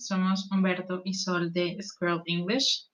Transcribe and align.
somos 0.00 0.50
Humberto 0.50 1.02
y 1.04 1.14
Sol 1.14 1.52
de 1.52 1.76
Scroll 1.82 2.22
English. 2.26 2.88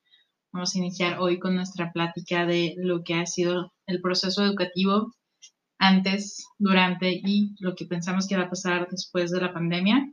Vamos 0.53 0.75
a 0.75 0.79
iniciar 0.79 1.19
hoy 1.21 1.39
con 1.39 1.55
nuestra 1.55 1.93
plática 1.93 2.47
de 2.47 2.75
lo 2.79 3.03
que 3.05 3.15
ha 3.15 3.27
sido 3.27 3.73
el 3.87 4.01
proceso 4.01 4.45
educativo 4.45 5.15
antes, 5.79 6.47
durante 6.59 7.13
y 7.13 7.55
lo 7.61 7.75
que 7.75 7.87
pensamos 7.87 8.27
que 8.27 8.37
va 8.37 8.45
a 8.45 8.51
pasar 8.51 8.89
después 8.91 9.31
de 9.31 9.41
la 9.41 9.53
pandemia. 9.53 10.13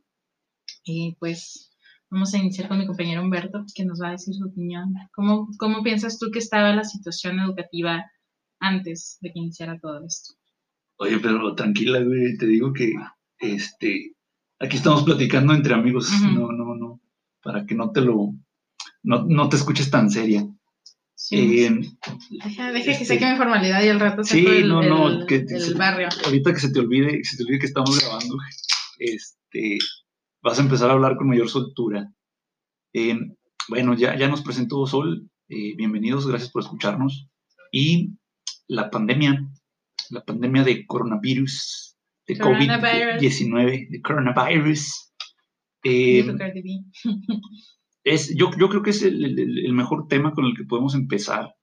Y 0.84 1.16
pues 1.20 1.72
vamos 2.10 2.34
a 2.34 2.38
iniciar 2.38 2.68
con 2.68 2.78
mi 2.78 2.86
compañero 2.86 3.22
Humberto, 3.22 3.66
que 3.74 3.86
nos 3.86 4.02
va 4.02 4.10
a 4.10 4.12
decir 4.12 4.36
su 4.36 4.46
opinión. 4.46 4.94
¿Cómo, 5.14 5.48
cómo 5.58 5.82
piensas 5.82 6.20
tú 6.20 6.30
que 6.32 6.40
estaba 6.40 6.76
la 6.76 6.84
situación 6.84 7.40
educativa 7.40 8.06
antes 8.60 9.18
de 9.22 9.32
que 9.32 9.40
iniciara 9.40 9.80
todo 9.80 10.06
esto? 10.06 10.34
Oye, 10.98 11.20
pero 11.20 11.56
tranquila, 11.56 12.02
güey, 12.04 12.38
te 12.38 12.46
digo 12.46 12.72
que 12.72 12.94
este, 13.40 14.16
aquí 14.60 14.78
estamos 14.78 15.04
platicando 15.04 15.54
entre 15.54 15.74
amigos, 15.74 16.12
no, 16.22 16.52
no, 16.52 16.76
no, 16.76 17.02
para 17.42 17.66
que 17.66 17.76
no 17.76 17.92
te 17.92 18.02
lo, 18.02 18.34
no, 19.04 19.26
no 19.26 19.50
te 19.50 19.58
escuches 19.58 19.90
tan 19.90 20.10
seria. 20.10 20.48
Sí, 21.16 21.64
eh, 21.64 21.70
deja, 22.44 22.72
deja 22.74 22.86
que 22.86 22.92
este, 22.92 23.06
saque 23.06 23.32
mi 23.32 23.38
formalidad 23.38 23.82
y 23.82 23.88
al 23.88 24.00
rato 24.00 24.26
sí, 24.26 24.46
el, 24.46 24.68
no, 24.68 24.82
no, 24.82 25.26
que, 25.26 25.46
el 25.48 25.76
barrio. 25.76 26.10
Ahorita 26.26 26.54
que 26.54 26.60
se 26.60 26.72
te 26.72 26.80
olvide, 26.82 27.18
que 27.18 27.24
se 27.24 27.38
te 27.38 27.44
olvide 27.44 27.60
que 27.60 27.68
estamos 27.68 27.98
grabando, 27.98 28.36
este, 29.00 29.78
vas 30.42 30.60
a 30.60 30.64
empezar 30.64 30.90
a 30.90 30.94
hablar 30.94 31.16
con 31.16 31.30
mayor 31.30 31.50
soltura. 31.50 32.12
Eh, 32.92 33.18
bueno, 33.70 33.94
ya, 33.94 34.18
ya 34.18 34.28
nos 34.28 34.42
presentó 34.42 34.86
Sol, 34.86 35.30
eh, 35.48 35.76
bienvenidos, 35.78 36.28
gracias 36.28 36.52
por 36.52 36.64
escucharnos. 36.64 37.30
Y 37.72 38.18
la 38.68 38.90
pandemia, 38.90 39.50
la 40.10 40.26
pandemia 40.26 40.64
de 40.64 40.86
coronavirus, 40.86 41.93
de 42.28 42.38
COVID-19, 42.38 43.90
de 43.90 44.02
coronavirus. 44.02 45.14
Eh, 45.84 46.26
es, 48.04 48.36
yo, 48.36 48.52
yo 48.58 48.70
creo 48.70 48.82
que 48.82 48.92
es 48.92 49.04
el, 49.04 49.74
mejor 49.74 50.08
tema 50.08 50.34
con 50.34 50.46
el 50.46 50.56
que 50.56 50.64
podemos 50.64 50.96
empezar, 50.96 51.54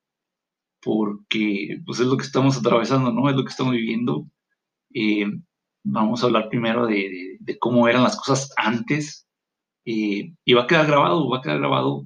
porque 0.82 1.80
pues, 1.86 2.00
es 2.00 2.06
lo 2.06 2.16
que 2.16 2.24
estamos 2.24 2.58
atravesando, 2.58 3.12
¿no? 3.12 3.28
Es 3.28 3.36
lo 3.36 3.44
que 3.44 3.50
estamos 3.50 3.72
viviendo. 3.72 4.26
Eh, 4.94 5.26
vamos 5.84 6.22
a 6.22 6.26
hablar 6.26 6.48
primero 6.48 6.86
de, 6.86 7.38
cómo 7.58 7.88
eran 7.88 8.02
las 8.02 8.16
cosas 8.16 8.52
antes. 8.56 9.26
Eh, 9.86 10.34
y 10.44 10.52
va 10.52 10.64
a 10.64 10.66
quedar 10.66 10.86
grabado, 10.86 11.28
va 11.28 11.38
a 11.38 11.42
quedar 11.42 11.58
grabado 11.58 12.04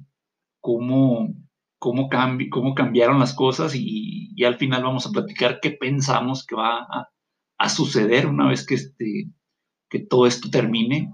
cómo, 0.61 1.35
cómo, 1.77 2.09
cómo 2.49 2.73
cambiaron 2.73 3.19
las 3.19 3.33
cosas 3.33 3.75
y, 3.75 4.31
y, 4.33 4.43
al 4.45 4.55
final 4.55 4.83
vamos 4.83 5.05
a 5.05 5.11
platicar 5.11 5.59
qué 5.61 5.71
pensamos 5.71 6.45
que 6.45 6.55
va 6.55 6.79
a, 6.79 7.09
a 7.57 7.69
suceder 7.69 8.27
una 8.27 8.49
vez 8.49 8.65
que, 8.65 8.75
este, 8.75 9.29
que 9.89 9.99
todo 9.99 10.27
esto 10.27 10.49
termine. 10.49 11.11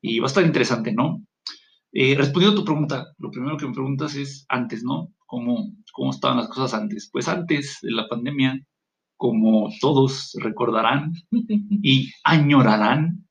Y 0.00 0.18
va 0.18 0.26
a 0.26 0.28
estar 0.28 0.44
interesante, 0.44 0.92
¿no? 0.92 1.22
Eh, 1.92 2.14
respondiendo 2.16 2.58
a 2.58 2.60
tu 2.60 2.64
pregunta, 2.64 3.06
lo 3.18 3.30
primero 3.30 3.56
que 3.56 3.66
me 3.66 3.74
preguntas 3.74 4.14
es 4.16 4.46
antes, 4.48 4.82
¿no? 4.82 5.12
¿Cómo, 5.26 5.72
¿Cómo 5.92 6.10
estaban 6.10 6.38
las 6.38 6.48
cosas 6.48 6.74
antes? 6.74 7.08
Pues 7.12 7.28
antes 7.28 7.78
de 7.82 7.92
la 7.92 8.08
pandemia, 8.08 8.60
como 9.16 9.70
todos 9.80 10.36
recordarán 10.40 11.12
y 11.82 12.10
añorarán, 12.24 13.26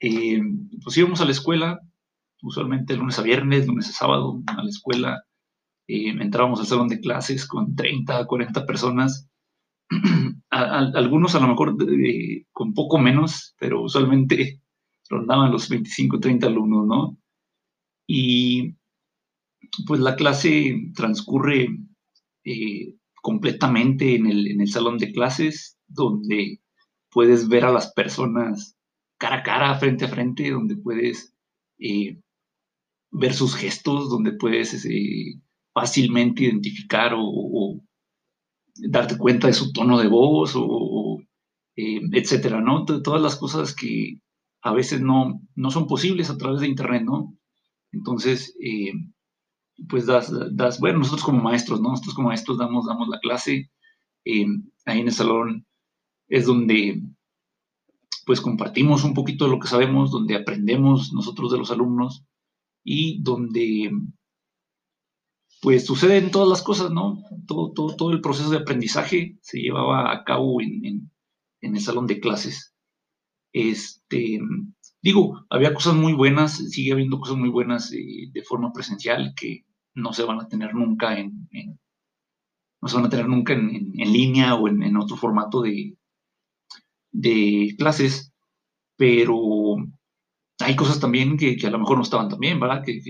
eh, 0.00 0.40
pues 0.82 0.96
íbamos 0.96 1.20
a 1.20 1.24
la 1.24 1.30
escuela, 1.30 1.80
usualmente 2.42 2.96
lunes 2.96 3.18
a 3.18 3.22
viernes, 3.22 3.66
lunes 3.66 3.88
a 3.88 3.92
sábado, 3.92 4.42
a 4.46 4.62
la 4.62 4.68
escuela, 4.68 5.22
eh, 5.86 6.08
entrábamos 6.08 6.58
al 6.60 6.66
salón 6.66 6.88
de 6.88 7.00
clases 7.00 7.46
con 7.46 7.76
30, 7.76 8.26
40 8.26 8.66
personas, 8.66 9.28
algunos 10.52 11.34
a 11.34 11.40
lo 11.40 11.48
mejor 11.48 11.76
con 12.52 12.74
poco 12.74 12.98
menos, 12.98 13.54
pero 13.58 13.82
usualmente 13.82 14.60
rondaban 15.08 15.50
los 15.50 15.68
25, 15.68 16.20
30 16.20 16.46
alumnos, 16.46 16.86
¿no? 16.86 17.18
Y 18.06 18.74
pues 19.86 20.00
la 20.00 20.14
clase 20.16 20.90
transcurre 20.94 21.68
eh, 22.44 22.94
completamente 23.22 24.14
en 24.14 24.26
el, 24.26 24.68
salón 24.68 24.98
de 24.98 25.12
clases, 25.12 25.78
donde 25.86 26.60
puedes 27.10 27.48
ver 27.48 27.64
a 27.64 27.72
las 27.72 27.92
personas 27.92 28.76
cara 29.18 29.36
a 29.36 29.42
cara, 29.42 29.78
frente 29.78 30.04
a 30.04 30.08
frente, 30.08 30.50
donde 30.50 30.76
puedes 30.76 31.34
eh, 31.78 32.20
ver 33.10 33.32
sus 33.32 33.54
gestos, 33.54 34.10
donde 34.10 34.32
puedes 34.32 34.84
eh, 34.84 35.40
fácilmente 35.72 36.44
identificar 36.44 37.12
o, 37.16 37.80
darte 38.74 39.18
cuenta 39.18 39.46
de 39.46 39.52
su 39.52 39.72
tono 39.72 39.98
de 39.98 40.08
voz 40.08 40.52
o, 40.56 41.18
etcétera, 41.76 42.60
¿no? 42.60 42.84
Todas 42.84 43.22
las 43.22 43.36
cosas 43.36 43.74
que 43.74 44.20
a 44.62 44.72
veces 44.72 45.00
no, 45.00 45.40
no 45.54 45.70
son 45.70 45.86
posibles 45.86 46.30
a 46.30 46.36
través 46.36 46.60
de 46.60 46.68
Internet, 46.68 47.02
¿no? 47.04 47.36
Entonces, 47.92 48.56
eh, 48.60 48.92
pues 49.88 50.06
das, 50.06 50.32
das, 50.52 50.80
bueno, 50.80 50.98
nosotros 50.98 51.24
como 51.24 51.42
maestros, 51.42 51.80
¿no? 51.80 51.90
Nosotros 51.90 52.14
como 52.14 52.28
maestros 52.28 52.58
damos, 52.58 52.86
damos 52.86 53.08
la 53.08 53.18
clase, 53.20 53.70
eh, 54.24 54.46
ahí 54.86 55.00
en 55.00 55.08
el 55.08 55.12
salón 55.12 55.66
es 56.28 56.46
donde 56.46 57.02
pues 58.24 58.40
compartimos 58.40 59.04
un 59.04 59.14
poquito 59.14 59.44
de 59.44 59.50
lo 59.50 59.58
que 59.58 59.68
sabemos, 59.68 60.10
donde 60.10 60.36
aprendemos 60.36 61.12
nosotros 61.12 61.50
de 61.50 61.58
los 61.58 61.70
alumnos 61.70 62.24
y 62.84 63.20
donde 63.22 63.90
pues 65.62 65.86
suceden 65.86 66.30
todas 66.30 66.48
las 66.48 66.62
cosas, 66.62 66.90
¿no? 66.90 67.22
Todo, 67.46 67.72
todo, 67.72 67.96
todo 67.96 68.10
el 68.10 68.20
proceso 68.20 68.50
de 68.50 68.58
aprendizaje 68.58 69.38
se 69.40 69.60
llevaba 69.60 70.12
a 70.12 70.24
cabo 70.24 70.60
en, 70.60 70.84
en, 70.84 71.10
en 71.62 71.76
el 71.76 71.80
salón 71.80 72.06
de 72.06 72.20
clases. 72.20 72.74
Este, 73.52 74.40
Digo, 75.02 75.44
había 75.50 75.74
cosas 75.74 75.94
muy 75.94 76.12
buenas, 76.12 76.58
sigue 76.70 76.92
habiendo 76.92 77.18
cosas 77.18 77.36
muy 77.36 77.48
buenas 77.48 77.92
eh, 77.92 78.30
de 78.32 78.42
forma 78.42 78.72
presencial 78.72 79.34
que 79.34 79.66
no 79.94 80.12
se 80.12 80.22
van 80.22 80.40
a 80.40 80.46
tener 80.46 80.74
nunca 80.74 81.18
en, 81.18 81.48
no 82.80 82.88
se 82.88 82.94
van 82.94 83.06
a 83.06 83.08
tener 83.08 83.28
nunca 83.28 83.52
en, 83.52 83.90
línea 83.96 84.54
o 84.54 84.68
en, 84.68 84.96
otro 84.96 85.16
formato 85.16 85.60
de, 85.60 85.96
de 87.10 87.74
clases, 87.76 88.32
pero 88.96 89.76
hay 90.60 90.76
cosas 90.76 91.00
también 91.00 91.36
que, 91.36 91.56
a 91.64 91.70
lo 91.70 91.80
mejor 91.80 91.96
no 91.96 92.04
estaban 92.04 92.28
tan 92.28 92.38
bien, 92.38 92.60
¿verdad? 92.60 92.84
Que, 92.84 93.02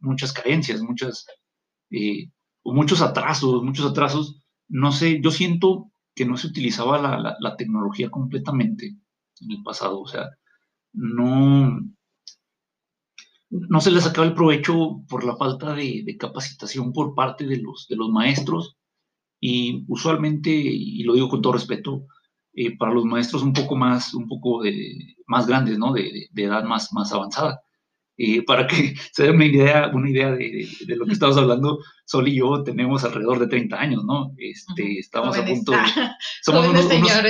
muchas 0.00 0.32
carencias, 0.32 0.80
muchas, 0.80 1.26
eh, 1.90 2.30
muchos 2.64 3.00
atrasos, 3.02 3.62
muchos 3.62 3.90
atrasos. 3.90 4.42
No 4.68 4.92
sé, 4.92 5.20
yo 5.20 5.30
siento 5.30 5.92
que 6.14 6.24
no 6.26 6.36
se 6.36 6.48
utilizaba 6.48 6.98
la, 6.98 7.36
la 7.38 7.56
tecnología 7.56 8.10
completamente 8.10 8.96
en 9.40 9.50
el 9.50 9.62
pasado, 9.62 10.00
o 10.00 10.06
sea, 10.06 10.30
no, 10.92 11.78
no 13.50 13.80
se 13.80 13.90
le 13.90 14.00
sacaba 14.00 14.26
el 14.26 14.34
provecho 14.34 15.02
por 15.08 15.24
la 15.24 15.36
falta 15.36 15.74
de, 15.74 16.16
capacitación 16.18 16.92
por 16.92 17.14
parte 17.14 17.46
de 17.46 17.58
los, 17.58 17.86
de 17.88 17.96
los 17.96 18.10
maestros 18.10 18.76
y 19.40 19.84
usualmente, 19.88 20.50
y 20.50 21.02
lo 21.04 21.14
digo 21.14 21.28
con 21.28 21.42
todo 21.42 21.52
respeto, 21.52 22.06
eh, 22.54 22.76
para 22.76 22.94
los 22.94 23.04
maestros 23.04 23.42
un 23.42 23.52
poco 23.52 23.76
más, 23.76 24.14
un 24.14 24.26
poco 24.26 24.62
de, 24.62 25.16
más 25.26 25.46
grandes, 25.46 25.78
¿no? 25.78 25.92
De, 25.92 26.28
edad 26.34 26.64
más, 26.64 26.92
más 26.92 27.12
avanzada. 27.12 27.60
Eh, 28.18 28.42
para 28.42 28.66
que 28.66 28.94
se 29.12 29.24
den 29.24 29.36
una 29.36 29.46
idea, 29.46 29.90
una 29.92 30.10
idea 30.10 30.30
de, 30.32 30.68
lo 30.96 31.06
que 31.06 31.12
estamos 31.12 31.36
hablando, 31.36 31.80
Sol 32.04 32.28
y 32.28 32.36
yo 32.36 32.62
tenemos 32.62 33.04
alrededor 33.04 33.38
de 33.40 33.48
30 33.48 33.78
años, 33.78 34.04
¿no? 34.04 34.32
Este, 34.38 34.98
estamos 34.98 35.36
a 35.36 35.44
punto 35.44 35.72
de... 35.72 35.78
Somos 36.42 36.68
unos, 36.68 36.88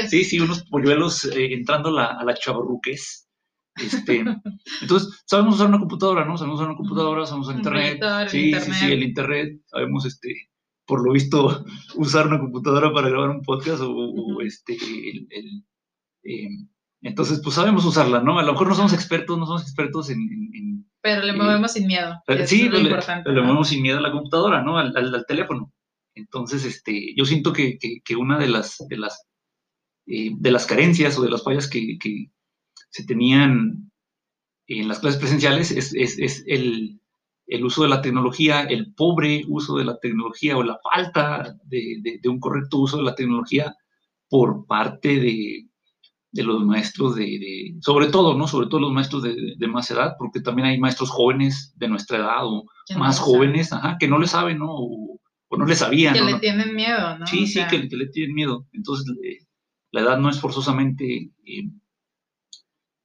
sí, 0.09 0.25
sí, 0.25 0.39
unos 0.39 0.63
polluelos 0.65 1.25
eh, 1.25 1.55
entrando 1.55 1.91
la, 1.91 2.07
a 2.07 2.25
la 2.25 2.35
chavarruques. 2.35 3.29
Este, 3.77 4.25
entonces, 4.83 5.23
sabemos 5.27 5.57
usar 5.57 5.69
una 5.69 5.79
computadora, 5.79 6.25
¿no? 6.25 6.37
Sabemos 6.37 6.61
usar 6.61 6.69
una 6.69 6.79
computadora, 6.79 7.27
sabemos 7.27 7.49
usar 7.49 7.59
internet. 7.59 8.01
sí, 8.29 8.53
sí, 8.53 8.73
sí, 8.73 8.93
el 8.93 9.03
internet. 9.03 9.61
Sabemos, 9.67 10.07
este, 10.07 10.51
por 10.87 11.05
lo 11.05 11.13
visto, 11.13 11.65
usar 11.97 12.29
una 12.29 12.39
computadora 12.39 12.93
para 12.93 13.09
grabar 13.09 13.31
un 13.31 13.43
podcast 13.43 13.83
o, 13.83 14.41
este, 14.41 14.75
el, 14.75 15.65
em, 16.23 16.69
entonces, 17.07 17.41
pues 17.43 17.55
sabemos 17.55 17.85
usarla, 17.85 18.21
¿no? 18.21 18.39
A 18.39 18.43
lo 18.43 18.53
mejor 18.53 18.69
no 18.69 18.75
somos 18.75 18.93
expertos, 18.93 19.39
no 19.39 19.47
somos 19.47 19.63
expertos 19.63 20.11
en... 20.11 20.85
pero 21.01 21.23
le 21.23 21.33
movemos 21.33 21.73
sin 21.73 21.87
miedo. 21.87 22.21
sí, 22.47 22.69
le, 22.69 22.83
le, 22.83 23.43
movemos 23.43 23.69
sin 23.69 23.83
miedo 23.83 23.99
a 23.99 24.03
la 24.03 24.11
computadora, 24.11 24.63
¿no? 24.63 24.77
Al, 24.77 24.97
al, 24.97 25.25
teléfono. 25.27 25.73
Entonces, 26.15 26.65
este, 26.65 27.15
yo 27.17 27.25
siento 27.25 27.53
que, 27.53 27.79
que, 27.79 28.01
que 28.05 28.17
una 28.17 28.39
de 28.39 28.49
las, 28.49 28.79
de 28.89 28.97
las, 28.97 29.27
eh, 30.07 30.31
de 30.35 30.51
las 30.51 30.67
carencias 30.67 31.17
o 31.17 31.23
de 31.23 31.31
las 31.31 31.45
fallas 31.45 31.69
que, 31.69 31.97
que, 31.99 32.31
se 32.91 33.05
tenían 33.05 33.91
en 34.67 34.89
las 34.89 35.01
clases 35.01 35.21
presenciales 35.21 35.71
es, 35.71 35.93
el, 36.47 37.01
uso 37.63 37.83
de 37.83 37.89
la 37.89 38.01
tecnología, 38.01 38.63
el 38.63 38.95
pobre 38.95 39.45
uso 39.49 39.77
de 39.77 39.85
la 39.85 39.99
tecnología 39.99 40.57
o 40.57 40.63
la 40.63 40.79
falta 40.83 41.57
de, 41.65 42.21
un 42.25 42.41
correcto 42.41 42.79
uso 42.79 42.97
de 42.97 43.05
la 43.05 43.15
tecnología 43.15 43.75
por 44.29 44.67
parte 44.67 45.21
de, 45.21 45.69
los 46.43 46.65
maestros 46.65 47.15
de, 47.17 47.77
sobre 47.81 48.09
todo, 48.09 48.37
¿no? 48.37 48.49
Sobre 48.49 48.69
todo 48.69 48.81
los 48.81 48.93
maestros 48.93 49.23
de, 49.23 49.69
más 49.69 49.91
edad, 49.91 50.15
porque 50.19 50.41
también 50.41 50.69
hay 50.69 50.79
maestros 50.79 51.11
jóvenes 51.11 51.73
de 51.77 51.89
nuestra 51.89 52.19
edad 52.19 52.45
o 52.45 52.65
más 52.97 53.19
jóvenes, 53.19 53.73
ajá, 53.73 53.97
que 53.99 54.09
no 54.09 54.19
le 54.19 54.27
saben, 54.27 54.59
¿no? 54.59 54.69
O, 54.71 55.21
no 55.57 55.65
le 55.65 55.75
sabían. 55.75 56.15
Que 56.15 56.21
le 56.21 56.39
tienen 56.39 56.75
miedo, 56.75 57.19
¿no? 57.19 57.27
Sí, 57.27 57.47
sí, 57.47 57.61
que, 57.71 57.79
le 57.79 58.07
tienen 58.09 58.35
miedo. 58.35 58.67
Entonces, 58.73 59.07
la 59.91 60.01
edad 60.03 60.19
no 60.19 60.29
es 60.29 60.41
forzosamente... 60.41 61.31
Eh, 61.45 61.71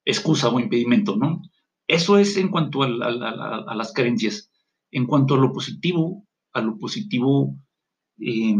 excusa 0.05 0.49
o 0.49 0.59
impedimento, 0.59 1.15
¿no? 1.15 1.41
Eso 1.87 2.17
es 2.17 2.37
en 2.37 2.49
cuanto 2.49 2.83
a, 2.83 2.87
las 2.87 3.91
carencias. 3.93 4.49
En 4.91 5.05
cuanto 5.05 5.35
a 5.35 5.37
lo 5.37 5.51
positivo, 5.51 6.25
a 6.53 6.61
lo 6.61 6.77
positivo 6.77 7.55
eh, 8.19 8.55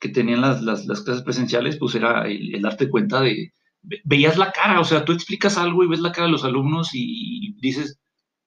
que 0.00 0.08
tenían 0.08 0.40
las, 0.40 0.62
clases 0.84 1.22
presenciales, 1.22 1.78
pues 1.78 1.94
era 1.94 2.26
el, 2.26 2.60
darte 2.62 2.88
cuenta 2.88 3.20
de, 3.20 3.52
veías 3.82 4.36
la 4.36 4.52
cara, 4.52 4.80
o 4.80 4.84
sea, 4.84 5.04
tú 5.04 5.12
explicas 5.12 5.56
algo 5.56 5.82
y 5.84 5.88
ves 5.88 6.00
la 6.00 6.12
cara 6.12 6.26
de 6.26 6.32
los 6.32 6.44
alumnos 6.44 6.90
y 6.92 7.56
dices, 7.60 7.98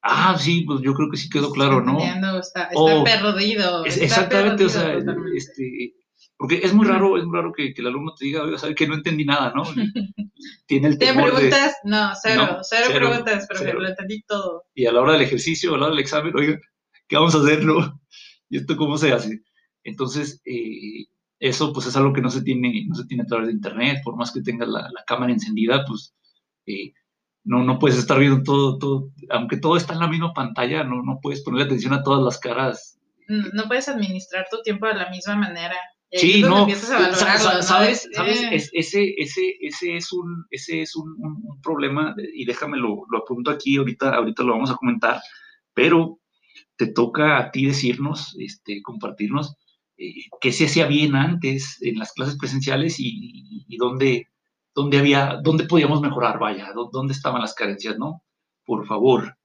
ah, 0.02 0.36
sí, 0.38 0.62
pues 0.62 0.80
yo 0.82 0.94
creo 0.94 1.10
que 1.10 1.16
sí 1.16 1.28
quedó 1.28 1.50
claro, 1.50 1.82
¿no? 1.82 1.98
Está, 2.38 2.68
está 2.70 3.04
perdido. 3.04 3.84
exactamente, 3.84 4.64
o 4.64 4.68
sea, 4.68 4.96
este, 5.34 5.94
porque 6.36 6.60
es 6.62 6.72
muy 6.74 6.86
raro, 6.86 7.16
es 7.16 7.24
muy 7.24 7.36
raro 7.36 7.52
que, 7.52 7.72
el 7.76 7.86
alumno 7.86 8.14
te 8.14 8.26
diga, 8.26 8.42
oiga, 8.42 8.58
sabe 8.58 8.74
que 8.74 8.86
no 8.86 8.94
entendí 8.94 9.24
nada, 9.24 9.52
¿no? 9.54 9.62
Tiene 10.66 10.88
el 10.88 10.98
temor 10.98 11.30
¿Te 11.30 11.36
preguntas? 11.36 11.76
no, 11.84 12.12
cero, 12.20 12.58
cero, 12.62 12.86
preguntas, 12.94 13.46
pero 13.48 13.80
lo 13.80 13.88
entendí 13.88 14.22
todo. 14.22 14.64
Y 14.74 14.86
a 14.86 14.92
la 14.92 15.00
hora 15.00 15.12
del 15.12 15.22
ejercicio, 15.22 15.74
a 15.74 15.78
la 15.78 15.86
hora 15.86 15.94
del 15.94 16.02
examen, 16.02 16.36
oiga, 16.36 16.58
¿qué 17.08 17.16
vamos 17.16 17.34
a 17.34 17.38
hacer, 17.38 17.64
no? 17.64 18.00
¿Y 18.50 18.58
esto 18.58 18.76
cómo 18.76 18.98
se 18.98 19.12
hace? 19.12 19.42
Entonces, 19.84 20.42
eh, 20.44 21.06
eso 21.38 21.72
pues 21.72 21.86
es 21.86 21.96
algo 21.96 22.12
que 22.12 22.20
no 22.20 22.30
se 22.30 22.42
tiene, 22.42 22.84
no 22.86 22.94
se 22.94 23.06
tiene 23.06 23.24
a 23.24 23.26
través 23.26 23.48
de 23.48 23.54
internet, 23.54 24.00
por 24.04 24.16
más 24.16 24.32
que 24.32 24.42
tengas 24.42 24.68
la, 24.68 24.88
cámara 25.06 25.32
encendida, 25.32 25.84
pues 25.86 26.14
eh, 26.66 26.92
no, 27.44 27.62
no 27.62 27.78
puedes 27.78 27.98
estar 27.98 28.18
viendo 28.18 28.42
todo, 28.42 28.78
todo, 28.78 29.10
aunque 29.30 29.58
todo 29.58 29.76
está 29.76 29.94
en 29.94 30.00
la 30.00 30.08
misma 30.08 30.32
pantalla, 30.32 30.84
no, 30.84 31.02
no 31.02 31.18
puedes 31.20 31.42
ponerle 31.42 31.66
atención 31.66 31.92
a 31.92 32.02
todas 32.02 32.22
las 32.22 32.38
caras. 32.38 32.98
No 33.28 33.64
puedes 33.66 33.88
administrar 33.88 34.46
tu 34.50 34.62
tiempo 34.62 34.86
de 34.86 34.94
la 34.94 35.10
misma 35.10 35.36
manera. 35.36 35.76
Sí, 36.12 36.42
no, 36.42 36.68
sabes, 36.70 38.08
sabes 38.12 38.42
eh. 38.44 38.70
ese, 38.72 39.14
ese, 39.16 39.56
ese 39.60 39.96
es 39.96 40.12
un, 40.12 40.46
ese 40.50 40.82
es 40.82 40.94
un, 40.94 41.60
problema, 41.60 42.14
y 42.34 42.44
déjame 42.44 42.76
lo, 42.78 43.04
lo, 43.10 43.18
apunto 43.18 43.50
aquí, 43.50 43.76
ahorita, 43.76 44.14
ahorita 44.14 44.44
lo 44.44 44.52
vamos 44.52 44.70
a 44.70 44.76
comentar, 44.76 45.20
pero 45.72 46.20
te 46.76 46.86
toca 46.86 47.38
a 47.38 47.50
ti 47.50 47.66
decirnos, 47.66 48.36
este, 48.38 48.80
compartirnos 48.82 49.56
eh, 50.08 50.28
qué 50.40 50.52
se 50.52 50.66
hacía 50.66 50.86
bien 50.86 51.14
antes 51.14 51.78
en 51.82 51.98
las 51.98 52.12
clases 52.12 52.36
presenciales 52.38 52.96
y, 52.98 53.76
dónde, 53.78 54.28
dónde 54.74 54.98
había, 54.98 55.40
dónde 55.42 55.64
podíamos 55.64 56.00
mejorar, 56.00 56.38
vaya, 56.38 56.72
dónde 56.92 57.12
estaban 57.12 57.40
las 57.40 57.54
carencias, 57.54 57.98
¿no? 57.98 58.22
Por 58.64 58.86
favor. 58.86 59.36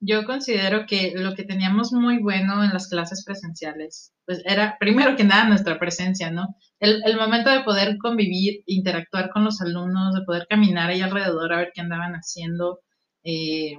Yo 0.00 0.24
considero 0.26 0.84
que 0.86 1.12
lo 1.14 1.34
que 1.34 1.44
teníamos 1.44 1.92
muy 1.92 2.18
bueno 2.18 2.62
en 2.62 2.70
las 2.70 2.88
clases 2.88 3.24
presenciales, 3.24 4.12
pues 4.26 4.42
era 4.44 4.76
primero 4.78 5.16
que 5.16 5.24
nada 5.24 5.48
nuestra 5.48 5.78
presencia, 5.78 6.30
¿no? 6.30 6.54
El, 6.78 7.16
momento 7.16 7.50
de 7.50 7.62
poder 7.62 7.96
convivir, 7.96 8.62
interactuar 8.66 9.30
con 9.30 9.44
los 9.44 9.60
alumnos, 9.62 10.14
de 10.14 10.22
poder 10.26 10.46
caminar 10.48 10.90
ahí 10.90 11.00
alrededor 11.00 11.52
a 11.52 11.56
ver 11.58 11.72
qué 11.74 11.80
andaban 11.80 12.12
haciendo. 12.12 12.80
Eh, 13.24 13.78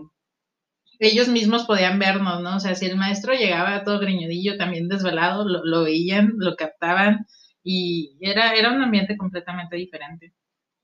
ellos 0.99 1.27
mismos 1.27 1.65
podían 1.65 1.99
vernos, 1.99 2.41
¿no? 2.41 2.57
O 2.57 2.59
sea, 2.59 2.75
si 2.75 2.85
el 2.85 2.97
maestro 2.97 3.33
llegaba 3.33 3.83
todo 3.83 3.99
greñudillo, 3.99 4.57
también 4.57 4.87
desvelado, 4.87 5.47
lo, 5.47 5.63
lo 5.65 5.83
veían, 5.83 6.33
lo 6.37 6.55
captaban 6.55 7.25
y 7.63 8.17
era, 8.21 8.53
era 8.53 8.71
un 8.71 8.81
ambiente 8.81 9.17
completamente 9.17 9.75
diferente. 9.75 10.33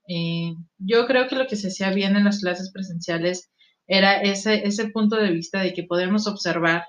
Eh, 0.08 0.52
yo 0.78 1.06
creo 1.06 1.28
que 1.28 1.36
lo 1.36 1.46
que 1.46 1.56
se 1.56 1.68
hacía 1.68 1.90
bien 1.90 2.16
en 2.16 2.24
las 2.24 2.40
clases 2.40 2.70
presenciales 2.70 3.50
era 3.86 4.20
ese, 4.20 4.66
ese 4.66 4.88
punto 4.88 5.16
de 5.16 5.30
vista 5.30 5.60
de 5.60 5.72
que 5.72 5.84
podemos 5.84 6.26
observar 6.26 6.84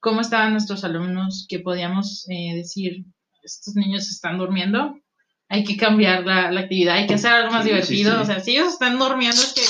cómo 0.00 0.20
estaban 0.20 0.52
nuestros 0.52 0.84
alumnos, 0.84 1.46
que 1.48 1.60
podíamos 1.60 2.26
eh, 2.28 2.56
decir, 2.56 3.04
estos 3.42 3.74
niños 3.74 4.10
están 4.10 4.38
durmiendo, 4.38 4.96
hay 5.48 5.64
que 5.64 5.76
cambiar 5.76 6.24
la, 6.24 6.48
actividad, 6.58 6.96
hay 6.96 7.06
que 7.06 7.14
hacer 7.14 7.32
algo 7.32 7.52
más 7.52 7.64
divertido, 7.64 8.20
o 8.20 8.24
sea, 8.24 8.40
si 8.40 8.56
ellos 8.56 8.72
están 8.72 8.98
durmiendo 8.98 9.36
es 9.36 9.54
que 9.54 9.62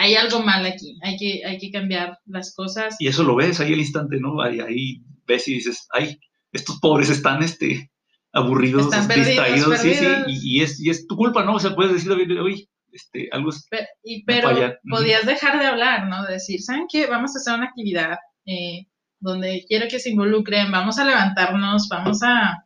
hay 0.00 0.14
algo 0.14 0.40
mal 0.40 0.64
aquí, 0.64 0.98
hay 1.02 1.16
que, 1.18 1.42
hay 1.44 1.58
que 1.58 1.70
cambiar 1.70 2.18
las 2.24 2.54
cosas. 2.54 2.96
Y 2.98 3.08
eso 3.08 3.22
lo 3.22 3.36
ves 3.36 3.60
ahí 3.60 3.74
al 3.74 3.80
instante, 3.80 4.18
¿no? 4.18 4.40
Ahí, 4.40 4.58
ahí 4.58 5.02
ves 5.26 5.46
y 5.46 5.54
dices, 5.54 5.86
ay, 5.92 6.18
estos 6.52 6.80
pobres 6.80 7.10
están, 7.10 7.42
este, 7.42 7.90
aburridos, 8.32 8.90
distraídos, 8.90 9.78
sí, 9.78 9.92
sí, 9.92 10.06
y, 10.26 10.62
es, 10.62 10.80
y 10.80 10.88
es 10.88 11.06
tu 11.06 11.16
culpa, 11.16 11.44
¿no? 11.44 11.56
O 11.56 11.60
sea, 11.60 11.74
puedes 11.74 11.92
decir, 11.92 12.10
oye, 12.12 12.66
este, 12.90 13.28
algo 13.30 13.50
es... 13.50 13.66
Pero, 13.68 13.86
y, 14.02 14.24
pero 14.24 14.50
podías 14.88 15.26
dejar 15.26 15.58
de 15.58 15.66
hablar, 15.66 16.08
¿no? 16.08 16.24
De 16.24 16.32
decir, 16.32 16.62
¿saben 16.62 16.86
qué? 16.90 17.06
Vamos 17.06 17.36
a 17.36 17.38
hacer 17.38 17.52
una 17.52 17.66
actividad 17.66 18.16
eh, 18.46 18.86
donde 19.18 19.66
quiero 19.68 19.86
que 19.86 20.00
se 20.00 20.08
involucren, 20.08 20.72
vamos 20.72 20.98
a 20.98 21.04
levantarnos, 21.04 21.88
vamos 21.90 22.22
a 22.22 22.64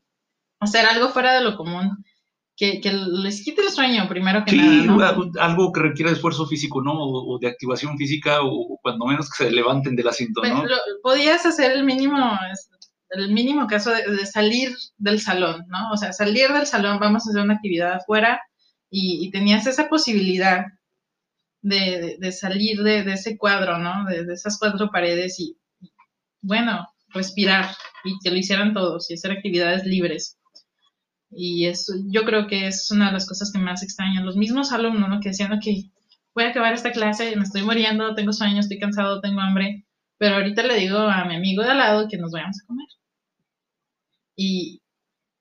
hacer 0.60 0.86
algo 0.86 1.08
fuera 1.08 1.34
de 1.34 1.42
lo 1.42 1.56
común. 1.56 2.04
Que, 2.56 2.80
que 2.80 2.92
les 2.92 3.42
quite 3.42 3.62
el 3.62 3.70
sueño, 3.70 4.08
primero 4.08 4.44
que 4.44 4.54
nada. 4.54 5.16
¿no? 5.16 5.32
algo 5.40 5.72
que 5.72 5.80
requiera 5.80 6.12
esfuerzo 6.12 6.46
físico, 6.46 6.80
¿no? 6.82 6.92
O, 6.94 7.38
de 7.40 7.48
activación 7.48 7.98
física, 7.98 8.42
o, 8.42 8.78
cuando 8.80 9.06
menos 9.06 9.28
que 9.28 9.44
se 9.44 9.50
levanten 9.50 9.96
del 9.96 10.06
asiento, 10.06 10.40
¿no? 10.40 10.60
Pues, 10.60 10.72
podías 11.02 11.44
hacer 11.46 11.72
el 11.72 11.82
mínimo, 11.82 12.16
el 13.10 13.32
mínimo 13.32 13.66
caso 13.66 13.90
de, 13.90 14.26
salir 14.26 14.74
del 14.98 15.20
salón, 15.20 15.64
¿no? 15.68 15.90
O 15.92 15.96
sea, 15.96 16.12
salir 16.12 16.52
del 16.52 16.66
salón, 16.66 16.98
vamos 17.00 17.26
a 17.26 17.30
hacer 17.30 17.42
una 17.42 17.54
actividad 17.54 17.94
afuera 17.94 18.40
y, 18.90 19.30
tenías 19.30 19.66
esa 19.66 19.88
posibilidad 19.88 20.66
de, 21.62 22.18
salir 22.32 22.82
de, 22.82 23.00
ese 23.12 23.36
cuadro, 23.36 23.78
¿no? 23.78 24.04
De, 24.04 24.32
esas 24.32 24.58
cuatro 24.58 24.90
paredes 24.90 25.40
y, 25.40 25.58
bueno, 26.40 26.86
respirar 27.08 27.74
y 28.04 28.18
que 28.22 28.30
lo 28.30 28.36
hicieran 28.36 28.74
todos 28.74 29.10
y 29.10 29.14
hacer 29.14 29.32
actividades 29.32 29.84
libres. 29.84 30.38
Y 31.36 31.66
eso, 31.66 31.92
yo 32.06 32.24
creo 32.24 32.46
que 32.46 32.66
es 32.66 32.90
una 32.90 33.06
de 33.06 33.12
las 33.12 33.26
cosas 33.26 33.52
que 33.52 33.58
más 33.58 33.82
extrañan 33.82 34.26
los 34.26 34.36
mismos 34.36 34.72
alumnos, 34.72 35.08
¿no? 35.08 35.20
Que 35.20 35.30
decían, 35.30 35.58
que 35.60 35.90
voy 36.34 36.44
a 36.44 36.48
acabar 36.48 36.74
esta 36.74 36.92
clase, 36.92 37.34
me 37.36 37.42
estoy 37.42 37.62
muriendo, 37.62 38.14
tengo 38.14 38.32
sueños, 38.32 38.66
estoy 38.66 38.78
cansado, 38.78 39.20
tengo 39.20 39.40
hambre, 39.40 39.84
pero 40.18 40.36
ahorita 40.36 40.62
le 40.62 40.78
digo 40.78 40.98
a 40.98 41.24
mi 41.24 41.36
amigo 41.36 41.62
de 41.62 41.70
al 41.70 41.78
lado 41.78 42.08
que 42.08 42.18
nos 42.18 42.32
vayamos 42.32 42.60
a 42.62 42.66
comer 42.66 42.86
y, 44.36 44.80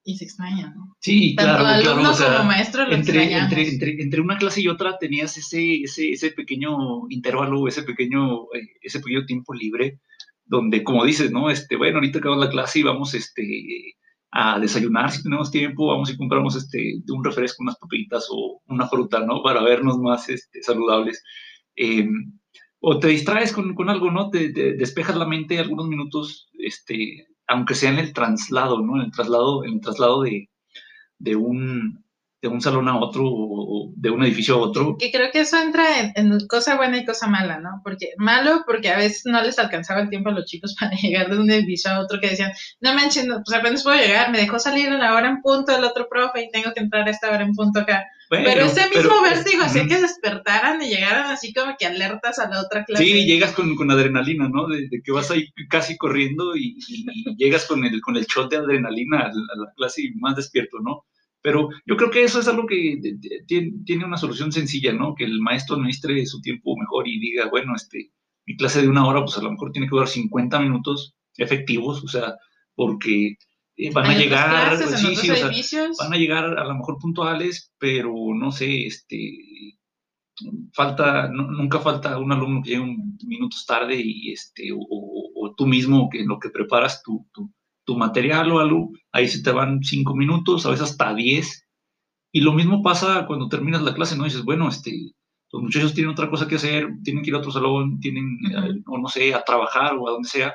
y 0.03 0.17
se 0.17 0.25
extraña, 0.25 0.73
¿no? 0.75 0.95
Sí, 0.99 1.35
Tanto 1.35 1.63
claro, 1.63 1.89
alumno 1.91 2.11
como 2.13 2.43
maestro 2.45 2.85
lo 2.85 2.93
entre, 2.93 3.33
entre, 3.37 3.69
entre, 3.69 4.01
entre, 4.01 4.21
una 4.21 4.37
clase 4.37 4.61
y 4.61 4.67
otra 4.67 4.97
tenías 4.97 5.37
ese, 5.37 5.81
ese, 5.83 6.11
ese 6.11 6.31
pequeño 6.31 7.09
intervalo, 7.09 7.67
ese 7.67 7.83
pequeño, 7.83 8.43
eh, 8.53 8.67
ese 8.81 8.99
pequeño 8.99 9.25
tiempo 9.25 9.53
libre, 9.53 9.99
donde, 10.45 10.83
como 10.83 11.05
dices, 11.05 11.31
¿no? 11.31 11.49
Este, 11.49 11.75
bueno, 11.75 11.97
ahorita 11.97 12.19
acabamos 12.19 12.45
la 12.45 12.51
clase 12.51 12.79
y 12.79 12.83
vamos 12.83 13.13
este, 13.13 13.95
a 14.35 14.59
desayunar 14.59 15.11
si 15.11 15.21
tenemos 15.21 15.51
tiempo, 15.51 15.87
vamos 15.87 16.09
y 16.09 16.17
compramos 16.17 16.55
este, 16.55 17.03
un 17.07 17.23
refresco, 17.23 17.61
unas 17.61 17.77
papelitas 17.77 18.27
o 18.31 18.61
una 18.65 18.87
fruta, 18.87 19.19
¿no? 19.19 19.43
Para 19.43 19.61
vernos 19.61 19.99
más 19.99 20.27
este, 20.27 20.63
saludables. 20.63 21.23
Em, 21.75 22.33
o 22.79 22.97
te 22.99 23.09
distraes 23.09 23.53
con, 23.53 23.75
con 23.75 23.91
algo, 23.91 24.09
¿no? 24.09 24.31
Te, 24.31 24.51
te, 24.51 24.73
despejas 24.73 25.15
la 25.17 25.27
mente 25.27 25.59
algunos 25.59 25.87
minutos, 25.87 26.49
este, 26.57 27.27
aunque 27.47 27.75
sea 27.75 27.91
en 27.91 27.99
el 27.99 28.11
traslado, 28.11 28.81
¿no? 28.81 28.95
En 28.95 29.03
el 29.03 29.11
traslado, 29.11 29.63
en 29.65 29.73
el 29.73 29.81
traslado 29.81 30.23
de, 30.23 30.49
de 31.19 31.35
un, 31.35 32.02
de 32.43 32.49
un 32.49 32.59
salón 32.59 32.89
a 32.89 32.99
otro 32.99 33.23
o 33.25 33.93
de 33.95 34.09
un 34.09 34.21
edificio 34.21 34.55
a 34.55 34.57
otro. 34.57 34.97
Que 34.99 35.11
creo 35.11 35.31
que 35.31 35.39
eso 35.39 35.57
entra 35.61 36.11
en, 36.13 36.45
cosa 36.47 36.75
buena 36.75 36.97
y 36.97 37.05
cosa 37.05 37.25
mala, 37.27 37.61
¿no? 37.61 37.79
Porque 37.85 38.09
malo 38.17 38.63
porque 38.67 38.89
a 38.89 38.97
veces 38.97 39.21
no 39.23 39.41
les 39.41 39.57
alcanzaba 39.59 40.01
el 40.01 40.09
tiempo 40.09 40.29
a 40.29 40.33
los 40.33 40.45
chicos 40.45 40.75
para 40.79 40.91
llegar 40.91 41.29
de 41.29 41.39
un 41.39 41.49
edificio 41.49 41.89
a 41.89 42.01
otro 42.01 42.19
que 42.19 42.31
decían, 42.31 42.51
no 42.81 42.93
manches, 42.93 43.25
no, 43.25 43.41
pues 43.45 43.57
apenas 43.57 43.81
puedo 43.81 43.97
llegar, 43.97 44.29
me 44.29 44.39
dejó 44.39 44.59
salir 44.59 44.89
a 44.89 44.97
la 44.97 45.15
hora 45.15 45.29
en 45.29 45.41
punto 45.41 45.73
el 45.73 45.85
otro 45.85 46.07
profe 46.09 46.43
y 46.43 46.51
tengo 46.51 46.73
que 46.73 46.81
entrar 46.81 47.07
a 47.07 47.11
esta 47.11 47.31
hora 47.31 47.43
en 47.45 47.53
punto 47.53 47.79
acá. 47.79 48.03
pero 48.29 48.65
ese 48.65 48.89
mismo 48.89 49.21
vértigo 49.21 49.63
hacía 49.63 49.87
que 49.87 50.01
despertaran 50.01 50.81
y 50.81 50.89
llegaran 50.89 51.31
así 51.31 51.53
como 51.53 51.77
que 51.79 51.85
alertas 51.85 52.39
a 52.39 52.49
la 52.49 52.59
otra 52.59 52.83
clase. 52.83 53.05
Sí, 53.05 53.25
llegas 53.25 53.53
con, 53.53 53.73
con 53.75 53.89
adrenalina, 53.89 54.49
¿no? 54.49 54.67
De, 54.67 54.89
que 55.01 55.11
vas 55.13 55.31
ahí 55.31 55.47
casi 55.69 55.95
corriendo 55.95 56.57
y, 56.57 56.77
llegas 57.37 57.65
con 57.67 57.85
el, 57.85 58.01
con 58.01 58.17
el 58.17 58.25
shot 58.25 58.51
de 58.51 58.57
adrenalina 58.57 59.19
a 59.19 59.29
la 59.29 59.71
clase 59.77 60.01
y 60.01 60.13
más 60.15 60.35
despierto, 60.35 60.79
¿no? 60.81 61.05
Pero 61.43 61.69
yo 61.85 61.97
creo 61.97 62.09
que 62.09 62.23
eso 62.23 62.39
es 62.39 62.47
algo 62.47 62.65
que 62.65 62.99
tiene 63.45 64.05
una 64.05 64.17
solución 64.17 64.51
sencilla, 64.51 64.93
¿no? 64.93 65.13
Que 65.13 65.25
el 65.25 65.41
maestro 65.41 65.75
administre 65.75 66.25
su 66.25 66.41
tiempo 66.41 66.75
mejor 66.77 67.05
y 67.07 67.19
diga, 67.19 67.49
bueno, 67.49 67.75
este, 67.75 68.11
mi 68.45 68.55
clase 68.55 68.81
de 68.81 68.87
una 68.87 69.05
hora, 69.05 69.21
pues 69.25 69.37
a 69.37 69.41
lo 69.41 69.51
mejor 69.51 69.71
tiene 69.73 69.87
que 69.87 69.91
durar 69.91 70.07
50 70.07 70.59
minutos 70.61 71.15
efectivos, 71.37 72.01
o 72.01 72.07
sea, 72.07 72.35
porque 72.75 73.35
eh, 73.75 73.91
van 73.91 74.05
a 74.05 74.17
llegar, 74.17 74.77
sí, 74.77 75.15
sí, 75.17 75.29
o 75.29 75.35
sea, 75.35 75.89
van 75.99 76.13
a 76.13 76.17
llegar 76.17 76.45
a 76.57 76.63
lo 76.63 76.75
mejor 76.75 76.97
puntuales, 76.97 77.73
pero 77.77 78.13
no 78.33 78.51
sé, 78.53 78.87
este, 78.87 79.77
falta, 80.73 81.27
nunca 81.29 81.79
falta 81.79 82.17
un 82.19 82.31
alumno 82.31 82.61
que 82.63 82.71
llegue 82.71 82.97
minutos 83.25 83.65
tarde 83.65 83.99
y 84.01 84.31
este, 84.31 84.69
o, 84.73 85.53
tú 85.57 85.67
mismo 85.67 86.09
que 86.09 86.21
en 86.21 86.29
lo 86.29 86.39
que 86.39 86.49
preparas 86.49 87.03
tu, 87.03 87.27
tu, 87.33 87.51
tu 87.85 87.97
material 87.97 88.51
o 88.51 88.59
algo, 88.59 88.91
ahí 89.11 89.27
se 89.27 89.41
te 89.43 89.51
van 89.51 89.83
cinco 89.83 90.15
minutos, 90.15 90.65
a 90.65 90.69
veces 90.69 90.91
hasta 90.91 91.13
diez. 91.13 91.67
Y 92.31 92.41
lo 92.41 92.53
mismo 92.53 92.81
pasa 92.81 93.25
cuando 93.27 93.49
terminas 93.49 93.83
la 93.83 93.93
clase, 93.93 94.17
¿no? 94.17 94.23
Dices, 94.23 94.43
bueno, 94.43 94.67
este, 94.67 95.13
los 95.51 95.61
muchachos 95.61 95.93
tienen 95.93 96.11
otra 96.11 96.29
cosa 96.29 96.47
que 96.47 96.55
hacer, 96.55 96.89
tienen 97.03 97.23
que 97.23 97.29
ir 97.29 97.35
a 97.35 97.39
otro 97.39 97.51
salón, 97.51 97.99
tienen, 97.99 98.39
eh, 98.51 98.81
o 98.87 98.97
no 98.97 99.07
sé, 99.07 99.33
a 99.33 99.43
trabajar 99.43 99.95
o 99.95 100.07
a 100.07 100.11
donde 100.11 100.27
sea. 100.27 100.53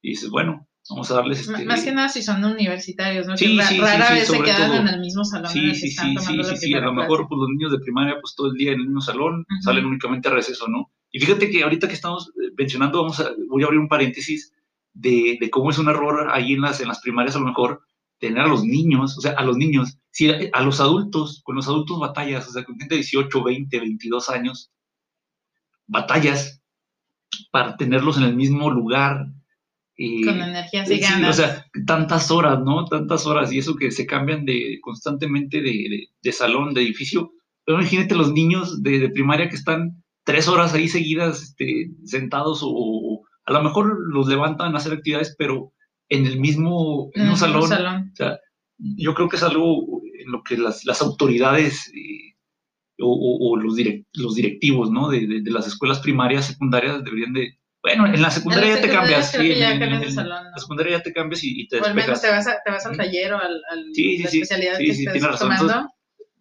Y 0.00 0.10
dices, 0.10 0.30
bueno, 0.30 0.68
vamos 0.88 1.10
a 1.10 1.14
darles 1.14 1.40
este... 1.40 1.64
Más 1.64 1.82
que 1.82 1.92
nada 1.92 2.08
si 2.08 2.22
son 2.22 2.44
universitarios, 2.44 3.26
¿no? 3.26 3.36
Sí, 3.36 3.58
sí, 3.62 3.80
rara 3.80 4.12
vez 4.12 4.28
se 4.28 4.40
quedan 4.40 4.74
en 4.74 4.94
el 4.94 5.00
mismo 5.00 5.24
salón. 5.24 5.50
Sí, 5.50 5.74
sí, 5.74 5.90
sí, 5.90 6.16
sí, 6.18 6.56
sí, 6.56 6.74
a 6.74 6.80
lo 6.80 6.92
mejor 6.92 7.26
pues, 7.28 7.38
los 7.38 7.48
niños 7.48 7.72
de 7.72 7.80
primaria 7.80 8.16
pues 8.20 8.34
todo 8.36 8.52
el 8.52 8.54
día 8.54 8.72
en 8.72 8.80
el 8.80 8.86
mismo 8.86 9.00
salón, 9.00 9.44
salen 9.60 9.86
únicamente 9.86 10.28
a 10.28 10.32
receso, 10.32 10.68
¿no? 10.68 10.92
Y 11.10 11.20
fíjate 11.20 11.50
que 11.50 11.62
ahorita 11.62 11.88
que 11.88 11.94
estamos 11.94 12.28
eh, 12.28 12.52
mencionando, 12.56 13.00
vamos 13.00 13.18
a, 13.20 13.30
voy 13.48 13.62
a 13.62 13.66
abrir 13.66 13.80
un 13.80 13.88
paréntesis 13.88 14.52
de, 14.98 15.38
de 15.40 15.50
cómo 15.50 15.70
es 15.70 15.78
un 15.78 15.88
error 15.88 16.28
ahí 16.32 16.52
en 16.54 16.60
las, 16.60 16.80
en 16.80 16.88
las 16.88 17.00
primarias 17.00 17.36
a 17.36 17.38
lo 17.38 17.46
mejor 17.46 17.82
tener 18.18 18.40
a 18.40 18.48
los 18.48 18.64
niños, 18.64 19.16
o 19.16 19.20
sea, 19.20 19.32
a 19.32 19.44
los 19.44 19.56
niños, 19.56 19.98
si 20.10 20.28
a, 20.30 20.62
los 20.62 20.80
adultos, 20.80 21.40
con 21.44 21.54
los 21.54 21.68
adultos 21.68 22.00
batallas, 22.00 22.48
o 22.48 22.52
sea, 22.52 22.64
con 22.64 22.76
gente 22.76 22.96
de 22.96 23.02
18, 23.02 23.44
20, 23.44 23.78
22 23.78 24.28
años, 24.30 24.72
batallas 25.86 26.60
para 27.52 27.76
tenerlos 27.76 28.16
en 28.18 28.24
el 28.24 28.34
mismo 28.34 28.70
lugar. 28.70 29.26
Eh, 29.96 30.24
con 30.24 30.40
energías 30.40 30.90
y 30.90 30.98
ganas. 30.98 31.38
o 31.38 31.42
sea, 31.42 31.66
tantas 31.86 32.30
horas, 32.32 32.58
¿no? 32.60 32.84
Tantas 32.86 33.24
horas, 33.26 33.52
y 33.52 33.58
eso 33.58 33.76
que 33.76 33.92
se 33.92 34.06
cambian 34.06 34.44
de 34.44 34.78
constantemente 34.80 35.60
de, 35.60 36.08
de, 36.20 36.32
salón, 36.32 36.74
de 36.74 36.82
edificio. 36.82 37.32
Pero 37.64 37.78
imagínate 37.78 38.16
los 38.16 38.32
niños 38.32 38.82
de, 38.82 38.98
de, 38.98 39.10
primaria 39.10 39.48
que 39.48 39.56
están 39.56 40.02
tres 40.24 40.48
horas 40.48 40.74
ahí 40.74 40.88
seguidas 40.88 41.42
este, 41.42 41.90
sentados 42.04 42.60
o, 42.62 43.22
a 43.48 43.52
lo 43.52 43.62
mejor 43.62 43.96
los 44.12 44.28
levantan 44.28 44.74
a 44.74 44.76
hacer 44.76 44.92
actividades, 44.92 45.34
pero 45.38 45.72
en 46.10 46.26
el 46.26 46.38
mismo, 46.38 47.10
salón. 47.34 48.10
O 48.12 48.16
sea, 48.16 48.38
yo 48.76 49.14
creo 49.14 49.28
que 49.30 49.36
es 49.36 49.42
algo 49.42 50.02
en 50.20 50.30
lo 50.30 50.42
que 50.42 50.58
las, 50.58 50.84
las 50.84 51.00
autoridades 51.00 51.90
eh, 51.94 52.36
o, 53.00 53.56
los, 53.56 53.74
los 54.14 54.34
directivos 54.34 54.90
¿no? 54.90 55.08
de, 55.08 55.40
de, 55.42 55.50
las 55.50 55.66
escuelas 55.66 56.00
primarias, 56.00 56.46
secundarias 56.46 57.02
deberían 57.02 57.32
de... 57.32 57.58
Bueno, 57.82 58.06
en 58.06 58.20
la 58.20 58.30
secundaria 58.30 58.74
ya 58.74 58.82
te 58.82 58.90
cambias. 58.90 59.30
Sí, 59.30 59.52
en, 59.52 59.80
la 59.80 60.58
secundaria 60.58 60.98
ya 60.98 61.02
te 61.02 61.12
cambias 61.14 61.42
y, 61.42 61.66
te 61.68 61.80
O 61.80 61.84
al 61.86 61.94
menos 61.94 62.20
te 62.20 62.28
vas, 62.28 62.44
te 62.44 62.70
vas 62.70 62.84
al 62.84 62.98
taller 62.98 63.32
o 63.32 63.38
al, 63.38 63.62
al 63.70 63.94
sí, 63.94 64.18
sí, 64.18 64.40
especialidad 64.40 64.76
sí, 64.76 64.86
que 64.86 64.94
sí, 64.94 65.06
estés 65.06 65.22
razón. 65.22 65.56
tomando. 65.56 65.88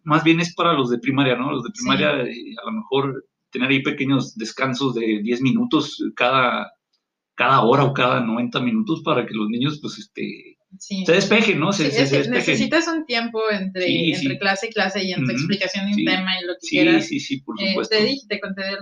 más 0.03 0.25
bien 0.25 0.41
es 0.41 0.53
para 0.55 0.73
los 0.73 0.89
de 0.89 0.97
primaria, 0.97 1.37
¿no? 1.37 1.51
Los 1.51 1.63
de 1.63 1.69
primaria 1.69 2.21
eh, 2.23 2.55
a 2.61 2.65
lo 2.65 2.71
mejor 2.73 3.23
tener 3.51 3.69
ahí 3.69 3.81
pequeños 3.81 4.35
descansos 4.35 4.95
de 4.95 5.21
10 5.23 5.41
minutos 5.41 6.03
cada, 6.15 6.69
cada 7.37 7.61
hora 7.61 7.83
o 7.83 7.93
cada 7.93 8.19
90 8.19 8.59
minutos 8.61 9.01
para 9.03 9.25
que 9.25 9.35
los 9.35 9.47
niños 9.47 9.79
pues 9.79 9.99
este 9.99 10.57
se 10.79 11.11
despejen, 11.11 11.59
¿no? 11.59 11.71
Se, 11.71 11.85
necesitas 12.29 12.87
un 12.87 13.05
tiempo 13.05 13.39
entre, 13.49 14.09
entre 14.09 14.37
clase 14.37 14.67
y 14.67 14.69
clase 14.69 15.03
y 15.03 15.13
entre 15.13 15.33
explicación 15.33 15.85
de 15.85 15.97
un 15.97 16.05
tema 16.05 16.31
y 16.39 16.45
lo 16.45 16.53
que 16.55 16.67
quieras. 16.67 17.07
Sí, 17.07 17.19
sí, 17.19 17.41
por 17.41 17.55
eh, 17.61 17.69
supuesto. 17.69 17.95
te 17.95 18.03
dije, 18.03 18.25
te 18.27 18.39
conté 18.39 18.63
de 18.63 18.75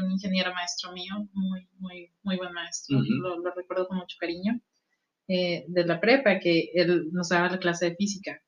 un, 0.00 0.12
ingeniero 0.12 0.54
maestro 0.54 0.92
mío, 0.92 1.28
muy, 1.32 1.68
muy, 1.78 2.12
muy 2.22 2.36
buen 2.36 2.52
maestro, 2.52 3.00
lo, 3.00 3.42
recuerdo 3.54 3.88
con 3.88 3.98
mucho 3.98 4.16
cariño, 4.20 4.60
eh, 5.26 5.64
de 5.66 5.84
la 5.84 6.00
prepa, 6.00 6.38
que 6.38 6.70
él 6.74 7.08
nos 7.12 7.30
daba 7.30 7.50
la 7.50 7.58
clase 7.58 7.90
de 7.90 7.96
física. 7.96 8.40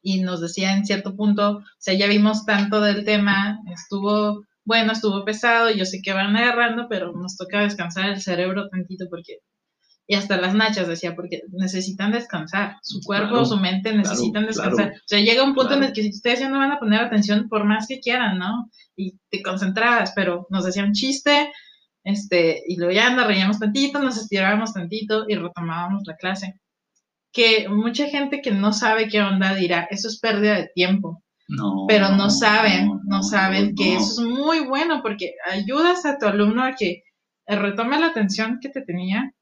Y 0.00 0.20
nos 0.20 0.40
decía 0.40 0.74
en 0.76 0.86
cierto 0.86 1.16
punto, 1.16 1.58
o 1.58 1.62
sea, 1.78 1.94
ya 1.94 2.06
vimos 2.06 2.46
tanto 2.46 2.80
del 2.80 3.04
tema, 3.04 3.58
estuvo 3.72 4.46
bueno, 4.64 4.92
estuvo 4.92 5.24
pesado, 5.24 5.70
yo 5.70 5.84
sé 5.84 6.00
que 6.02 6.12
van 6.12 6.36
agarrando, 6.36 6.86
pero 6.88 7.12
nos 7.12 7.36
toca 7.36 7.60
descansar 7.60 8.10
el 8.10 8.20
cerebro 8.22 8.68
tantito 8.68 9.06
porque, 9.10 9.38
y 10.06 10.14
hasta 10.14 10.38
las 10.38 10.54
nachas 10.54 10.88
decía, 10.88 11.14
porque 11.14 11.42
necesitan 11.52 12.12
descansar, 12.12 12.76
su 12.82 13.00
cuerpo, 13.00 13.40
o 13.40 13.44
su 13.44 13.58
mente 13.58 13.94
necesitan 13.94 14.46
descansar. 14.46 14.92
o 14.96 15.06
sea, 15.06 15.20
llega 15.20 15.44
un 15.44 15.54
punto 15.54 15.74
en 15.74 15.84
el 15.84 15.92
que 15.92 16.08
ustedes 16.08 16.40
ya 16.40 16.48
no 16.48 16.58
van 16.58 16.72
a 16.72 16.78
poner 16.78 17.00
atención 17.00 17.48
por 17.48 17.64
más 17.64 17.86
que 17.86 18.00
quieran, 18.00 18.38
¿no? 18.38 18.70
Y 18.96 19.18
te 19.30 19.42
concentrabas, 19.42 20.12
pero 20.14 20.46
nos 20.50 20.64
decía 20.64 20.84
un 20.84 20.92
chiste, 20.92 21.52
este, 22.04 22.62
y 22.66 22.76
luego 22.76 22.92
ya 22.92 23.10
nos 23.10 23.26
reíamos 23.26 23.58
tantito, 23.58 23.98
nos 23.98 24.16
estirábamos 24.16 24.74
tantito 24.74 25.24
y 25.28 25.36
retomábamos 25.36 26.02
la 26.06 26.16
clase. 26.16 26.58
Que 27.32 27.68
mucha 27.68 28.06
gente 28.06 28.40
que 28.40 28.52
no 28.52 28.72
sabe 28.72 29.08
qué 29.08 29.20
onda 29.20 29.54
dirá, 29.54 29.88
eso 29.90 30.08
es 30.08 30.20
pérdida 30.20 30.54
de 30.54 30.70
tiempo 30.74 31.23
pero 31.88 32.10
no 32.10 32.30
saben, 32.30 33.00
no, 33.04 33.22
saben 33.22 33.74
que 33.74 33.96
eso 33.96 34.22
es 34.22 34.28
muy 34.28 34.60
bueno 34.60 35.02
porque 35.02 35.34
ayudas 35.50 36.06
a 36.06 36.18
tu 36.18 36.26
alumno 36.26 36.64
a 36.64 36.72
que 36.72 37.02
retome 37.46 37.98
la 37.98 38.06
atención 38.06 38.58
que 38.60 38.70
te 38.70 38.82
tenía. 38.82 39.32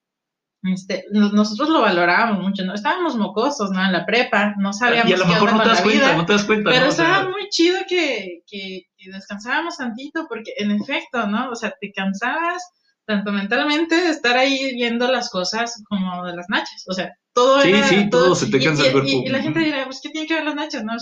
Este, 0.64 1.04
nosotros 1.10 1.68
lo 1.70 1.80
valorábamos 1.80 2.40
mucho, 2.40 2.64
¿no? 2.64 2.74
Estábamos 2.74 3.16
mocosos, 3.16 3.70
¿no? 3.72 3.84
En 3.84 3.92
la 3.92 4.06
prepa, 4.06 4.54
no 4.58 4.72
sabíamos 4.72 5.10
y 5.10 5.14
a 5.14 5.16
lo 5.16 5.26
mejor 5.26 5.52
no 5.52 5.62
te 5.62 5.68
das 5.68 5.82
cuenta, 5.82 6.16
no 6.16 6.26
te 6.26 6.32
das 6.32 6.44
cuenta. 6.44 6.70
Pero 6.70 6.86
estaba 6.86 7.28
muy 7.28 7.48
chido 7.50 7.78
que, 7.88 8.42
que, 8.46 8.82
que 8.96 9.10
descansábamos 9.10 9.76
tantito 9.76 10.26
porque 10.28 10.52
en 10.56 10.70
efecto, 10.70 11.26
¿no? 11.26 11.50
O 11.50 11.56
sea, 11.56 11.74
te 11.80 11.92
cansabas 11.92 12.62
tanto 13.04 13.32
mentalmente 13.32 13.96
de 13.96 14.10
estar 14.10 14.36
ahí 14.36 14.72
viendo 14.74 15.10
las 15.10 15.30
cosas 15.30 15.82
como 15.88 16.24
de 16.24 16.36
las 16.36 16.48
nachas. 16.48 16.84
O 16.88 16.92
sea, 16.92 17.12
todo 17.34 17.62
sí, 17.62 17.72
Sí, 17.88 18.10
todo, 18.10 18.34
se 18.34 18.50
te 18.50 18.60
cansa 18.60 18.86
el 18.86 18.92
cuerpo. 18.92 19.08
Y, 19.08 19.28
la 19.28 19.42
gente 19.42 19.60
dirá, 19.60 19.84
pues, 19.86 20.00
¿qué 20.02 20.10
tiene 20.10 20.26
que 20.26 20.34
ver 20.34 20.44
las 20.44 20.54
nachas? 20.54 20.84
No, 20.84 20.92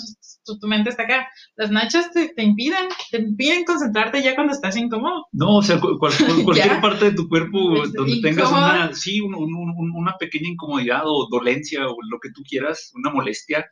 tu, 0.60 0.66
mente 0.68 0.90
está 0.90 1.04
acá. 1.04 1.28
Las 1.56 1.70
nachas 1.70 2.12
te, 2.12 2.28
te, 2.28 2.42
impiden, 2.42 2.88
te 3.10 3.18
impiden 3.18 3.64
concentrarte 3.64 4.22
ya 4.22 4.34
cuando 4.34 4.52
estás 4.52 4.76
incómodo. 4.76 5.26
No, 5.32 5.56
o 5.56 5.62
sea, 5.62 5.80
cualquier 5.98 6.80
parte 6.80 7.06
de 7.06 7.12
tu 7.12 7.28
cuerpo 7.28 7.84
donde 7.92 8.20
tengas 8.22 8.50
una, 8.50 8.92
sí, 8.94 9.20
una 9.20 10.16
pequeña 10.18 10.48
incomodidad 10.48 11.02
o 11.04 11.28
dolencia 11.30 11.88
o 11.88 11.96
lo 12.10 12.18
que 12.20 12.30
tú 12.30 12.42
quieras, 12.48 12.92
una 12.94 13.10
molestia, 13.10 13.66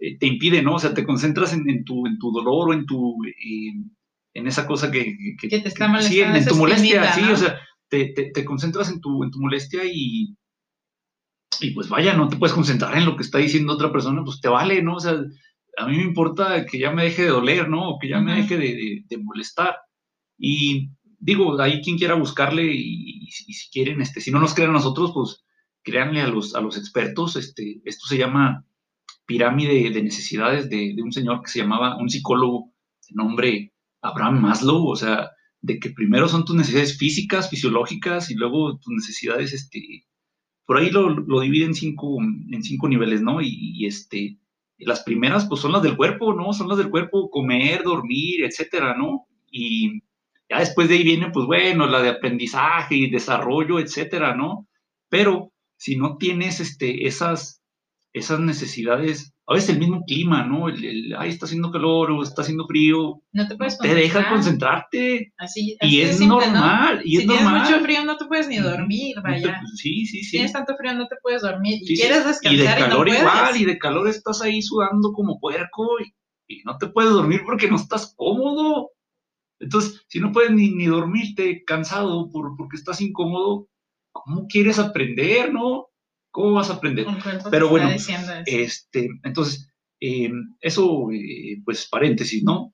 eh, 0.00 0.18
te 0.18 0.26
impide, 0.26 0.62
¿no? 0.62 0.74
O 0.74 0.78
sea, 0.78 0.94
te 0.94 1.04
concentras 1.04 1.52
en, 1.52 1.68
en, 1.68 1.84
tu, 1.84 2.06
en 2.06 2.18
tu 2.18 2.32
dolor 2.32 2.70
o 2.70 2.72
en 2.72 2.86
tu... 2.86 3.16
en 4.34 4.46
esa 4.48 4.66
cosa 4.66 4.90
que, 4.90 5.16
que, 5.40 5.48
te 5.48 5.68
está 5.68 5.86
molestando. 5.86 6.34
Sí, 6.34 6.38
en, 6.38 6.46
tu 6.46 6.56
molestia, 6.56 7.12
sí, 7.12 7.22
o 7.22 7.36
sea, 7.36 7.60
te, 7.88 8.06
te, 8.06 8.30
te, 8.32 8.44
concentras 8.44 8.90
en 8.90 9.00
tu, 9.00 9.22
en 9.22 9.30
tu 9.30 9.40
molestia 9.40 9.82
y, 9.84 10.34
y 11.60 11.70
pues 11.70 11.88
vaya, 11.88 12.14
no 12.14 12.28
te 12.28 12.36
puedes 12.36 12.54
concentrar 12.54 12.96
en 12.96 13.06
lo 13.06 13.16
que 13.16 13.22
está 13.22 13.38
diciendo 13.38 13.72
otra 13.72 13.92
persona, 13.92 14.22
pues 14.24 14.40
te 14.40 14.48
vale, 14.48 14.82
¿no? 14.82 14.96
O 14.96 15.00
sea, 15.00 15.16
a 15.76 15.86
mí 15.86 15.96
me 15.96 16.02
importa 16.04 16.64
que 16.66 16.78
ya 16.78 16.90
me 16.90 17.04
deje 17.04 17.22
de 17.22 17.28
doler, 17.28 17.68
¿no? 17.68 17.90
O 17.90 17.98
que 17.98 18.08
ya 18.08 18.20
me 18.20 18.36
deje 18.36 18.56
de, 18.56 19.04
de, 19.08 19.18
molestar. 19.18 19.76
Y 20.38 20.90
digo, 21.18 21.60
ahí 21.60 21.80
quien 21.82 21.98
quiera 21.98 22.14
buscarle 22.14 22.64
y, 22.64 23.26
si 23.30 23.70
quieren, 23.70 24.00
este, 24.00 24.20
si 24.20 24.30
no 24.30 24.40
nos 24.40 24.54
crean 24.54 24.70
a 24.70 24.74
nosotros, 24.74 25.12
pues 25.12 25.44
créanle 25.82 26.20
a 26.20 26.28
los, 26.28 26.54
a 26.54 26.60
los 26.60 26.76
expertos. 26.76 27.36
Este, 27.36 27.80
esto 27.84 28.06
se 28.06 28.18
llama 28.18 28.64
pirámide 29.26 29.90
de 29.90 30.02
necesidades 30.02 30.68
de, 30.68 30.94
de 30.94 31.02
un 31.02 31.12
señor 31.12 31.42
que 31.42 31.50
se 31.50 31.60
llamaba, 31.60 31.96
un 31.96 32.10
psicólogo 32.10 32.72
de 33.08 33.14
nombre 33.14 33.72
Abraham 34.02 34.40
Maslow, 34.40 34.86
o 34.86 34.96
sea, 34.96 35.30
de 35.60 35.78
que 35.78 35.90
primero 35.90 36.28
son 36.28 36.44
tus 36.44 36.54
necesidades 36.54 36.98
físicas, 36.98 37.48
fisiológicas 37.48 38.30
y 38.30 38.34
luego 38.34 38.78
tus 38.78 38.92
necesidades 38.92 39.54
este, 39.54 40.06
por 40.66 40.78
ahí 40.78 40.90
lo, 40.90 41.10
lo 41.10 41.40
divide 41.40 41.66
en 41.66 41.74
cinco, 41.74 42.18
en 42.20 42.62
cinco 42.62 42.88
niveles, 42.88 43.22
¿no? 43.22 43.40
Y, 43.40 43.86
este, 43.86 44.38
las 44.78 45.02
primeras, 45.02 45.46
pues 45.46 45.60
son 45.60 45.72
las 45.72 45.82
del 45.82 45.96
cuerpo, 45.96 46.34
¿no? 46.34 46.52
Son 46.52 46.68
las 46.68 46.78
del 46.78 46.90
cuerpo, 46.90 47.30
comer, 47.30 47.82
dormir, 47.82 48.44
etcétera, 48.44 48.96
¿no? 48.96 49.26
Y 49.50 50.02
ya 50.48 50.60
después 50.60 50.88
de 50.88 50.96
ahí 50.96 51.04
viene, 51.04 51.30
pues 51.30 51.46
bueno, 51.46 51.86
la 51.86 52.02
de 52.02 52.10
aprendizaje 52.10 52.96
y 52.96 53.10
desarrollo, 53.10 53.78
etcétera, 53.78 54.34
¿no? 54.34 54.66
Pero 55.08 55.52
si 55.76 55.96
no 55.96 56.16
tienes 56.16 56.60
este, 56.60 57.06
esas, 57.06 57.62
esas 58.12 58.40
necesidades 58.40 59.33
a 59.46 59.54
veces 59.54 59.70
el 59.70 59.78
mismo 59.78 60.02
clima, 60.06 60.44
¿no? 60.46 60.68
El, 60.68 61.14
ay, 61.18 61.28
está 61.28 61.44
haciendo 61.44 61.70
calor 61.70 62.10
o 62.10 62.22
está 62.22 62.40
haciendo 62.40 62.66
frío. 62.66 63.22
No 63.32 63.46
te 63.46 63.56
puedes 63.56 63.78
Te 63.78 63.94
deja 63.94 64.30
concentrarte. 64.30 65.34
Así, 65.36 65.76
y 65.82 66.00
es 66.00 66.18
normal. 66.20 67.02
Y 67.04 67.16
si 67.16 67.22
es 67.22 67.26
tienes 67.26 67.50
mucho 67.50 67.80
frío, 67.80 68.04
no 68.04 68.16
te 68.16 68.24
puedes 68.24 68.48
ni 68.48 68.56
dormir, 68.56 69.16
vaya. 69.22 69.60
sí, 69.74 70.06
sí, 70.06 70.18
sí. 70.18 70.24
Si 70.24 70.30
tienes 70.32 70.52
tanto 70.52 70.74
frío, 70.76 70.94
no 70.94 71.06
te 71.08 71.16
puedes 71.22 71.42
dormir. 71.42 71.78
Y 71.82 71.94
quieres 71.94 72.24
descansar. 72.24 72.54
Y 72.54 72.56
de 72.56 72.64
calor 72.64 73.08
igual, 73.08 73.56
y 73.60 73.64
de 73.66 73.78
calor 73.78 74.08
estás 74.08 74.40
ahí 74.40 74.62
sudando 74.62 75.12
como 75.12 75.38
puerco 75.38 76.00
y, 76.00 76.12
no 76.64 76.78
te 76.78 76.86
puedes 76.86 77.10
dormir 77.10 77.42
porque 77.44 77.68
no 77.68 77.76
estás 77.76 78.14
cómodo. 78.16 78.92
Entonces, 79.60 80.04
si 80.08 80.20
no 80.20 80.32
puedes 80.32 80.52
ni, 80.52 80.70
ni 80.70 80.86
dormirte 80.86 81.64
cansado 81.64 82.30
por, 82.30 82.56
porque 82.56 82.76
estás 82.76 83.00
incómodo, 83.00 83.68
¿cómo 84.12 84.46
quieres 84.46 84.78
aprender, 84.78 85.52
no? 85.52 85.88
¿Cómo 86.34 86.50
vas 86.54 86.68
a 86.68 86.74
aprender? 86.74 87.06
Pero 87.48 87.68
bueno, 87.68 87.90
este, 87.90 89.08
entonces, 89.22 89.72
eh, 90.00 90.32
eso, 90.60 91.12
eh, 91.12 91.62
pues 91.64 91.86
paréntesis, 91.88 92.42
¿no? 92.42 92.72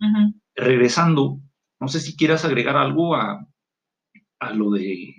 Regresando, 0.54 1.42
no 1.78 1.88
sé 1.88 2.00
si 2.00 2.16
quieras 2.16 2.46
agregar 2.46 2.78
algo 2.78 3.14
a, 3.14 3.46
a 4.38 4.54
lo 4.54 4.70
de, 4.70 5.14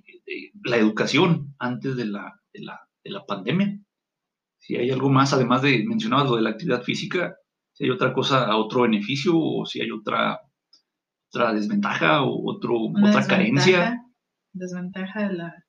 la 0.64 0.78
educación 0.78 1.54
antes 1.60 1.96
de 1.96 2.06
la, 2.06 2.34
de 2.52 2.62
la, 2.62 2.80
de 3.04 3.12
la 3.12 3.24
pandemia. 3.28 3.80
Si 4.58 4.76
hay 4.76 4.90
algo 4.90 5.12
más, 5.12 5.34
además 5.34 5.62
de 5.62 5.86
mencionar 5.86 6.26
lo 6.26 6.36
de 6.36 6.42
la 6.42 6.50
actividad 6.50 6.82
física, 6.82 7.36
si 7.74 7.84
hay 7.84 7.92
otra 7.92 8.12
cosa, 8.12 8.58
otro 8.58 8.82
beneficio 8.82 9.34
o 9.38 9.68
si 9.68 9.82
hay 9.82 9.92
otra, 9.92 10.40
otra 11.32 11.54
desventaja 11.54 12.24
o 12.24 12.50
otro, 12.50 12.76
otra 12.76 13.28
carencia. 13.28 14.04
Desventaja 14.52 15.28
de 15.28 15.34
la, 15.36 15.66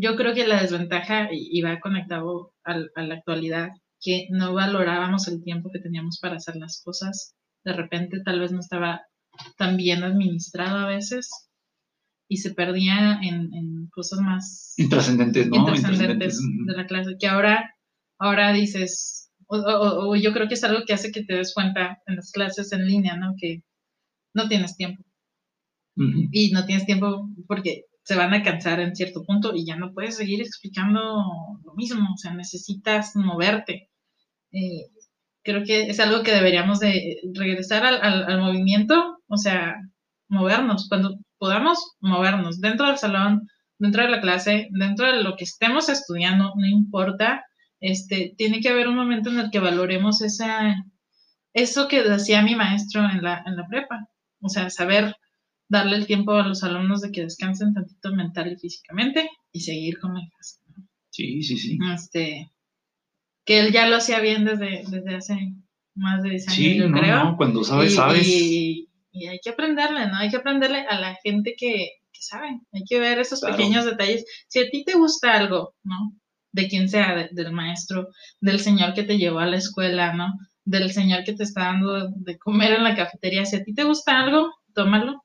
yo 0.00 0.16
creo 0.16 0.34
que 0.34 0.46
la 0.46 0.62
desventaja, 0.62 1.28
y 1.30 1.60
va 1.62 1.80
conectado 1.80 2.52
a, 2.64 2.76
la 3.02 3.14
actualidad, 3.14 3.70
que 4.00 4.26
no 4.30 4.54
valorábamos 4.54 5.28
el 5.28 5.42
tiempo 5.42 5.70
que 5.72 5.80
teníamos 5.80 6.18
para 6.20 6.36
hacer 6.36 6.56
las 6.56 6.82
cosas. 6.82 7.34
De 7.64 7.72
repente 7.72 8.20
tal 8.24 8.40
vez 8.40 8.52
no 8.52 8.60
estaba 8.60 9.02
tan 9.56 9.76
bien 9.76 10.04
administrado 10.04 10.78
a 10.78 10.88
veces 10.88 11.48
y 12.28 12.38
se 12.38 12.54
perdía 12.54 13.20
en, 13.22 13.88
cosas 13.92 14.20
más 14.20 14.74
intrascendentes, 14.76 15.48
¿no? 15.48 15.56
Intrascendentes 15.56 16.40
de 16.66 16.72
la 16.72 16.86
clase, 16.86 17.16
que 17.18 17.28
ahora, 17.28 17.74
ahora 18.18 18.52
dices, 18.52 19.30
o, 19.46 20.16
yo 20.16 20.32
creo 20.32 20.48
que 20.48 20.54
es 20.54 20.64
algo 20.64 20.84
que 20.86 20.94
hace 20.94 21.12
que 21.12 21.24
te 21.24 21.36
des 21.36 21.54
cuenta 21.54 22.02
en 22.06 22.16
las 22.16 22.32
clases 22.32 22.72
en 22.72 22.86
línea, 22.86 23.16
¿no? 23.16 23.34
Que 23.38 23.62
no 24.34 24.48
tienes 24.48 24.76
tiempo. 24.76 25.04
y 25.96 26.50
no 26.50 26.64
tienes 26.66 26.86
tiempo 26.86 27.30
porque 27.46 27.84
se 28.04 28.16
van 28.16 28.34
a 28.34 28.42
cansar 28.42 28.80
en 28.80 28.94
cierto 28.94 29.24
punto 29.24 29.54
y 29.54 29.64
ya 29.66 29.76
no 29.76 29.92
puedes 29.92 30.16
seguir 30.16 30.40
explicando 30.42 31.00
lo 31.64 31.74
mismo, 31.74 32.12
o 32.12 32.16
sea, 32.18 32.34
necesitas 32.34 33.16
moverte. 33.16 33.90
Eh, 34.52 34.86
creo 35.42 35.64
que 35.64 35.84
es 35.84 36.00
algo 36.00 36.22
que 36.22 36.32
deberíamos 36.32 36.80
de 36.80 37.18
regresar 37.34 37.84
al, 37.84 38.40
movimiento, 38.40 39.18
o 39.26 39.36
sea, 39.38 39.76
movernos, 40.28 40.88
cuando 40.88 41.16
podamos 41.38 41.96
movernos 42.00 42.60
dentro 42.60 42.86
del 42.86 42.98
salón, 42.98 43.48
dentro 43.78 44.02
de 44.02 44.10
la 44.10 44.20
clase, 44.20 44.68
dentro 44.72 45.06
de 45.06 45.22
lo 45.22 45.36
que 45.36 45.44
estemos 45.44 45.88
estudiando, 45.88 46.52
no 46.56 46.66
importa, 46.66 47.44
este, 47.80 48.34
tiene 48.36 48.60
que 48.60 48.68
haber 48.68 48.88
un 48.88 48.96
momento 48.96 49.30
en 49.30 49.38
el 49.38 49.50
que 49.50 49.60
valoremos 49.60 50.20
esa, 50.20 50.74
eso 51.54 51.88
que 51.88 52.02
decía 52.02 52.42
mi 52.42 52.54
maestro 52.54 53.02
en 53.10 53.22
la, 53.22 53.42
en 53.46 53.56
la 53.56 53.66
prepa, 53.66 54.08
o 54.42 54.48
sea, 54.50 54.68
saber 54.68 55.14
darle 55.68 55.96
el 55.96 56.06
tiempo 56.06 56.32
a 56.32 56.46
los 56.46 56.62
alumnos 56.62 57.00
de 57.00 57.12
que 57.12 57.22
descansen 57.22 57.74
tantito 57.74 58.12
mental 58.14 58.52
y 58.52 58.56
físicamente 58.56 59.30
y 59.52 59.60
seguir 59.60 59.98
con 59.98 60.14
la 60.14 60.20
clase. 60.20 60.60
Sí, 61.10 61.42
sí, 61.42 61.56
sí. 61.56 61.78
Este, 61.94 62.50
que 63.44 63.60
él 63.60 63.72
ya 63.72 63.88
lo 63.88 63.96
hacía 63.96 64.20
bien 64.20 64.44
desde, 64.44 64.82
desde 64.88 65.14
hace 65.14 65.54
más 65.94 66.22
de 66.22 66.30
10 66.30 66.48
años, 66.48 66.56
sí, 66.56 66.76
yo 66.76 66.88
no, 66.88 66.98
creo. 66.98 67.24
No, 67.24 67.36
cuando 67.36 67.62
sabes, 67.62 67.94
sabes. 67.94 68.26
Y, 68.26 68.88
hay 69.28 69.38
que 69.40 69.50
aprenderle, 69.50 70.08
¿no? 70.08 70.16
Hay 70.16 70.28
que 70.28 70.38
aprenderle 70.38 70.80
a 70.80 70.98
la 70.98 71.16
gente 71.22 71.54
que, 71.56 71.90
que 72.12 72.20
sabe. 72.20 72.58
Hay 72.72 72.82
que 72.84 72.98
ver 72.98 73.20
esos 73.20 73.40
pequeños 73.40 73.84
detalles. 73.84 74.24
Si 74.48 74.58
a 74.58 74.68
ti 74.68 74.84
te 74.84 74.94
gusta 74.94 75.34
algo, 75.34 75.76
¿no? 75.84 76.12
De 76.50 76.66
quien 76.66 76.88
sea, 76.88 77.28
del 77.30 77.52
maestro, 77.52 78.08
del 78.40 78.58
señor 78.58 78.92
que 78.92 79.04
te 79.04 79.16
llevó 79.16 79.38
a 79.38 79.46
la 79.46 79.56
escuela, 79.56 80.14
¿no? 80.14 80.34
Del 80.64 80.90
señor 80.90 81.22
que 81.22 81.34
te 81.34 81.44
está 81.44 81.66
dando 81.66 82.08
de 82.08 82.38
comer 82.38 82.72
en 82.72 82.82
la 82.82 82.96
cafetería. 82.96 83.46
Si 83.46 83.54
a 83.54 83.62
ti 83.62 83.72
te 83.72 83.84
gusta 83.84 84.18
algo, 84.18 84.52
tómalo, 84.74 85.23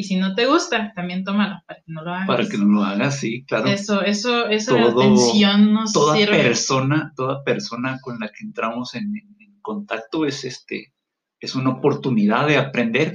y 0.00 0.02
si 0.02 0.16
no 0.16 0.34
te 0.34 0.46
gusta, 0.46 0.94
también 0.94 1.24
tómalo 1.24 1.60
para 1.66 1.80
que 1.80 1.92
no 1.92 2.02
lo 2.02 2.10
hagas. 2.10 2.26
Para 2.26 2.48
que 2.48 2.56
no 2.56 2.64
lo 2.64 2.82
hagas, 2.82 3.20
sí, 3.20 3.44
claro. 3.44 3.66
Eso, 3.66 4.00
eso, 4.00 4.46
eso 4.46 4.74
Todo, 4.74 5.02
atención 5.02 5.74
nos 5.74 5.92
toda 5.92 6.14
persona, 6.14 7.12
toda 7.14 7.44
persona 7.44 7.98
con 8.00 8.18
la 8.18 8.28
que 8.28 8.44
entramos 8.44 8.94
en, 8.94 9.12
contacto 9.60 10.24
es 10.24 10.44
este, 10.44 10.94
es 11.38 11.54
una 11.54 11.68
oportunidad 11.68 12.46
de 12.46 12.56
aprender 12.56 13.14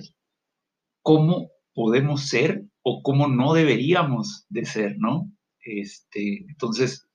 cómo 1.02 1.50
podemos 1.74 2.28
ser 2.28 2.64
o 2.84 3.02
cómo 3.02 3.28
no 3.28 3.54
deberíamos 3.54 4.46
de 4.50 4.66
ser, 4.66 4.96
¿no? 5.00 5.32
Este, 5.60 6.46
entonces, 6.48 7.08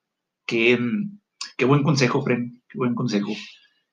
qué, 0.47 0.81
qué 1.57 1.65
buen 1.65 1.85
consejo, 1.85 2.23
Fren, 2.23 2.61
qué 2.69 2.77
buen 2.77 2.97
consejo. 2.97 3.31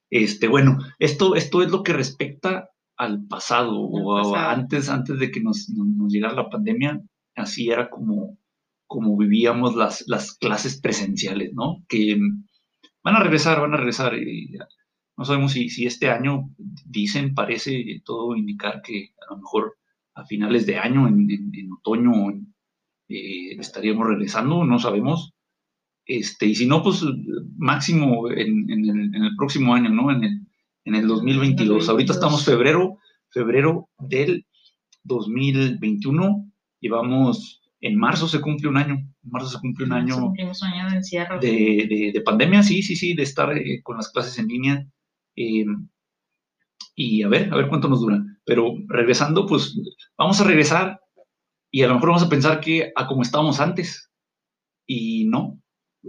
Este, 0.10 0.48
bueno, 0.48 0.80
esto, 0.98 1.36
esto 1.36 1.62
es 1.62 1.70
lo 1.70 1.84
que 1.84 1.94
respecta 1.94 2.72
al 2.98 3.26
pasado 3.28 3.80
o 3.80 4.36
antes, 4.36 4.90
antes 4.90 5.20
de 5.20 5.32
que 5.32 5.42
nos, 5.42 5.68
llegara 6.10 6.34
la 6.34 6.50
pandemia, 6.50 7.02
así 7.36 7.70
era 7.70 7.90
como, 7.90 8.38
como 8.88 9.16
vivíamos 9.16 9.76
las, 9.76 10.04
las 10.08 10.34
clases 10.34 10.82
presenciales, 10.82 11.54
¿no? 11.54 11.84
Que 11.88 12.20
van 13.04 13.16
a 13.16 13.24
regresar, 13.24 13.62
van 13.62 13.76
a 13.76 13.78
regresar. 13.78 14.14
No 15.16 15.26
sabemos 15.26 15.52
si, 15.52 15.70
si 15.70 15.86
este 15.86 16.10
año, 16.10 16.50
dicen, 16.58 17.36
parece 17.36 18.02
todo 18.04 18.36
indicar 18.36 18.82
que 18.82 19.14
a 19.28 19.34
lo 19.34 19.42
mejor 19.42 19.78
a 20.16 20.26
finales 20.26 20.66
de 20.66 20.78
año, 20.78 21.08
en, 21.08 21.72
otoño, 21.80 22.12
eh, 23.10 23.56
estaríamos 23.60 24.08
regresando, 24.08 24.66
no 24.66 24.80
sabemos. 24.80 25.34
Este, 26.06 26.48
y 26.48 26.56
si 26.56 26.66
no, 26.66 26.82
pues 26.82 27.04
máximo 27.58 28.30
en, 28.32 28.70
el, 28.70 28.90
en 28.90 29.24
el 29.24 29.36
próximo 29.38 29.76
año, 29.76 29.90
¿no? 29.90 30.10
En 30.12 30.24
el, 30.24 30.47
en 30.88 30.96
el 30.96 31.08
2022. 31.08 31.90
Ahorita 31.90 32.14
estamos 32.14 32.46
febrero, 32.46 32.98
febrero 33.30 33.90
del 34.00 34.46
2021. 35.04 36.50
Llevamos, 36.80 37.62
en 37.82 37.98
marzo 37.98 38.28
se 38.28 38.40
cumple 38.40 38.70
un 38.70 38.78
año. 38.78 38.96
En 38.96 39.30
marzo 39.30 39.50
se 39.50 39.60
cumple 39.60 39.86
un 39.86 39.92
año, 39.92 40.34
de, 41.42 42.12
de, 42.14 42.22
pandemia, 42.22 42.64
sí, 42.64 42.82
sí, 42.82 42.96
sí, 42.96 43.14
de 43.16 43.24
estar 43.24 43.56
eh, 43.58 43.82
con 43.84 43.98
las 43.98 44.10
clases 44.10 44.40
en 44.40 44.48
línea. 44.48 44.88
Em, 45.36 45.90
y 46.96 47.22
a 47.22 47.28
ver, 47.28 47.54
a 47.54 47.58
ver 47.58 47.68
cuánto 47.68 47.90
nos 47.90 48.00
dura. 48.00 48.24
Pero 48.46 48.74
regresando, 48.88 49.46
pues 49.46 49.78
vamos 50.18 50.40
a 50.40 50.46
regresar 50.46 51.02
y 51.70 51.84
a 51.84 51.88
lo 51.88 51.96
mejor 51.96 52.10
vamos 52.10 52.24
a 52.24 52.30
pensar 52.30 52.62
que 52.62 52.94
a 52.96 53.08
como 53.08 53.24
estábamos 53.24 53.60
antes. 53.60 54.10
Y 54.86 55.26
no. 55.26 55.62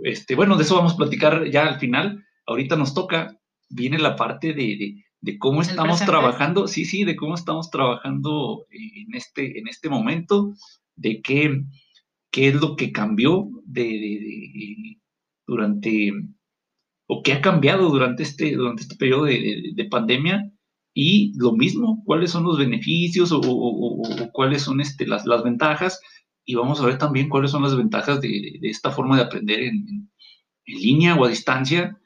Este, 0.05 0.37
bueno, 0.37 0.57
de 0.57 0.63
eso 0.63 0.77
vamos 0.77 0.95
a 0.95 0.99
platicar 0.99 1.51
ya 1.51 1.67
al 1.67 1.81
final. 1.81 2.25
Ahorita 2.47 2.77
nos 2.77 2.95
toca 2.95 3.38
viene 3.69 3.99
la 3.99 4.17
parte 4.17 4.53
de, 4.53 5.05
cómo 5.39 5.63
estamos 5.63 6.01
trabajando, 6.01 6.67
sí, 6.67 6.85
sí, 6.85 7.05
de 7.05 7.17
cómo 7.17 7.35
estamos 7.35 7.71
trabajando 7.71 8.67
en 8.71 9.15
este, 9.15 9.59
en 9.59 9.69
este 9.69 9.89
momento, 9.89 10.55
de 10.97 11.21
qué, 11.23 11.63
qué 12.31 12.49
es 12.49 12.55
lo 12.55 12.77
que 12.77 12.93
cambió 12.93 13.49
de, 13.65 14.99
durante, 15.47 16.13
o 17.07 17.23
qué 17.23 17.35
ha 17.35 17.41
cambiado 17.41 17.91
durante 17.91 18.23
este, 18.23 18.55
durante 18.55 18.83
este 18.83 18.97
periodo 18.97 19.25
de, 19.25 19.89
pandemia, 19.91 20.51
y 20.95 21.33
lo 21.39 21.53
mismo, 21.53 22.03
cuáles 22.05 22.33
son 22.33 22.45
los 22.45 22.59
beneficios 22.59 23.31
o, 23.33 23.41
cuáles 24.33 24.63
son 24.63 24.81
este, 24.81 25.07
las, 25.07 25.27
las, 25.27 25.45
ventajas, 25.45 26.01
y 26.45 26.55
vamos 26.55 26.81
a 26.81 26.87
ver 26.87 26.99
también 26.99 27.29
cuáles 27.29 27.51
son 27.51 27.63
las 27.63 27.77
ventajas 27.77 28.21
de, 28.21 28.59
esta 28.63 28.91
forma 28.91 29.17
de 29.17 29.23
aprender 29.23 29.61
en, 29.61 30.11
en 30.65 30.79
línea 30.79 31.15
o 31.15 31.25
a 31.25 31.29
distancia, 31.29 31.99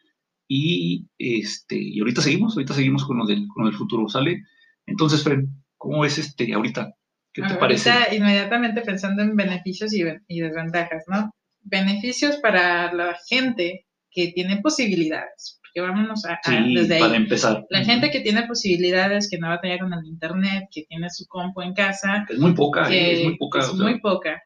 y, 0.55 1.07
este, 1.19 1.77
y 1.77 2.01
ahorita 2.01 2.21
seguimos, 2.21 2.55
ahorita 2.55 2.75
seguimos 2.75 3.07
con 3.07 3.17
lo 3.17 3.25
del, 3.25 3.49
con 3.49 3.67
el 3.67 3.73
futuro, 3.73 4.07
¿sale? 4.07 4.43
Entonces, 4.85 5.23
Fred, 5.23 5.45
¿cómo 5.79 6.05
es 6.05 6.19
este 6.19 6.53
ahorita? 6.53 6.95
¿Qué 7.33 7.41
te 7.41 7.55
parece? 7.55 7.91
inmediatamente 8.15 8.83
pensando 8.83 9.23
en 9.23 9.35
beneficios 9.35 9.95
y, 9.95 10.05
y 10.29 10.41
desventajas, 10.41 11.05
¿no? 11.07 11.35
Beneficios 11.63 12.37
para 12.37 12.93
la 12.93 13.17
gente 13.27 13.87
que 14.11 14.33
tiene 14.33 14.61
posibilidades, 14.61 15.59
porque 15.73 15.89
vámonos 15.89 16.25
a, 16.27 16.39
desde 16.75 16.95
ahí. 16.95 17.01
Para 17.01 17.17
empezar. 17.17 17.67
La 17.71 17.85
gente 17.85 18.11
que 18.11 18.21
tiene 18.21 18.47
posibilidades, 18.47 19.29
que 19.31 19.39
no 19.39 19.49
va 19.49 19.55
a 19.55 19.61
tener 19.61 19.81
con 19.81 19.93
el 19.93 20.05
internet, 20.05 20.69
que 20.71 20.83
tiene 20.83 21.09
su 21.09 21.27
compu 21.27 21.63
en 21.63 21.73
casa. 21.73 22.27
Es 22.29 22.39
muy 22.39 22.53
poca, 22.53 22.93
eh, 22.93 23.13
es 23.13 23.25
muy 23.25 23.39
poca. 23.39 23.61
Es 23.61 23.75
muy 23.75 24.01
poca. 24.01 24.43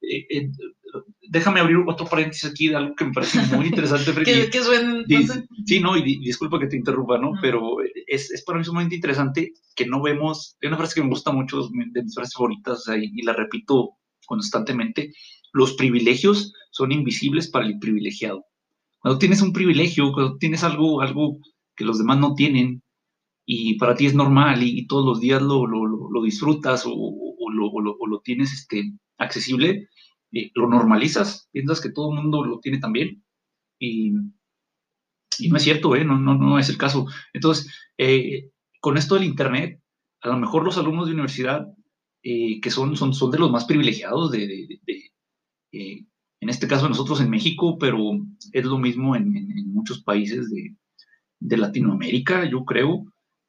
Eh, 0.00 0.26
eh, 0.30 0.50
déjame 1.28 1.60
abrir 1.60 1.76
otro 1.86 2.06
paréntesis 2.06 2.50
aquí 2.50 2.68
de 2.68 2.76
algo 2.76 2.94
que 2.94 3.04
me 3.04 3.12
parece 3.12 3.40
muy 3.54 3.66
interesante. 3.66 4.12
¿Qué, 4.24 4.48
qué 4.50 4.62
suena, 4.62 5.04
sí, 5.66 5.80
no, 5.80 5.96
y 5.96 6.18
disculpa 6.20 6.58
que 6.58 6.66
te 6.66 6.76
interrumpa, 6.76 7.18
¿no? 7.18 7.32
Pero 7.42 7.76
es, 8.06 8.30
es, 8.30 8.42
para 8.44 8.58
mí 8.58 8.64
sumamente 8.64 8.94
interesante 8.94 9.52
que 9.76 9.86
no 9.86 10.00
vemos, 10.00 10.56
hay 10.62 10.68
una 10.68 10.78
frase 10.78 10.94
que 10.94 11.02
me 11.02 11.10
gusta 11.10 11.30
mucho, 11.30 11.68
de 11.68 12.02
mis 12.02 12.14
frases 12.14 12.34
favoritas, 12.34 12.84
y, 12.96 13.22
la 13.22 13.34
repito 13.34 13.98
constantemente, 14.26 15.12
los 15.52 15.74
privilegios 15.74 16.54
son 16.70 16.92
invisibles 16.92 17.50
para 17.50 17.66
el 17.66 17.78
privilegiado. 17.78 18.46
Cuando 19.00 19.18
tienes 19.18 19.42
un 19.42 19.52
privilegio, 19.52 20.12
cuando 20.12 20.36
tienes 20.38 20.62
algo, 20.64 21.00
algo 21.00 21.38
que 21.76 21.84
los 21.84 21.98
demás 21.98 22.18
no 22.18 22.34
tienen, 22.34 22.82
y 23.46 23.74
para 23.78 23.94
ti 23.96 24.06
es 24.06 24.14
normal 24.14 24.62
y, 24.62 24.86
todos 24.86 25.04
los 25.04 25.20
días 25.20 25.42
lo, 25.42 25.66
lo, 25.66 25.86
lo 25.86 26.22
disfrutas 26.22 26.84
o, 26.86 26.92
o, 26.92 27.50
lo, 27.50 27.66
o, 27.66 28.06
lo, 28.06 28.20
tienes 28.20 28.52
este, 28.52 28.92
accesible, 29.18 29.88
lo 30.54 30.68
normalizas, 30.68 31.48
piensas 31.50 31.80
que 31.80 31.90
todo 31.90 32.10
el 32.10 32.22
mundo 32.22 32.44
lo 32.44 32.60
tiene 32.60 32.78
también 32.78 33.24
y, 33.78 34.12
y 35.38 35.48
no 35.48 35.56
es 35.56 35.62
cierto, 35.62 35.96
¿eh? 35.96 36.04
no, 36.04 36.18
no, 36.18 36.36
no 36.36 36.58
es 36.58 36.68
el 36.68 36.78
caso. 36.78 37.06
Entonces, 37.32 37.72
eh, 37.98 38.50
con 38.80 38.96
esto 38.96 39.16
del 39.16 39.24
Internet, 39.24 39.80
a 40.22 40.28
lo 40.28 40.38
mejor 40.38 40.64
los 40.64 40.78
alumnos 40.78 41.06
de 41.06 41.14
universidad, 41.14 41.66
eh, 42.22 42.60
que 42.60 42.70
son, 42.70 42.96
son, 42.96 43.14
son 43.14 43.30
de 43.30 43.38
los 43.38 43.50
más 43.50 43.64
privilegiados 43.64 44.30
de, 44.30 44.78
en 46.40 46.48
este 46.48 46.66
caso 46.66 46.88
nosotros 46.88 47.20
en 47.20 47.30
México, 47.30 47.78
pero 47.78 47.98
es 48.52 48.64
lo 48.64 48.78
mismo 48.78 49.14
en, 49.16 49.36
en, 49.36 49.72
muchos 49.72 50.02
países 50.02 50.50
de, 50.50 50.74
de, 51.38 51.56
Latinoamérica, 51.56 52.48
yo 52.48 52.64
creo, 52.64 53.04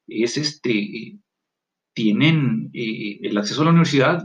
es 0.08 0.38
este, 0.38 1.18
tienen 1.94 2.70
el 2.74 3.38
acceso 3.38 3.62
a 3.62 3.66
la 3.66 3.72
universidad 3.72 4.24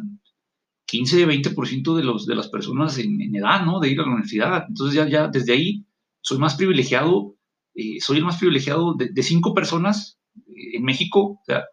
15, 0.86 1.26
20% 1.26 1.96
de, 1.96 2.04
los, 2.04 2.26
de 2.26 2.34
las 2.34 2.48
personas 2.48 2.98
en, 2.98 3.34
edad, 3.34 3.64
¿no? 3.64 3.80
De 3.80 3.90
ir 3.90 4.00
a 4.00 4.04
la 4.04 4.10
universidad. 4.10 4.64
Entonces 4.68 4.94
ya, 4.94 5.08
ya 5.08 5.28
desde 5.28 5.52
ahí 5.52 5.84
soy 6.20 6.38
más 6.38 6.54
privilegiado, 6.54 7.36
eh, 7.74 8.00
soy 8.00 8.18
el 8.18 8.24
más 8.24 8.38
privilegiado 8.38 8.94
de, 8.94 9.22
cinco 9.22 9.52
personas 9.52 10.18
eh, 10.36 10.76
en 10.76 10.84
México. 10.84 11.40
O 11.40 11.42
sea, 11.44 11.64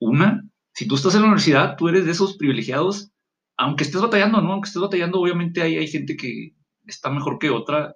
una, 0.00 0.48
si 0.72 0.86
tú 0.86 0.94
estás 0.94 1.14
en 1.14 1.22
la 1.22 1.26
universidad, 1.26 1.76
tú 1.76 1.88
eres 1.88 2.04
de 2.06 2.12
esos 2.12 2.36
privilegiados, 2.36 3.10
aunque 3.56 3.84
estés 3.84 4.00
batallando, 4.00 4.40
¿no? 4.40 4.52
Aunque 4.52 4.68
estés 4.68 4.82
batallando, 4.82 5.20
obviamente 5.20 5.62
hay, 5.62 5.76
hay 5.76 5.88
gente 5.88 6.16
que 6.16 6.54
está 6.86 7.10
mejor 7.10 7.38
que 7.38 7.50
otra, 7.50 7.94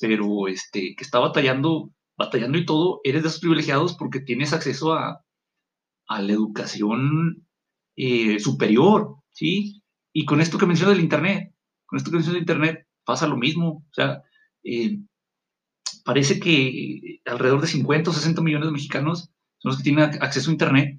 pero 0.00 0.48
este, 0.48 0.94
que 0.96 1.04
está 1.04 1.18
batallando, 1.18 1.90
batallando 2.16 2.58
y 2.58 2.66
todo, 2.66 3.00
eres 3.04 3.22
de 3.22 3.28
esos 3.28 3.40
privilegiados 3.40 3.94
porque 3.96 4.20
tienes 4.20 4.52
acceso 4.52 4.92
a, 4.92 5.24
a 6.08 6.22
la 6.22 6.32
educación 6.32 7.46
eh, 7.96 8.38
superior, 8.40 9.16
¿sí? 9.32 9.82
Y 10.12 10.24
con 10.24 10.40
esto 10.40 10.58
que 10.58 10.66
menciono 10.66 10.92
del 10.92 11.02
Internet, 11.02 11.54
con 11.86 11.96
esto 11.96 12.10
que 12.10 12.16
menciono 12.16 12.34
del 12.34 12.42
Internet, 12.42 12.86
pasa 13.04 13.26
lo 13.26 13.36
mismo. 13.36 13.84
O 13.90 13.92
sea, 13.92 14.22
eh, 14.64 14.98
parece 16.04 16.40
que 16.40 17.20
alrededor 17.24 17.60
de 17.60 17.66
50 17.66 18.10
o 18.10 18.12
60 18.12 18.42
millones 18.42 18.68
de 18.68 18.72
mexicanos 18.72 19.30
son 19.58 19.70
los 19.70 19.78
que 19.78 19.84
tienen 19.84 20.04
acceso 20.22 20.50
a 20.50 20.52
Internet, 20.52 20.98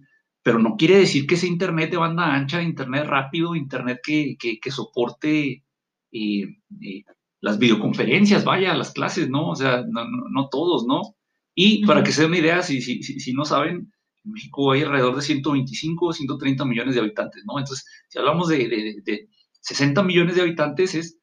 pero 0.50 0.58
no 0.58 0.78
quiere 0.78 0.98
decir 0.98 1.28
que 1.28 1.36
ese 1.36 1.46
internet 1.46 1.92
de 1.92 1.98
banda 1.98 2.34
ancha, 2.34 2.64
internet 2.64 3.06
rápido, 3.06 3.56
internet 3.56 4.00
que, 4.04 4.36
que, 4.36 4.72
soporte 4.72 5.64
eh, 6.12 6.44
eh, 6.82 7.04
las 7.40 7.60
videoconferencias, 7.60 8.44
vaya, 8.44 8.74
las 8.74 8.92
clases, 8.92 9.30
¿no? 9.30 9.52
O 9.52 9.56
sea, 9.56 9.84
no, 9.88 10.06
no, 10.08 10.50
todos, 10.50 10.88
¿no? 10.88 11.16
Y 11.54 11.86
para 11.86 12.02
que 12.02 12.12
se 12.12 12.24
den 12.24 12.32
una 12.32 12.40
idea, 12.40 12.64
si, 12.64 12.82
si, 12.82 13.04
si, 13.04 13.32
no 13.32 13.46
saben, 13.46 13.94
en 14.26 14.32
México 14.32 14.72
hay 14.72 14.82
alrededor 14.82 15.18
de 15.18 15.22
125 15.22 16.08
o 16.08 16.14
130 16.14 16.66
millones 16.66 16.96
de 16.96 17.02
habitantes, 17.02 17.44
¿no? 17.46 17.60
Entonces, 17.60 17.86
si 18.08 18.18
hablamos 18.18 18.48
de, 18.48 18.68
de, 18.68 19.02
de 19.06 19.30
60 19.62 20.02
millones 20.02 20.36
de 20.36 20.42
habitantes, 20.42 20.96
es 20.96 21.20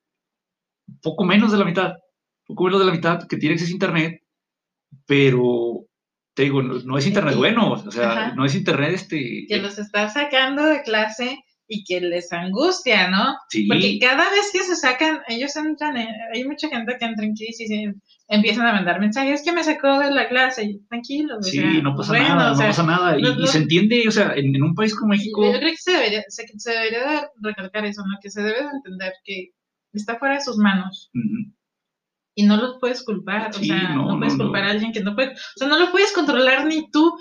poco 1.03 1.25
menos 1.25 1.51
de 1.51 1.59
la 1.59 1.65
mitad, 1.65 1.95
poco 2.47 2.63
menos 2.63 2.79
de 2.79 2.87
la 2.87 2.93
mitad 2.93 3.27
que 3.27 3.39
tiene 3.39 3.55
acceso 3.55 3.73
a 3.73 3.75
Internet, 3.75 4.23
pero 5.05 5.85
te 6.37 6.43
digo, 6.43 6.63
no, 6.63 6.99
es 6.99 7.07
Internet 7.07 7.35
bueno, 7.35 7.73
o 7.73 7.91
sea, 7.91 8.35
no 8.37 8.45
es 8.45 8.55
Internet 8.55 8.91
este... 8.93 9.47
Que 9.49 9.57
los 9.57 9.79
está 9.79 10.11
sacando 10.11 10.67
de 10.67 10.83
clase 10.83 11.43
y 11.67 11.83
que 11.83 11.99
les 12.03 12.31
angustia, 12.31 13.09
¿no? 13.09 13.37
Sí. 13.49 13.67
Porque 13.67 13.99
cada 13.99 14.31
vez 14.31 14.51
que 14.53 14.63
se 14.63 14.77
sacan, 14.77 15.21
ellos 15.29 15.57
entran, 15.57 15.97
hay 15.97 16.45
mucha 16.45 16.69
gente 16.69 16.95
que 16.99 17.07
entra 17.07 17.25
en 17.25 17.35
crisis 17.35 17.71
y 17.71 17.87
empiezan 18.29 18.67
a 18.67 18.75
mandar 18.75 19.01
mensajes 19.01 19.43
que 19.43 19.53
me 19.53 19.65
sacó 19.65 19.99
de 19.99 20.11
la 20.11 20.29
clase, 20.29 20.79
tranquilo. 20.91 21.41
Sí, 21.41 21.81
no 21.83 21.97
pasa 21.97 22.13
nada, 22.13 22.53
no 22.53 22.59
pasa 22.59 22.83
nada. 22.83 23.17
Y, 23.19 23.47
se 23.47 23.57
entiende, 23.57 24.07
o 24.07 24.11
sea, 24.11 24.35
en, 24.37 24.63
un 24.63 24.75
país 24.75 24.95
como 24.95 25.13
México... 25.13 25.43
Yo 25.43 25.59
creo 25.59 25.71
que 25.71 25.79
se 25.79 25.93
debería, 25.93 26.23
se, 26.29 26.71
debería 26.71 27.31
recalcar 27.41 27.87
eso, 27.87 28.03
¿no? 28.03 28.19
Que 28.21 28.29
se 28.29 28.43
debe 28.43 28.61
de 28.61 28.77
entender 28.77 29.15
que 29.25 29.53
está 29.95 30.19
fuera 30.19 30.35
de 30.35 30.43
sus 30.43 30.59
manos. 30.59 31.11
Y 32.39 32.45
no 32.45 32.59
los 32.59 32.77
puedes 32.79 33.03
culpar, 33.03 33.49
o 33.49 33.53
sea, 33.55 33.95
no, 33.95 34.19
puedes 34.19 34.37
culpar 34.37 34.65
a 34.65 34.71
alguien 34.73 34.93
que 34.93 35.01
no 35.01 35.15
puede, 35.15 35.31
o 35.33 35.57
sea, 35.57 35.69
no 35.69 35.79
lo 35.79 35.91
puedes 35.91 36.13
controlar 36.13 36.67
ni 36.67 36.91
tú. 36.91 37.17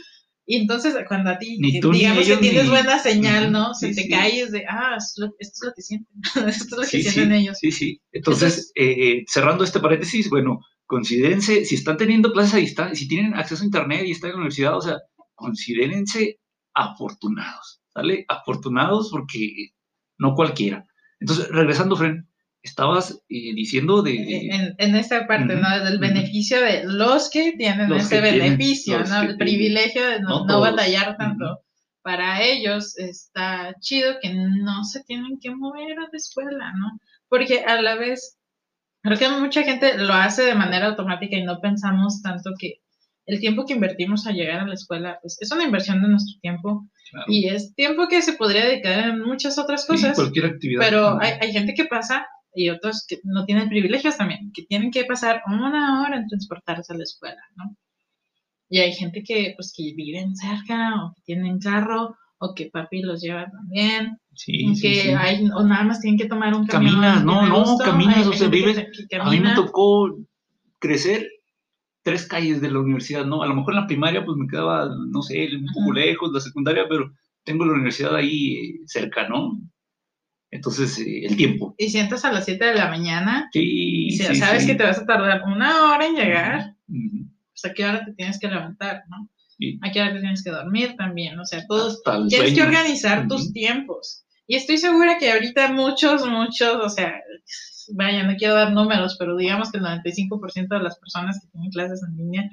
Y 0.45 0.57
entonces 0.57 0.93
cuando 1.07 1.31
a 1.31 1.39
ti, 1.39 1.57
digamos 1.59 2.27
que 2.27 2.37
tienes 2.37 2.69
buena 2.69 2.99
señal, 2.99 3.51
¿no? 3.51 3.73
Se 3.73 3.95
te 3.95 4.09
caes 4.09 4.51
de, 4.51 4.65
ah, 4.69 4.97
esto 4.97 5.33
es 5.39 5.59
lo 5.63 5.73
que 5.73 5.81
sienten, 5.81 6.21
esto 6.47 6.47
es 6.47 6.71
lo 6.71 6.81
que 6.81 7.01
sienten 7.01 7.31
ellos. 7.31 7.57
Sí, 7.59 7.71
sí. 7.71 8.01
Entonces, 8.11 8.71
eh, 8.75 9.23
cerrando 9.27 9.63
este 9.63 9.79
paréntesis, 9.79 10.29
bueno, 10.29 10.59
considérense, 10.85 11.65
si 11.65 11.75
están 11.75 11.97
teniendo 11.97 12.31
clases 12.31 12.53
a 12.53 12.57
distancia, 12.57 12.95
si 12.95 13.07
tienen 13.07 13.33
acceso 13.35 13.63
a 13.63 13.65
internet 13.65 14.03
y 14.05 14.11
están 14.11 14.31
en 14.31 14.33
la 14.33 14.37
universidad, 14.41 14.77
o 14.77 14.81
sea, 14.81 14.97
considérense 15.33 16.39
afortunados, 16.73 17.81
¿sale? 17.93 18.25
Afortunados 18.27 19.09
porque 19.11 19.71
no 20.17 20.35
cualquiera. 20.35 20.85
Entonces, 21.19 21.47
regresando, 21.49 21.95
Fren, 21.95 22.29
estabas 22.67 23.21
eh, 23.29 23.53
diciendo 23.53 24.01
de... 24.01 24.73
En, 24.77 24.95
esta 24.95 25.27
parte, 25.27 25.55
¿no? 25.55 25.83
Del 25.83 25.99
beneficio 25.99 26.61
de 26.61 26.83
los 26.85 27.29
que 27.29 27.53
tienen 27.53 27.91
ese 27.93 28.21
beneficio, 28.21 29.03
¿no? 29.03 29.21
El 29.21 29.37
privilegio 29.37 30.05
de 30.05 30.19
no, 30.19 30.45
batallar 30.59 31.17
tanto. 31.17 31.61
Para 32.01 32.43
ellos 32.43 32.97
está 32.97 33.73
chido 33.79 34.15
que 34.21 34.33
no 34.33 34.83
se 34.83 35.03
tienen 35.03 35.39
que 35.41 35.51
mover 35.51 35.97
a 35.97 36.01
la 36.01 36.09
escuela, 36.13 36.73
¿no? 36.77 36.99
Porque 37.29 37.61
a 37.61 37.81
la 37.81 37.95
vez, 37.95 38.37
creo 39.01 39.17
que 39.17 39.29
mucha 39.29 39.63
gente 39.63 39.97
lo 39.97 40.13
hace 40.13 40.43
de 40.43 40.55
manera 40.55 40.87
automática 40.87 41.35
y 41.35 41.43
no 41.43 41.59
pensamos 41.61 42.21
tanto 42.21 42.51
que 42.59 42.81
el 43.25 43.39
tiempo 43.39 43.65
que 43.65 43.73
invertimos 43.73 44.27
a 44.27 44.31
llegar 44.31 44.59
a 44.59 44.67
la 44.67 44.75
escuela 44.75 45.17
pues, 45.21 45.37
es 45.41 45.51
una 45.51 45.63
inversión 45.63 46.01
de 46.01 46.09
nuestro 46.09 46.39
tiempo 46.41 46.87
y 47.27 47.47
es 47.47 47.73
tiempo 47.73 48.07
que 48.07 48.21
se 48.21 48.33
podría 48.33 48.65
dedicar 48.65 49.09
en 49.09 49.21
muchas 49.21 49.57
otras 49.57 49.85
cosas. 49.85 50.15
Sí, 50.15 50.21
cualquier 50.21 50.45
actividad. 50.45 50.81
Pero 50.83 51.19
hay, 51.19 51.33
hay, 51.41 51.51
gente 51.51 51.73
que 51.73 51.85
pasa 51.85 52.27
y 52.55 52.69
otros 52.69 53.05
que 53.07 53.19
no 53.23 53.45
tienen 53.45 53.69
privilegios 53.69 54.17
también, 54.17 54.51
que 54.53 54.63
tienen 54.63 54.91
que 54.91 55.05
pasar 55.05 55.41
una 55.47 56.03
hora 56.03 56.17
en 56.17 56.27
transportarse 56.27 56.93
a 56.93 56.97
la 56.97 57.03
escuela, 57.03 57.41
¿no? 57.55 57.75
Y 58.69 58.79
hay 58.79 58.93
gente 58.93 59.23
que, 59.23 59.53
pues, 59.55 59.73
que 59.75 59.93
viven 59.95 60.35
cerca 60.35 61.03
o 61.03 61.13
que 61.15 61.21
tienen 61.23 61.59
carro 61.59 62.17
o 62.37 62.53
que 62.55 62.69
papi 62.71 63.01
los 63.01 63.21
lleva 63.21 63.49
también. 63.49 64.17
Sí, 64.33 64.73
que 64.81 65.15
Hay, 65.15 65.47
o 65.55 65.63
nada 65.63 65.83
más 65.83 66.01
tienen 66.01 66.17
que 66.17 66.27
tomar 66.27 66.53
un 66.53 66.65
camión. 66.65 66.95
Caminas, 66.95 67.23
no, 67.23 67.47
no, 67.47 67.77
caminas, 67.77 68.27
o 68.27 68.33
sea, 68.33 68.47
vives. 68.47 68.85
A 69.19 69.29
mí 69.29 69.39
me 69.39 69.53
tocó 69.53 70.17
crecer 70.79 71.27
tres 72.03 72.27
calles 72.27 72.61
de 72.61 72.69
la 72.69 72.79
universidad, 72.79 73.25
¿no? 73.25 73.41
A 73.41 73.47
lo 73.47 73.55
mejor 73.55 73.73
en 73.73 73.81
la 73.81 73.87
primaria, 73.87 74.25
pues 74.25 74.37
me 74.37 74.47
quedaba, 74.47 74.89
no 75.07 75.21
sé, 75.21 75.47
un 75.55 75.67
poco 75.73 75.93
lejos, 75.93 76.31
la 76.31 76.39
secundaria, 76.39 76.85
pero 76.87 77.11
tengo 77.43 77.65
la 77.65 77.73
universidad 77.73 78.15
ahí 78.15 78.79
cerca, 78.85 79.27
¿no? 79.27 79.59
Entonces, 80.51 80.97
eh, 80.99 81.25
el 81.25 81.35
tiempo. 81.35 81.75
Y 81.77 81.89
sientas 81.89 82.23
a 82.25 82.31
las 82.31 82.45
7 82.45 82.63
de 82.63 82.75
la 82.75 82.89
mañana. 82.89 83.49
Sí. 83.51 84.07
Y 84.07 84.17
sabes 84.17 84.65
que 84.65 84.75
te 84.75 84.83
vas 84.83 84.99
a 84.99 85.05
tardar 85.05 85.43
una 85.43 85.91
hora 85.91 86.05
en 86.05 86.15
llegar. 86.15 86.75
Pues 86.87 87.65
a 87.65 87.73
qué 87.73 87.85
hora 87.85 88.05
te 88.05 88.13
tienes 88.13 88.39
que 88.39 88.47
levantar, 88.47 89.03
¿no? 89.09 89.29
A 89.81 89.91
qué 89.91 90.01
hora 90.01 90.13
te 90.13 90.19
tienes 90.19 90.43
que 90.43 90.51
dormir 90.51 90.95
también. 90.97 91.39
O 91.39 91.45
sea, 91.45 91.65
todos. 91.67 92.01
Tienes 92.29 92.53
que 92.53 92.63
organizar 92.63 93.27
tus 93.27 93.51
tiempos. 93.51 94.25
Y 94.47 94.55
estoy 94.55 94.77
segura 94.77 95.17
que 95.17 95.31
ahorita 95.31 95.71
muchos, 95.71 96.27
muchos, 96.27 96.75
o 96.75 96.89
sea, 96.89 97.15
vaya, 97.93 98.23
no 98.23 98.35
quiero 98.35 98.53
dar 98.53 98.71
números, 98.71 99.15
pero 99.17 99.35
digamos 99.35 99.71
que 99.71 99.79
el 99.79 99.83
95% 99.83 100.67
de 100.69 100.83
las 100.83 100.99
personas 100.99 101.39
que 101.39 101.47
tienen 101.47 101.71
clases 101.71 102.03
en 102.03 102.17
línea 102.17 102.49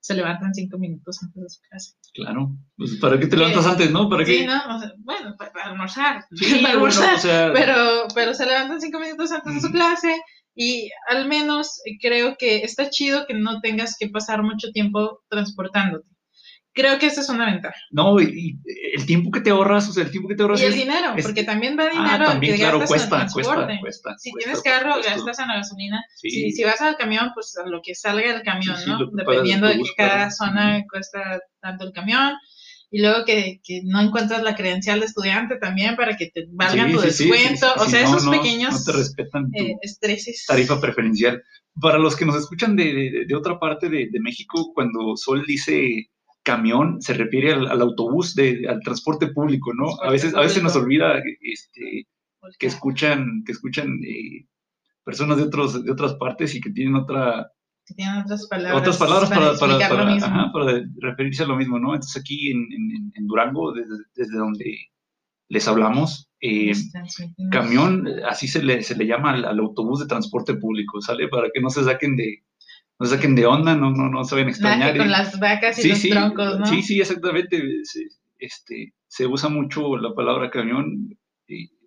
se 0.00 0.14
levantan 0.14 0.54
cinco 0.54 0.78
minutos 0.78 1.22
antes 1.22 1.42
de 1.42 1.48
su 1.48 1.60
clase. 1.62 1.92
Claro. 2.14 2.56
Pues, 2.76 2.96
¿Para 2.96 3.18
qué 3.18 3.26
te 3.26 3.36
levantas 3.36 3.66
antes, 3.66 3.90
no? 3.90 4.08
¿Para 4.08 4.24
qué? 4.24 4.38
Sí, 4.38 4.46
no, 4.46 4.60
bueno, 4.98 5.34
para, 5.38 5.64
almorzar. 5.64 6.24
Sí, 6.32 6.60
para 6.62 6.74
almorzar. 6.74 7.52
pero, 7.52 8.08
pero 8.14 8.34
se 8.34 8.46
levantan 8.46 8.80
cinco 8.80 9.00
minutos 9.00 9.32
antes 9.32 9.54
de 9.54 9.60
su 9.60 9.70
clase 9.70 10.20
y 10.54 10.90
al 11.08 11.28
menos 11.28 11.80
creo 12.00 12.36
que 12.36 12.58
está 12.58 12.90
chido 12.90 13.26
que 13.26 13.34
no 13.34 13.60
tengas 13.60 13.96
que 13.98 14.08
pasar 14.08 14.42
mucho 14.42 14.72
tiempo 14.72 15.20
transportándote. 15.28 16.08
Creo 16.78 16.96
que 16.96 17.06
esa 17.06 17.22
es 17.22 17.28
una 17.28 17.46
ventaja. 17.46 17.74
No, 17.90 18.20
y, 18.20 18.56
el 18.94 19.04
tiempo 19.04 19.32
que 19.32 19.40
te 19.40 19.50
ahorras, 19.50 19.88
o 19.88 19.92
sea, 19.92 20.04
el 20.04 20.12
tiempo 20.12 20.28
que 20.28 20.36
te 20.36 20.42
ahorras. 20.42 20.62
Y 20.62 20.66
el 20.66 20.74
dinero, 20.74 21.12
porque 21.20 21.42
también 21.42 21.76
va 21.76 21.86
ah, 21.86 21.90
dinero. 21.90 22.24
Ah, 22.24 22.30
también, 22.30 22.56
claro, 22.56 22.84
cuesta, 22.86 23.26
cuesta, 23.32 23.78
cuesta, 23.80 24.14
Si 24.16 24.30
tienes 24.38 24.62
carro, 24.62 24.94
gastas 25.04 25.40
en 25.40 25.48
la 25.48 25.56
gasolina. 25.56 26.04
Si, 26.14 26.52
si, 26.52 26.62
vas 26.62 26.80
al 26.80 26.96
camión, 26.96 27.32
pues 27.34 27.58
a 27.58 27.68
lo 27.68 27.80
que 27.82 27.96
salga 27.96 28.32
del 28.32 28.42
camión, 28.42 28.76
¿no? 28.86 29.10
Dependiendo 29.12 29.66
de 29.66 29.74
que 29.74 29.90
cada 29.96 30.30
zona 30.30 30.84
cuesta 30.88 31.40
tanto 31.60 31.84
el 31.84 31.92
camión. 31.92 32.34
Y 32.92 33.00
luego 33.00 33.24
que, 33.24 33.60
que, 33.64 33.80
no 33.84 34.00
encuentras 34.00 34.44
la 34.44 34.54
credencial 34.54 35.00
de 35.00 35.06
estudiante 35.06 35.56
también 35.56 35.96
para 35.96 36.16
que 36.16 36.30
te 36.32 36.46
valgan 36.52 36.92
tu 36.92 37.00
descuento. 37.00 37.66
o 37.76 37.86
sea, 37.86 38.04
esos 38.04 38.28
pequeños 38.28 38.72
no 38.72 38.92
te 38.92 38.98
respetan 38.98 39.50
eh, 39.52 39.74
estreses. 39.82 40.44
Tarifa 40.46 40.80
preferencial. 40.80 41.42
Para 41.80 41.98
los 41.98 42.14
que 42.14 42.24
nos 42.24 42.36
escuchan 42.36 42.76
de, 42.76 42.84
de, 42.84 43.24
de 43.26 43.34
otra 43.34 43.58
parte 43.58 43.88
de, 43.88 44.08
de 44.10 44.20
México, 44.20 44.72
cuando 44.72 45.16
Sol 45.16 45.44
dice 45.44 46.08
camión 46.48 47.02
se 47.02 47.12
refiere 47.12 47.52
al, 47.52 47.82
autobús, 47.82 48.34
de, 48.34 48.66
al 48.66 48.80
transporte 48.80 49.26
público, 49.26 49.74
¿no? 49.74 50.00
A 50.02 50.10
veces, 50.10 50.34
a 50.34 50.40
veces 50.40 50.62
nos 50.62 50.74
olvida 50.76 51.22
este, 51.42 52.06
que 52.58 52.66
escuchan, 52.66 53.42
que 53.44 53.52
escuchan 53.52 54.00
eh, 54.02 54.46
personas 55.04 55.36
de, 55.36 55.42
otros, 55.42 55.84
de 55.84 55.92
otras 55.92 56.14
partes 56.14 56.54
y 56.54 56.60
que 56.62 56.70
tienen 56.70 56.94
otra... 56.94 57.52
Que 57.84 57.92
tienen 57.92 58.22
otras 58.22 58.46
palabras. 58.48 58.80
Otras 58.80 58.96
palabras 58.96 59.28
para, 59.28 60.50
para, 60.50 60.82
referirse 61.00 61.42
a 61.42 61.46
lo 61.46 61.56
mismo, 61.56 61.78
¿no? 61.78 61.94
Entonces 61.94 62.18
aquí 62.18 62.50
en, 62.50 63.26
Durango, 63.26 63.74
desde, 63.74 64.38
donde 64.38 64.86
les 65.50 65.68
hablamos, 65.68 66.30
eh, 66.40 66.72
camión, 67.50 68.08
así 68.26 68.48
se 68.48 68.62
le, 68.62 68.82
se 68.82 68.96
le 68.96 69.06
llama 69.06 69.32
al, 69.32 69.58
autobús 69.58 70.00
de 70.00 70.06
transporte 70.06 70.54
público, 70.54 71.02
¿sale? 71.02 71.28
Para 71.28 71.50
que 71.52 71.60
no 71.60 71.68
se 71.68 71.84
saquen 71.84 72.16
de, 72.16 72.42
no 72.98 73.06
saquen 73.06 73.34
de 73.34 73.46
onda, 73.46 73.76
no, 73.76 73.90
no, 73.90 74.08
no 74.08 74.24
saben 74.24 74.48
extrañar. 74.48 74.96
con 74.96 75.10
las 75.10 75.38
vacas 75.38 75.82
y 75.84 75.88
los 75.88 76.02
troncos, 76.02 76.58
¿no? 76.58 76.66
Sí, 76.66 76.82
sí, 76.82 77.00
exactamente. 77.00 77.62
este, 78.38 78.94
se 79.06 79.26
usa 79.26 79.48
mucho 79.48 79.96
la 79.96 80.14
palabra 80.14 80.50
camión 80.50 81.16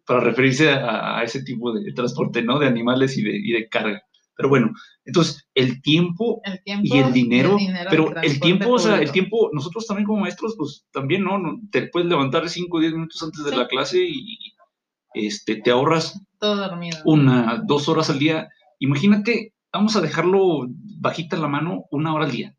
para 0.05 0.21
referirse 0.21 0.69
a, 0.71 1.21
ese 1.23 1.43
tipo 1.43 1.73
de 1.73 1.91
transporte, 1.93 2.41
¿no? 2.41 2.59
De 2.59 2.67
animales 2.67 3.17
y 3.17 3.23
de, 3.23 3.35
y 3.35 3.51
de 3.51 3.67
carga. 3.67 4.01
Pero 4.35 4.49
bueno, 4.49 4.71
entonces 5.05 5.47
el 5.53 5.81
tiempo, 5.81 6.41
y 6.65 6.97
el 6.97 7.13
dinero, 7.13 7.57
pero 7.89 8.15
el 8.21 8.39
tiempo, 8.39 8.71
o 8.71 8.79
sea, 8.79 8.99
el 8.99 9.11
tiempo, 9.11 9.49
nosotros 9.53 9.85
también 9.85 10.07
como 10.07 10.21
maestros, 10.21 10.55
pues 10.57 10.85
también, 10.91 11.23
¿no? 11.23 11.39
Te 11.71 11.87
puedes 11.87 12.09
levantar 12.09 12.49
5 12.49 12.75
o 12.75 12.79
10 12.79 12.93
minutos 12.93 13.21
antes 13.21 13.43
de 13.43 13.55
la 13.55 13.67
clase 13.67 13.99
y 14.01 14.53
este, 15.13 15.57
te 15.57 15.71
ahorras 15.71 16.19
Todo 16.39 16.55
dormido. 16.55 16.97
una, 17.05 17.61
dos 17.65 17.89
horas 17.89 18.09
al 18.09 18.19
día. 18.19 18.49
Imagínate 18.79 19.53
vamos 19.73 19.95
a 19.95 20.01
dejarlo 20.01 20.67
bajita 20.99 21.37
la 21.37 21.47
mano 21.47 21.85
una 21.91 22.13
hora 22.13 22.25
al 22.25 22.31
día. 22.31 22.55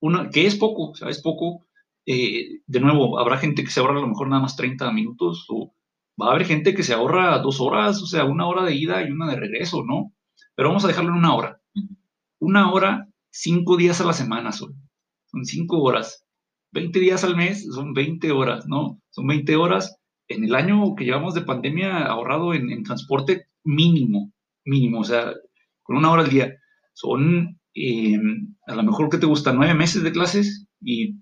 Una, 0.00 0.30
que 0.30 0.46
es 0.46 0.56
poco, 0.56 0.90
o 0.90 0.94
sea, 0.94 1.08
es 1.08 1.22
poco. 1.22 1.66
Eh, 2.06 2.60
de 2.66 2.80
nuevo, 2.80 3.18
habrá 3.18 3.38
gente 3.38 3.62
que 3.62 3.70
se 3.70 3.80
ahorra 3.80 3.98
a 3.98 4.02
lo 4.02 4.08
mejor 4.08 4.28
nada 4.28 4.42
más 4.42 4.56
30 4.56 4.90
minutos, 4.92 5.46
o 5.48 5.74
va 6.20 6.28
a 6.28 6.30
haber 6.32 6.46
gente 6.46 6.74
que 6.74 6.82
se 6.82 6.94
ahorra 6.94 7.38
dos 7.38 7.60
horas, 7.60 8.02
o 8.02 8.06
sea, 8.06 8.24
una 8.24 8.46
hora 8.46 8.64
de 8.64 8.74
ida 8.74 9.06
y 9.06 9.10
una 9.10 9.30
de 9.30 9.36
regreso, 9.36 9.84
¿no? 9.84 10.12
Pero 10.54 10.68
vamos 10.68 10.84
a 10.84 10.88
dejarlo 10.88 11.12
en 11.12 11.18
una 11.18 11.34
hora. 11.34 11.60
Una 12.40 12.72
hora, 12.72 13.08
cinco 13.30 13.76
días 13.76 14.00
a 14.00 14.04
la 14.04 14.12
semana 14.12 14.52
son. 14.52 14.74
Son 15.26 15.44
cinco 15.44 15.80
horas. 15.80 16.26
20 16.72 16.98
días 16.98 17.22
al 17.22 17.36
mes 17.36 17.66
son 17.72 17.92
20 17.94 18.32
horas, 18.32 18.66
¿no? 18.66 19.00
Son 19.10 19.26
20 19.26 19.56
horas 19.56 19.98
en 20.28 20.44
el 20.44 20.54
año 20.54 20.94
que 20.96 21.04
llevamos 21.04 21.34
de 21.34 21.42
pandemia 21.42 22.06
ahorrado 22.06 22.54
en, 22.54 22.70
en 22.70 22.82
transporte 22.82 23.46
mínimo, 23.62 24.32
mínimo. 24.64 25.00
O 25.00 25.04
sea, 25.04 25.32
una 25.94 26.10
hora 26.10 26.22
al 26.22 26.30
día. 26.30 26.54
Son 26.92 27.58
eh, 27.74 28.18
a 28.66 28.74
lo 28.74 28.82
mejor 28.82 29.08
que 29.08 29.18
te 29.18 29.26
gustan 29.26 29.56
nueve 29.56 29.74
meses 29.74 30.02
de 30.02 30.12
clases 30.12 30.66
y 30.80 31.16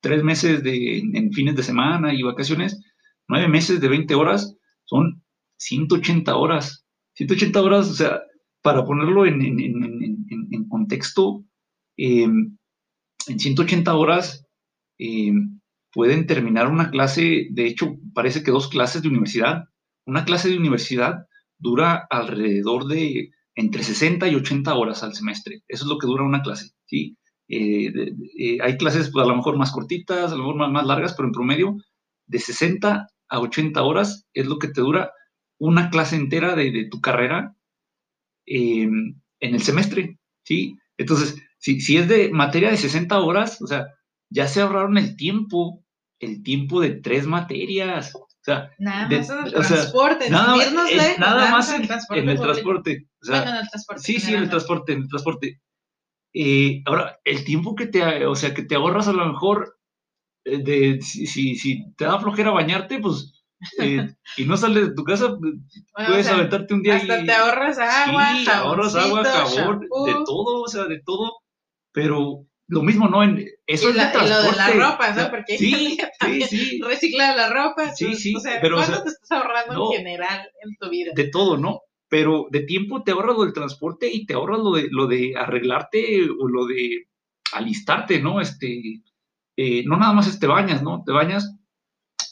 tres 0.00 0.22
meses 0.22 0.62
de, 0.62 0.98
en 0.98 1.32
fines 1.32 1.56
de 1.56 1.62
semana 1.62 2.14
y 2.14 2.22
vacaciones, 2.22 2.80
nueve 3.28 3.48
meses 3.48 3.80
de 3.80 3.88
20 3.88 4.14
horas, 4.14 4.56
son 4.84 5.22
180 5.58 6.36
horas. 6.36 6.86
180 7.14 7.62
horas, 7.62 7.90
o 7.90 7.94
sea, 7.94 8.20
para 8.62 8.84
ponerlo 8.84 9.26
en, 9.26 10.68
contexto, 10.68 11.44
em, 11.96 12.56
en 13.28 13.38
180 13.38 13.94
horas 13.94 14.46
em, 14.98 15.60
pueden 15.92 16.26
terminar 16.26 16.68
una 16.68 16.90
clase, 16.90 17.48
de 17.50 17.66
hecho, 17.66 17.96
parece 18.14 18.42
que 18.42 18.50
dos 18.50 18.68
clases 18.68 19.02
de 19.02 19.08
universidad. 19.08 19.64
Una 20.04 20.24
clase 20.24 20.50
de 20.50 20.58
universidad 20.58 21.26
dura 21.58 22.06
alrededor 22.10 22.86
de 22.86 23.30
entre 23.56 23.82
60 23.82 24.28
y 24.28 24.34
80 24.36 24.74
horas 24.74 25.02
al 25.02 25.14
semestre. 25.14 25.62
Eso 25.66 25.84
es 25.84 25.88
lo 25.88 25.98
que 25.98 26.06
dura 26.06 26.22
una 26.22 26.42
clase, 26.42 26.70
¿sí? 26.84 27.16
Eh, 27.48 27.92
eh, 28.38 28.58
hay 28.60 28.76
clases 28.76 29.10
pues, 29.10 29.24
a 29.24 29.28
lo 29.28 29.36
mejor 29.36 29.56
más 29.56 29.72
cortitas, 29.72 30.30
a 30.30 30.36
lo 30.36 30.44
mejor 30.44 30.70
más, 30.70 30.86
largas, 30.86 31.14
pero 31.14 31.28
en 31.28 31.32
promedio 31.32 31.76
de 32.26 32.38
60 32.38 33.08
a 33.28 33.40
80 33.40 33.82
horas 33.82 34.26
es 34.34 34.46
lo 34.46 34.58
que 34.58 34.68
te 34.68 34.80
dura 34.80 35.10
una 35.58 35.90
clase 35.90 36.16
entera 36.16 36.54
de, 36.54 36.86
tu 36.90 37.00
carrera 37.00 37.56
em, 38.44 39.20
en 39.40 39.54
el 39.54 39.62
semestre, 39.62 40.18
¿sí? 40.44 40.76
Entonces, 40.98 41.42
si, 41.58 41.80
si 41.80 41.96
es 41.96 42.08
de 42.08 42.30
materia 42.30 42.70
de 42.70 42.76
60 42.76 43.18
horas, 43.20 43.62
o 43.62 43.66
sea, 43.66 43.86
ya 44.28 44.48
se 44.48 44.60
ahorraron 44.60 44.98
el 44.98 45.16
tiempo, 45.16 45.82
el 46.18 46.42
tiempo 46.42 46.80
de 46.80 46.90
tres 46.90 47.26
materias. 47.26 48.12
O 48.46 48.52
sea, 48.52 48.70
nada 48.78 49.08
más 49.08 49.28
en 49.28 49.44
el 49.44 49.52
transporte, 49.52 50.30
nada, 50.30 50.56
más 51.50 51.72
en, 51.72 51.80
el 51.80 51.86
transporte. 51.88 52.22
En 52.22 52.28
el 52.28 52.38
transporte. 52.38 53.08
Sí, 53.96 54.20
sí, 54.20 54.34
en 54.34 54.42
el 54.44 54.48
transporte, 54.48 54.92
en 54.92 55.02
el 55.02 55.08
transporte. 55.08 55.60
Eh, 56.32 56.80
ahora, 56.86 57.18
el 57.24 57.44
tiempo 57.44 57.74
que 57.74 57.86
te, 57.86 58.24
o 58.24 58.36
sea, 58.36 58.54
que 58.54 58.62
te 58.62 58.76
ahorras 58.76 59.08
a 59.08 59.12
lo 59.12 59.26
mejor, 59.26 59.80
eh, 60.44 60.62
de, 60.62 61.02
si, 61.02 61.26
si, 61.26 61.92
te 61.94 62.04
da 62.04 62.20
flojera 62.20 62.52
bañarte, 62.52 63.00
pues, 63.00 63.42
eh, 63.80 64.14
y 64.36 64.44
no 64.44 64.56
sales 64.56 64.90
de 64.90 64.94
tu 64.94 65.02
casa, 65.02 65.36
puedes 66.06 66.28
aventarte 66.28 66.72
un 66.72 66.82
día 66.82 66.96
hasta 66.96 67.24
te 67.24 67.32
ahorras 67.32 67.78
agua, 67.78 68.28
sí, 68.36 68.48
ahorras 68.48 68.94
agua, 68.94 69.24
jabón, 69.24 69.80
de 69.80 70.12
todo, 70.24 70.62
o 70.62 70.68
sea, 70.68 70.84
de 70.84 71.00
todo, 71.00 71.32
pero 71.90 72.46
lo 72.68 72.82
mismo, 72.82 73.08
¿no? 73.08 73.22
En, 73.22 73.46
eso 73.66 73.88
es 73.90 73.94
de 73.94 74.00
transporte. 74.00 74.28
lo 74.28 74.42
de 74.42 74.56
la 74.56 74.70
ropa, 74.70 75.12
¿no? 75.12 75.30
Porque 75.30 75.58
sí, 75.58 75.98
sí, 76.20 76.42
sí. 76.42 76.80
recicla 76.82 77.36
la 77.36 77.48
ropa. 77.50 77.94
Sí, 77.94 78.14
sí. 78.16 78.34
O 78.34 78.40
sea, 78.40 78.60
pero, 78.60 78.76
¿cuánto 78.76 79.02
te 79.02 79.08
estás 79.10 79.32
ahorrando 79.32 79.92
en 79.92 79.98
general 79.98 80.48
en 80.62 80.76
tu 80.76 80.88
vida? 80.88 81.12
De 81.14 81.28
todo, 81.28 81.56
¿no? 81.56 81.82
pero 82.08 82.46
de 82.50 82.60
tiempo 82.60 83.02
te 83.02 83.12
ahorras 83.12 83.36
lo 83.36 83.44
del 83.44 83.52
transporte 83.52 84.08
y 84.12 84.26
te 84.26 84.34
ahorras 84.34 84.60
lo 84.60 84.72
de, 84.72 84.88
lo 84.90 85.06
de 85.06 85.34
arreglarte 85.36 86.28
o 86.30 86.48
lo 86.48 86.66
de 86.66 87.08
alistarte, 87.52 88.20
¿no? 88.20 88.40
Este, 88.40 89.02
eh, 89.56 89.84
no 89.84 89.96
nada 89.96 90.12
más 90.12 90.38
te 90.38 90.46
bañas, 90.46 90.82
¿no? 90.82 91.02
Te 91.04 91.12
bañas, 91.12 91.56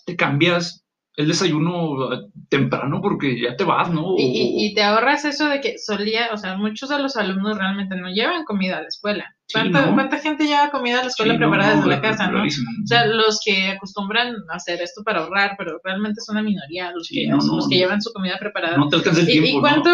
te 0.07 0.17
cambias, 0.17 0.84
el 1.17 1.29
desayuno 1.29 2.13
eh, 2.13 2.27
temprano 2.49 3.01
porque 3.01 3.41
ya 3.41 3.57
te 3.57 3.65
vas, 3.65 3.91
¿no? 3.91 4.15
Y, 4.19 4.73
te 4.75 4.83
ahorras 4.83 5.25
eso 5.25 5.49
de 5.49 5.61
que 5.61 5.79
solía, 5.79 6.31
o 6.33 6.37
sea, 6.37 6.57
muchos 6.57 6.89
de 6.89 6.99
los 6.99 7.17
alumnos 7.17 7.57
realmente 7.57 7.97
no 7.97 8.11
llevan 8.11 8.45
comida 8.45 8.79
a 8.79 8.83
la 8.83 8.89
escuela. 8.89 9.35
¿Cuánta, 9.53 10.19
gente 10.19 10.47
lleva 10.47 10.71
comida 10.71 11.01
a 11.01 11.03
la 11.03 11.09
escuela 11.09 11.37
preparada 11.37 11.77
desde 11.77 11.89
la 11.89 12.01
casa, 12.01 12.29
no? 12.29 12.43
O 12.43 12.87
sea, 12.87 13.05
los 13.07 13.41
que 13.45 13.69
acostumbran 13.69 14.35
a 14.51 14.57
hacer 14.57 14.81
esto 14.81 15.05
para 15.05 15.21
ahorrar, 15.21 15.55
pero 15.59 15.81
realmente 15.85 16.21
es 16.21 16.29
una 16.31 16.43
minoría 16.43 16.91
los, 16.93 17.09
que, 17.09 17.27
los 17.29 17.69
que 17.69 17.77
llevan 17.77 18.01
su 18.01 18.13
comida 18.13 18.39
preparada. 18.39 18.79
No 18.79 18.89
te 18.89 18.97
alcanza 18.97 19.21
el 19.21 19.27
tiempo, 19.27 19.49
¿Y, 19.49 19.61
cuánto? 19.61 19.91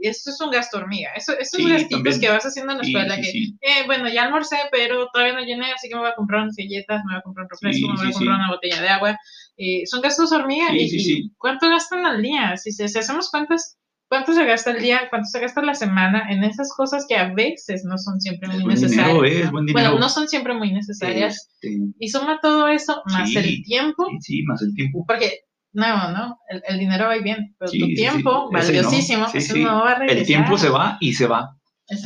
Esto 0.00 0.30
es 0.30 0.40
un 0.40 0.50
gasto 0.50 0.78
hormiga. 0.78 1.10
Eso, 1.16 1.32
esos 1.38 1.66
gastitos 1.66 2.18
que 2.18 2.28
vas 2.30 2.44
haciendo 2.44 2.72
en 2.72 2.78
la 2.78 2.84
escuela 2.84 3.16
que, 3.16 3.30
eh, 3.30 3.82
bueno, 3.86 4.08
ya 4.08 4.24
almorcé, 4.24 4.56
pero 4.70 5.08
todavía 5.12 5.34
no 5.34 5.44
llené, 5.44 5.72
así 5.72 5.88
que 5.88 5.96
me 5.96 6.02
voy 6.02 6.10
a 6.10 6.14
comprar 6.14 6.42
unas 6.42 6.56
galletas, 6.56 7.02
me 7.04 7.14
voy 7.14 7.18
a 7.18 7.22
comprar 7.22 7.44
un 7.44 7.50
refresco, 7.50 7.88
me 7.88 7.96
voy 7.96 8.08
a 8.08 8.12
comprar 8.12 8.36
una 8.36 8.50
botella 8.50 8.80
de 8.80 8.88
agua. 8.88 9.18
Eh, 9.56 9.86
son 9.86 10.00
gastos 10.00 10.32
hormiga. 10.32 10.66
y, 10.72 11.30
¿Cuánto 11.38 11.68
gastan 11.68 12.04
al 12.06 12.22
día? 12.22 12.56
Si, 12.56 12.72
si, 12.72 12.82
hacemos 12.82 13.30
cuentas, 13.30 13.78
¿cuánto 14.08 14.32
se 14.32 14.44
gasta 14.44 14.70
al 14.70 14.80
día? 14.80 15.02
¿Cuánto 15.10 15.28
se 15.28 15.40
gasta 15.40 15.62
la 15.62 15.74
semana 15.74 16.26
en 16.30 16.42
esas 16.42 16.72
cosas 16.76 17.06
que 17.08 17.16
a 17.16 17.32
veces 17.32 17.84
no 17.84 17.96
son 17.98 18.20
siempre 18.20 18.48
muy 18.48 18.64
necesarias? 18.64 19.50
bueno, 19.52 19.98
no 19.98 20.08
son 20.08 20.28
siempre 20.28 20.54
muy 20.54 20.72
necesarias. 20.72 21.48
Este, 21.60 21.78
y 21.98 22.08
suma 22.08 22.40
todo 22.42 22.68
eso 22.68 23.02
más 23.06 23.34
el 23.34 23.62
tiempo. 23.62 24.06
Sí, 24.20 24.42
más 24.42 24.60
el 24.62 24.74
tiempo. 24.74 25.04
Porque 25.06 25.40
no, 25.72 26.12
no, 26.12 26.38
el, 26.68 26.78
dinero 26.78 27.06
va 27.06 27.16
y 27.16 27.22
bien, 27.22 27.54
pero 27.58 27.70
tu 27.70 27.86
tiempo, 27.94 28.50
valiosísimo, 28.52 29.26
eso 29.32 29.56
no 29.56 29.80
va 29.80 29.92
a 29.92 29.98
regresar. 29.98 30.18
El 30.18 30.26
tiempo 30.26 30.58
se 30.58 30.68
va 30.68 30.98
y 31.00 31.12
se 31.14 31.26
va. 31.26 31.56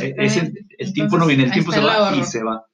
E, 0.00 0.14
el, 0.78 0.92
tiempo 0.92 1.18
no 1.18 1.26
viene, 1.26 1.44
el 1.44 1.52
tiempo 1.52 1.72
se 1.72 1.80
va 1.80 2.16
y 2.16 2.24
se 2.24 2.42
va. 2.42 2.64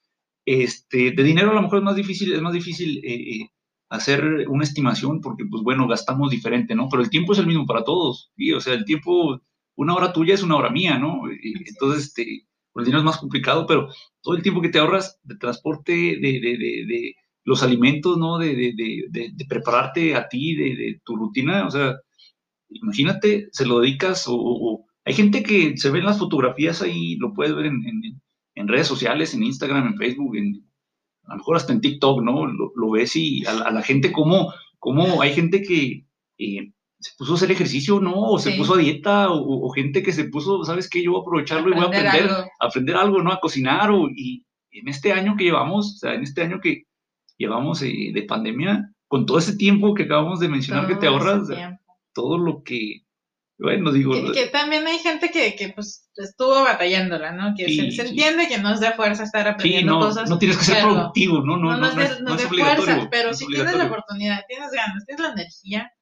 Este, 0.47 1.13
de 1.13 1.23
dinero 1.23 1.51
a 1.51 1.55
lo 1.55 1.63
mejor 1.63 1.79
es 1.79 1.85
más 1.85 1.97
difícil, 1.97 2.33
es 2.35 2.41
más 2.41 2.53
difícil 2.53 2.99
eh, 2.99 3.15
eh 3.15 3.51
hacer 3.95 4.47
una 4.49 4.65
estimación 4.65 5.21
porque, 5.21 5.45
pues 5.51 5.63
bueno, 5.63 5.87
gastamos 5.87 6.31
diferente, 6.31 6.75
¿no? 6.75 6.89
Pero 6.91 7.03
el 7.03 7.11
tiempo 7.11 7.33
es 7.33 7.39
el 7.39 7.47
mismo 7.47 7.67
para 7.67 7.85
todos, 7.85 8.33
¿sí? 8.37 8.53
O 8.53 8.61
sea, 8.61 8.75
el 8.75 8.85
tiempo, 8.85 9.41
una 9.77 9.95
hora 9.95 10.13
tuya 10.13 10.35
es 10.35 10.43
una 10.43 10.57
hora 10.57 10.71
mía, 10.71 10.99
¿no? 10.99 11.23
entonces, 11.31 12.07
este, 12.09 12.47
el 12.77 12.85
dinero 12.85 12.99
es 12.99 13.05
más 13.05 13.19
complicado, 13.19 13.67
pero 13.67 13.89
todo 14.21 14.37
el 14.37 14.43
tiempo 14.43 14.61
que 14.61 14.69
te 14.69 14.79
ahorras 14.79 15.21
de 15.23 15.37
transporte, 15.37 15.93
de, 15.93 16.41
de, 16.41 16.87
de, 16.87 17.15
los 17.45 17.63
alimentos, 17.63 18.17
¿no? 18.19 18.39
De, 18.39 18.75
prepararte 19.49 20.15
a 20.17 20.29
ti, 20.29 20.57
de, 20.57 21.01
tu 21.05 21.17
rutina, 21.17 21.67
o 21.67 21.71
sea, 21.71 21.95
imagínate, 22.71 23.49
se 23.53 23.67
lo 23.67 23.81
dedicas 23.81 24.25
o, 24.29 24.87
hay 25.07 25.15
gente 25.15 25.43
que 25.43 25.77
se 25.77 25.91
ve 25.91 25.99
en 25.99 26.07
las 26.07 26.19
fotografías 26.19 26.81
ahí, 26.81 27.17
lo 27.17 27.35
puedes 27.35 27.55
ver 27.55 27.67
en, 27.67 27.83
en 28.55 28.69
redes 28.69 28.87
sociales, 28.87 29.35
en 29.35 29.43
Instagram, 29.43 29.87
en 29.89 29.97
Facebook, 29.99 30.37
en, 30.37 30.65
a 31.27 31.33
lo 31.33 31.37
mejor 31.39 31.57
hasta 31.57 31.73
en 31.73 31.81
TikTok, 31.81 32.23
¿no? 32.23 32.47
Lo, 32.47 32.91
ves 32.91 33.17
y 33.17 33.45
a, 33.47 33.71
la 33.71 33.83
gente 33.83 34.13
como, 34.13 34.53
como 34.79 35.23
hay 35.23 35.33
gente 35.33 35.63
que 35.63 36.07
eh, 36.39 36.73
se 36.99 37.13
puso 37.19 37.33
a 37.33 37.37
hacer 37.37 37.51
ejercicio, 37.51 38.01
¿no? 38.01 38.15
O 38.15 38.39
se 38.39 38.53
puso 38.53 38.75
a 38.75 38.79
dieta, 38.79 39.29
o, 39.31 39.69
gente 39.71 40.03
que 40.03 40.13
se 40.13 40.25
puso, 40.25 40.65
¿sabes 40.65 40.89
qué? 40.89 41.03
Yo 41.03 41.13
voy 41.13 41.21
a 41.21 41.23
aprovecharlo 41.23 41.71
y 41.71 41.75
voy 41.75 41.85
a 41.85 41.89
aprender, 41.89 42.23
algo. 42.23 42.51
aprender 42.61 42.97
algo, 42.97 43.23
¿no? 43.23 43.33
A 43.33 43.41
cocinar, 43.41 43.91
o, 43.91 44.09
y 44.09 44.45
en 44.71 44.89
este 44.89 45.13
año 45.13 45.37
que 45.37 45.45
llevamos, 45.45 45.95
o 45.95 45.99
sea, 45.99 46.15
en 46.15 46.23
este 46.23 46.43
año 46.43 46.61
que 46.61 46.85
llevamos 47.39 47.83
eh, 47.83 48.11
de 48.13 48.23
pandemia, 48.23 48.91
con 49.09 49.27
todo 49.27 49.39
ese 49.39 49.57
tiempo 49.57 49.95
que 49.95 50.05
acabamos 50.05 50.41
de 50.41 50.49
mencionar 50.49 50.87
que 50.87 50.97
te 50.97 51.07
ahorras, 51.07 51.49
todo 52.13 52.39
lo 52.39 52.63
que 52.63 53.04
bueno, 53.59 53.93
digo. 53.93 54.13
Que, 54.33 54.47
también 54.47 54.87
hay 54.87 54.99
gente 54.99 55.31
que, 55.31 55.55
que, 55.55 55.69
pues 55.69 56.11
estuvo 56.17 56.63
batallándola, 56.63 57.33
¿no? 57.33 57.55
Que 57.57 57.93
se, 57.93 58.03
entiende 58.03 58.49
que 58.49 58.59
no 58.59 58.75
es 58.75 58.81
de 58.81 58.93
fuerza 58.93 59.23
estar 59.23 59.47
aprendiendo 59.47 60.01
cosas. 60.01 60.29
No 60.29 60.39
tienes 60.39 60.59
que 60.59 60.65
ser 60.65 60.83
productivo, 60.83 61.41
¿no? 61.41 61.57
No, 61.57 61.77
no, 61.77 61.79
no, 61.79 61.87
es, 61.87 62.19
de, 62.19 62.49
fuerza, 62.49 63.09
pero 63.11 63.33
si 63.33 63.47
tienes 63.47 63.77
la 63.77 63.87
oportunidad, 63.87 64.45
tienes 64.49 64.73
ganas, 64.73 65.07
tienes 65.07 65.25
la 65.25 65.33
energía, 65.33 65.93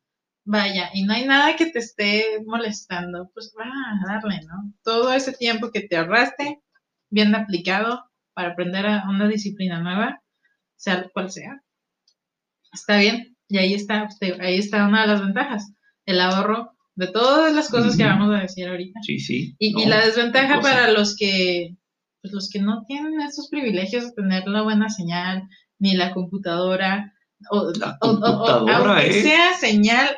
vaya, 0.45 0.91
y 0.95 1.05
no 1.05 1.13
hay 1.13 1.27
nada 1.27 1.55
que 1.57 1.67
te 1.67 1.79
esté 1.81 2.43
molestando, 2.47 3.31
pues 3.35 3.55
va 3.59 3.65
a 3.65 4.13
darle, 4.15 4.41
¿no? 4.47 4.73
Todo 4.83 5.13
ese 5.13 5.33
tiempo 5.33 5.71
que 5.71 5.83
te 5.83 5.97
ahorraste, 5.97 6.63
bien 7.11 7.35
aplicado 7.35 8.03
para 8.33 8.53
aprender 8.53 8.87
a 8.87 9.05
una 9.11 9.29
disciplina 9.29 9.81
nueva, 9.81 10.23
sea 10.77 11.07
cual 11.13 11.31
sea. 11.31 11.61
Está 12.73 12.97
bien, 12.97 13.37
y 13.47 13.59
ahí 13.59 13.75
está, 13.75 14.09
ahí 14.41 14.59
está 14.59 14.87
una 14.89 15.03
de 15.03 15.09
las 15.09 15.21
ventajas, 15.21 15.73
el 16.07 16.19
ahorro 16.19 16.72
de 16.95 17.07
todas 17.09 17.55
las 17.55 17.71
cosas 17.71 17.97
que 17.97 18.05
vamos 18.05 18.35
a 18.35 18.41
decir 18.41 18.69
ahorita. 18.69 19.01
Sí, 19.03 19.19
sí. 19.19 19.57
Y, 19.59 19.87
la 19.87 20.05
desventaja 20.05 20.61
para 20.61 20.91
los 20.91 21.17
que, 21.17 21.77
pues 22.21 22.33
los 22.33 22.51
que 22.51 22.61
no 22.61 22.85
tienen 22.87 23.21
esos 23.21 23.49
privilegios 23.49 24.05
de 24.05 24.13
tener 24.13 24.47
la 24.47 24.63
buena 24.63 24.89
señal, 24.89 25.49
ni 25.79 25.95
la 25.95 26.13
computadora, 26.13 27.15
o, 27.51 27.73
la 27.79 27.99
computadora, 27.99 28.77
aunque 28.77 29.19
¿eh? 29.19 29.23
sea 29.23 29.55
señal, 29.55 30.09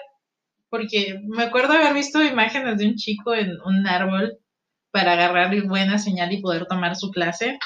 porque 0.68 1.20
me 1.26 1.44
acuerdo 1.44 1.74
haber 1.74 1.94
visto 1.94 2.22
imágenes 2.22 2.78
de 2.78 2.86
un 2.86 2.96
chico 2.96 3.34
en 3.34 3.52
un 3.64 3.86
árbol 3.86 4.38
para 4.90 5.12
agarrar 5.12 5.54
buena 5.66 5.98
señal 5.98 6.32
y 6.32 6.40
poder 6.40 6.66
tomar 6.66 6.96
su 6.96 7.10
clase. 7.10 7.58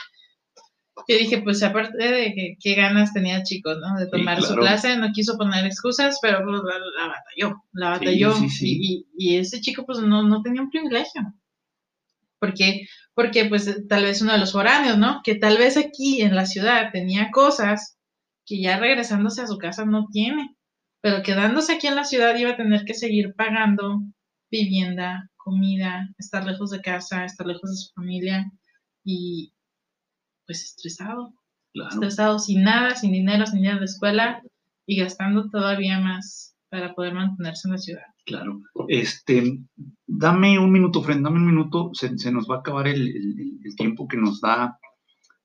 Yo 1.07 1.17
dije, 1.17 1.43
pues 1.43 1.63
aparte 1.63 1.97
de 1.97 2.35
que 2.35 2.57
qué 2.61 2.75
ganas 2.75 3.13
tenía 3.13 3.43
chico, 3.43 3.75
¿no? 3.75 3.99
De 3.99 4.07
tomar 4.09 4.43
su 4.43 4.55
clase, 4.55 4.97
no 4.97 5.13
quiso 5.13 5.37
poner 5.37 5.65
excusas, 5.65 6.19
pero 6.21 6.43
pues, 6.45 6.61
la, 6.97 7.09
batalló, 7.09 7.63
la 7.73 7.91
batalló. 7.91 8.35
y, 8.61 9.07
y, 9.17 9.37
ese 9.37 9.61
chico 9.61 9.85
pues 9.87 10.01
no, 10.01 10.23
no 10.23 10.43
tenía 10.43 10.63
un 10.63 10.71
privilegio. 10.71 11.23
Porque, 12.41 12.87
porque 13.15 13.47
pues 13.47 13.89
tal 13.89 14.05
vez 14.05 14.23
uno 14.23 14.33
de 14.33 14.39
los 14.39 14.53
foráneos, 14.53 14.99
¿no? 14.99 15.21
Que 15.25 15.35
tal 15.35 15.59
vez 15.59 15.77
aquí 15.77 16.23
en 16.23 16.35
la 16.35 16.47
ciudad 16.47 16.91
tenía 16.93 17.31
cosas 17.31 17.99
que 18.47 18.61
ya 18.61 18.79
regresándose 18.79 19.43
a 19.43 19.47
su 19.47 19.59
casa 19.59 19.85
no 19.85 20.07
tiene, 20.11 20.57
pero 21.01 21.23
quedándose 21.23 21.75
aquí 21.75 21.87
en 21.87 21.97
la 21.97 22.05
ciudad 22.05 22.37
iba 22.37 22.51
a 22.51 22.57
tener 22.57 22.85
que 22.85 22.95
seguir 22.95 23.35
pagando 23.37 24.03
vivienda, 24.51 25.31
comida, 25.37 26.09
estar 26.19 26.45
lejos 26.45 26.71
de 26.71 26.81
casa, 26.81 27.25
estar 27.25 27.47
lejos 27.47 27.71
de 27.71 27.77
su 27.77 27.93
familia 27.95 28.51
y, 29.05 29.53
pues 30.49 30.65
estresado. 30.65 31.35
Estresado 31.75 32.39
sin 32.39 32.65
nada, 32.65 32.97
sin 32.97 33.13
dinero, 33.13 33.47
sin 33.47 33.61
dinero 33.61 33.79
de 33.79 33.85
escuela 33.85 34.43
y 34.87 34.97
gastando 34.97 35.49
todavía 35.51 36.01
más 36.01 36.57
para 36.71 36.95
poder 36.95 37.15
mantenerse 37.15 37.69
en 37.69 37.73
la 37.73 37.79
ciudad. 37.79 38.03
Claro. 38.25 38.63
Este, 38.89 39.61
dame 40.07 40.59
un 40.59 40.73
minuto, 40.73 41.03
Fred, 41.03 41.21
dame 41.21 41.37
un 41.37 41.47
minuto. 41.47 41.91
Se, 41.93 42.33
nos 42.33 42.49
va 42.49 42.57
a 42.57 42.59
acabar 42.61 42.89
el, 42.89 43.61
tiempo 43.77 44.09
que 44.09 44.17
nos 44.17 44.41
da 44.41 44.79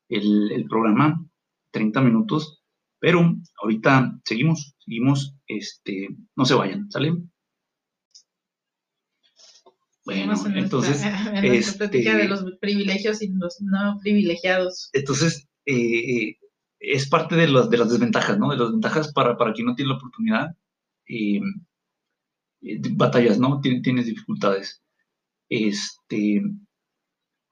el, 0.09 0.65
programa, 0.69 1.23
30 1.71 2.01
minutos, 2.01 2.63
Pero 2.99 3.35
ahorita 3.61 4.19
seguimos, 4.23 4.75
seguimos, 4.79 5.35
este, 5.47 6.07
no 6.35 6.45
se 6.45 6.55
vayan, 6.55 6.89
¿sale? 6.89 7.13
Bueno, 10.05 10.33
entonces. 10.55 11.01
este, 11.43 11.87
de 11.87 12.27
los 12.27 12.43
privilegios 12.59 13.21
y 13.21 13.29
los 13.29 13.61
no 13.61 13.99
privilegiados. 14.01 14.89
Entonces, 14.93 15.47
eh, 15.65 16.37
es 16.79 17.07
parte 17.07 17.35
de, 17.35 17.47
las 17.47 17.69
de 17.69 17.77
las 17.77 17.89
desventajas, 17.89 18.37
¿no? 18.37 18.51
De 18.51 18.57
las 18.57 18.71
ventajas 18.71 19.13
para, 19.13 19.37
para 19.37 19.53
quien 19.53 19.67
no 19.67 19.75
tiene 19.75 19.91
la 19.91 19.97
oportunidad. 19.97 20.55
Eh, 21.07 21.39
batallas, 22.91 23.39
¿no? 23.39 23.61
Tienes, 23.61 24.05
dificultades. 24.05 24.83
Este. 25.49 26.41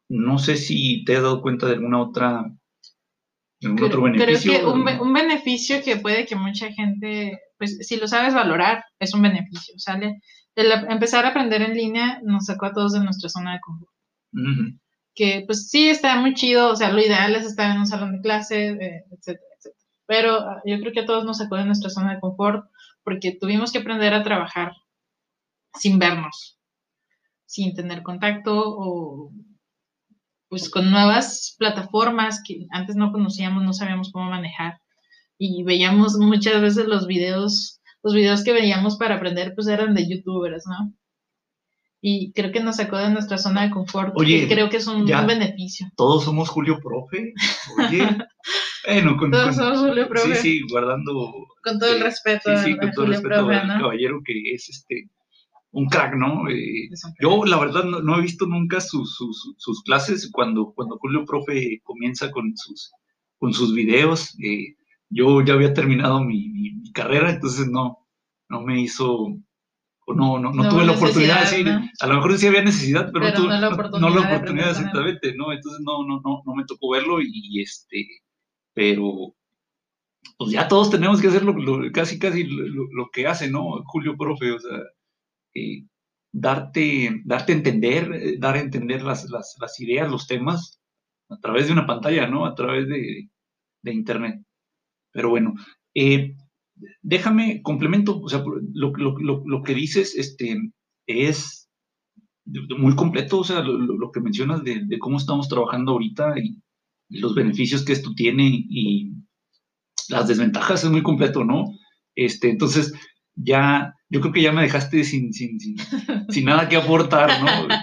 No 0.09 0.39
sé 0.39 0.57
si 0.57 1.05
te 1.05 1.15
has 1.15 1.23
dado 1.23 1.41
cuenta 1.41 1.67
de 1.67 1.75
alguna 1.75 2.01
otra. 2.01 2.45
Algún 3.63 3.83
otro 3.83 4.01
beneficio. 4.01 4.51
Creo 4.51 4.73
que 4.73 4.99
un, 4.99 5.07
un 5.07 5.13
beneficio 5.13 5.81
que 5.83 5.97
puede 5.97 6.25
que 6.25 6.35
mucha 6.35 6.71
gente, 6.73 7.39
pues 7.57 7.77
si 7.77 7.95
lo 7.97 8.07
sabes 8.07 8.33
valorar, 8.33 8.83
es 8.99 9.13
un 9.13 9.21
beneficio, 9.21 9.75
¿sale? 9.77 10.19
El 10.61 10.71
empezar 10.89 11.25
a 11.25 11.29
aprender 11.29 11.61
en 11.61 11.75
línea 11.75 12.19
nos 12.23 12.45
sacó 12.45 12.67
a 12.67 12.73
todos 12.73 12.93
de 12.93 13.01
nuestra 13.01 13.29
zona 13.29 13.53
de 13.53 13.59
confort. 13.59 13.91
Que 15.13 15.43
pues 15.45 15.69
sí, 15.69 15.89
está 15.89 16.15
muy 16.15 16.33
chido, 16.33 16.71
o 16.71 16.75
sea, 16.75 16.91
lo 16.91 17.01
ideal 17.01 17.35
es 17.35 17.45
estar 17.45 17.71
en 17.71 17.79
un 17.79 17.85
salón 17.85 18.13
de 18.13 18.21
clase, 18.21 18.69
eh, 18.69 19.03
etcétera, 19.11 19.47
etcétera. 19.57 19.85
Pero 20.05 20.33
ah, 20.35 20.61
yo 20.65 20.79
creo 20.79 20.93
que 20.93 21.01
a 21.01 21.05
todos 21.05 21.25
nos 21.25 21.39
sacó 21.39 21.57
de 21.57 21.65
nuestra 21.65 21.89
zona 21.89 22.13
de 22.13 22.21
confort 22.21 22.65
porque 23.03 23.37
tuvimos 23.39 23.71
que 23.71 23.79
aprender 23.79 24.13
a 24.13 24.23
trabajar 24.23 24.73
sin 25.73 25.99
vernos, 25.99 26.59
sin 27.45 27.73
tener 27.75 28.03
contacto 28.03 28.63
o 28.63 29.31
pues 30.47 30.69
con 30.69 30.91
nuevas 30.91 31.55
plataformas 31.57 32.41
que 32.45 32.67
antes 32.71 32.95
no 32.95 33.11
conocíamos, 33.11 33.63
no 33.63 33.73
sabíamos 33.73 34.11
cómo 34.11 34.29
manejar 34.29 34.81
y 35.37 35.63
veíamos 35.63 36.17
muchas 36.17 36.61
veces 36.61 36.85
los 36.85 37.07
videos 37.07 37.80
los 38.03 38.13
videos 38.13 38.43
que 38.43 38.53
veíamos 38.53 38.97
para 38.97 39.15
aprender 39.15 39.53
pues 39.55 39.67
eran 39.67 39.93
de 39.93 40.07
youtubers, 40.07 40.65
¿no? 40.67 40.93
Y 42.03 42.31
creo 42.33 42.51
que 42.51 42.61
nos 42.61 42.77
sacó 42.77 42.97
de 42.97 43.11
nuestra 43.11 43.37
zona 43.37 43.61
de 43.61 43.69
confort. 43.69 44.13
Oye, 44.15 44.47
creo 44.47 44.69
que 44.69 44.77
es 44.77 44.87
un, 44.87 45.05
beneficio. 45.05 45.87
Todos 45.95 46.23
somos 46.23 46.49
Julio 46.49 46.79
Profe. 46.81 47.33
Oye. 47.77 48.17
bueno, 48.87 49.17
con, 49.17 49.29
todos 49.29 49.55
somos 49.55 49.79
Julio 49.81 50.07
Profe. 50.07 50.35
Sí, 50.35 50.41
sí, 50.41 50.61
guardando. 50.67 51.31
Con 51.63 51.77
todo 51.77 51.93
el 51.93 52.01
respeto. 52.01 52.57
Sí, 52.57 52.71
sí, 52.71 52.77
con 52.77 52.91
todo 52.91 53.05
el 53.05 53.11
respeto 53.11 53.47
al 53.47 53.67
caballero 53.67 54.19
que 54.25 54.33
es 54.51 54.67
este 54.69 55.11
un 55.73 55.87
crack, 55.87 56.15
¿no? 56.15 56.49
Eh, 56.49 56.89
yo, 57.21 57.45
la 57.45 57.57
verdad, 57.57 57.83
no, 57.85 58.17
he 58.17 58.21
visto 58.21 58.45
nunca 58.45 58.81
sus, 58.81 59.15
sus, 59.15 59.53
sus, 59.57 59.83
clases 59.83 60.29
cuando, 60.31 60.73
cuando 60.75 60.97
Julio 60.97 61.23
Profe 61.25 61.79
comienza 61.83 62.29
con 62.31 62.51
sus, 62.57 62.91
con 63.37 63.53
sus 63.53 63.73
videos. 63.73 64.37
Eh, 64.43 64.75
yo 65.11 65.41
ya 65.41 65.53
había 65.53 65.73
terminado 65.73 66.23
mi, 66.23 66.51
carrera, 66.93 67.29
entonces 67.29 67.67
no, 67.67 68.05
no 68.49 68.61
me 68.61 68.81
hizo, 68.81 69.17
o 70.05 70.13
no, 70.13 70.39
no, 70.39 70.51
no, 70.51 70.69
tuve 70.69 70.85
la 70.85 70.91
oportunidad 70.91 71.35
de 71.35 71.41
decir, 71.41 71.67
a 71.99 72.07
lo 72.07 72.15
mejor 72.15 72.37
sí 72.37 72.47
había 72.47 72.63
necesidad, 72.63 73.11
pero, 73.13 73.27
no, 73.27 73.33
tuve, 73.33 73.47
no, 73.99 74.09
la 74.09 74.35
oportunidad, 74.35 74.71
exactamente, 74.71 75.33
¿no? 75.35 75.53
Entonces 75.53 75.81
no, 75.85 76.05
no, 76.05 76.21
no, 76.21 76.41
no 76.45 76.55
me 76.55 76.65
tocó 76.65 76.89
verlo 76.89 77.21
y, 77.21 77.61
este, 77.61 78.05
pero 78.73 79.33
pues 80.37 80.51
ya 80.51 80.67
todos 80.67 80.89
tenemos 80.89 81.21
que 81.21 81.27
hacer 81.27 81.43
lo, 81.43 81.55
casi, 81.93 82.19
casi 82.19 82.43
lo, 82.43 83.09
que 83.13 83.27
hace, 83.27 83.49
¿no? 83.49 83.83
Julio 83.85 84.17
Profe, 84.17 84.51
o 84.51 84.59
sea, 84.59 84.79
eh, 85.53 85.85
darte, 86.31 87.21
darte 87.23 87.53
a 87.53 87.55
entender, 87.55 88.11
eh, 88.13 88.35
dar 88.37 88.55
a 88.55 88.59
entender 88.59 89.01
las, 89.01 89.29
las, 89.29 89.55
las, 89.61 89.79
ideas, 89.79 90.09
los 90.09 90.27
temas 90.27 90.81
a 91.29 91.39
través 91.39 91.67
de 91.67 91.73
una 91.73 91.85
pantalla, 91.85 92.27
¿no? 92.27 92.45
A 92.45 92.53
través 92.55 92.87
de, 92.87 93.29
de 93.81 93.93
internet. 93.93 94.41
Pero 95.11 95.29
bueno, 95.29 95.53
eh, 95.93 96.35
déjame, 97.01 97.61
complemento, 97.61 98.19
o 98.19 98.29
sea, 98.29 98.43
lo, 98.73 99.63
que 99.63 99.73
dices 99.73 100.15
este, 100.15 100.57
es 101.07 101.69
muy 102.45 102.95
completo, 102.95 103.39
o 103.39 103.43
sea, 103.43 103.61
lo, 103.61 104.11
que 104.11 104.21
mencionas 104.21 104.63
de, 104.63 104.87
cómo 104.99 105.17
estamos 105.17 105.47
trabajando 105.47 105.93
ahorita 105.93 106.35
y, 106.37 106.61
los 107.13 107.35
beneficios 107.35 107.83
que 107.83 107.91
esto 107.91 108.11
tiene 108.15 108.47
y 108.47 109.11
las 110.07 110.29
desventajas 110.29 110.85
es 110.85 110.89
muy 110.89 111.03
completo, 111.03 111.43
¿no? 111.43 111.65
Este, 112.15 112.49
entonces, 112.49 112.93
ya, 113.35 113.93
yo 114.07 114.21
creo 114.21 114.31
que 114.31 114.41
ya 114.41 114.53
me 114.53 114.61
dejaste 114.61 115.03
sin, 115.03 115.33
sin, 115.33 115.59
sin, 115.59 115.75
nada 116.45 116.69
que 116.69 116.77
aportar, 116.77 117.29
¿no? 117.43 117.75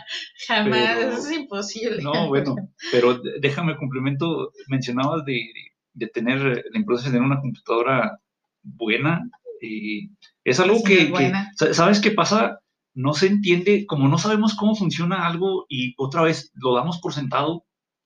Jamás, 0.47 0.99
eso 0.99 1.29
es 1.29 1.37
imposible. 1.41 2.03
No, 2.03 2.29
bueno, 2.29 2.57
pero 2.91 3.21
déjame 3.43 3.77
complemento, 3.77 4.51
mencionabas 4.69 5.27
de 5.27 5.35
de 5.35 5.43
tener, 6.07 6.65
la 6.71 6.79
importancia 6.79 7.11
de 7.11 7.17
tener 7.17 7.27
una 7.27 7.41
computadora 7.41 8.21
buena. 8.63 9.29
Eh, 9.61 10.09
es 10.45 10.61
algo 10.61 10.83
que, 10.83 11.13
¿sabes 11.73 12.01
qué 12.01 12.13
pasa? 12.13 12.61
No 12.95 13.15
se 13.15 13.27
entiende, 13.27 13.87
como 13.87 14.09
no 14.09 14.19
sabemos 14.19 14.55
cómo 14.55 14.75
funciona 14.75 15.27
algo 15.27 15.67
y 15.69 15.95
otra 15.99 16.23
vez 16.23 16.53
lo 16.55 16.75
damos 16.75 16.99
por 16.99 17.13
sentado, 17.13 17.53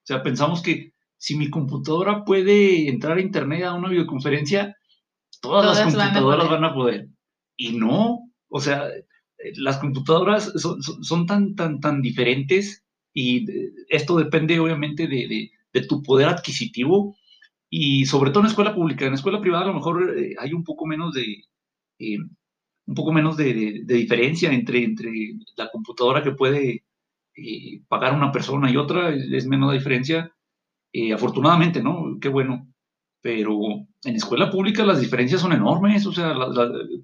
o 0.03 0.05
sea, 0.05 0.23
pensamos 0.23 0.63
que 0.63 0.93
si 1.17 1.37
mi 1.37 1.51
computadora 1.51 2.25
puede 2.25 2.89
entrar 2.89 3.17
a 3.17 3.21
internet 3.21 3.63
a 3.65 3.75
una 3.75 3.89
videoconferencia, 3.89 4.77
todas, 5.41 5.65
las 5.65 5.85
computadoras 5.85 6.51
van 6.51 6.65
a, 6.65 6.75
poder. 6.75 7.09
Y 7.57 7.79
no, 7.79 8.29
o 8.49 8.61
sea, 8.61 8.89
las 9.55 9.79
computadoras 9.79 10.53
son, 10.57 11.27
tan, 11.27 11.55
tan, 11.55 11.81
tan 11.81 12.03
diferentes 12.03 12.83
y 13.15 13.47
esto 13.89 14.17
depende 14.17 14.59
obviamente 14.59 15.07
de, 15.07 15.51
de 15.73 15.87
tu 15.87 16.03
poder 16.03 16.29
adquisitivo 16.29 17.17
y 17.75 18.05
sobre 18.05 18.31
todo 18.31 18.43
en 18.43 18.51
escuela 18.51 18.75
pública. 18.75 19.07
En 19.07 19.15
escuela 19.15 19.41
privada 19.41 19.65
a 19.65 19.69
lo 19.69 19.75
mejor 19.75 20.15
eh, 20.19 20.35
hay 20.39 20.53
un 20.53 20.63
poco 20.63 20.85
menos 20.87 21.15
de, 21.15 21.45
eh, 21.99 22.19
un 22.19 22.95
poco 22.95 23.13
menos 23.13 23.35
de, 23.39 23.83
diferencia 23.87 24.53
entre, 24.53 24.85
entre 24.85 25.11
la 25.57 25.71
computadora 25.71 26.23
que 26.23 26.33
puede 26.33 26.85
eh, 27.35 27.83
pagar 27.89 28.15
una 28.15 28.31
persona 28.31 28.71
y 28.71 28.77
otra, 28.77 29.15
es 29.15 29.47
menos 29.47 29.69
la 29.69 29.75
diferencia. 29.79 30.31
afortunadamente, 31.15 31.83
¿no? 31.83 32.19
Qué 32.21 32.29
bueno. 32.29 32.69
Pero 33.23 33.59
en 34.05 34.17
escuela 34.17 34.51
pública 34.51 34.85
las 34.85 35.01
diferencias 35.01 35.41
son 35.41 35.53
enormes, 35.55 36.07
o 36.07 36.13
sea, 36.13 36.35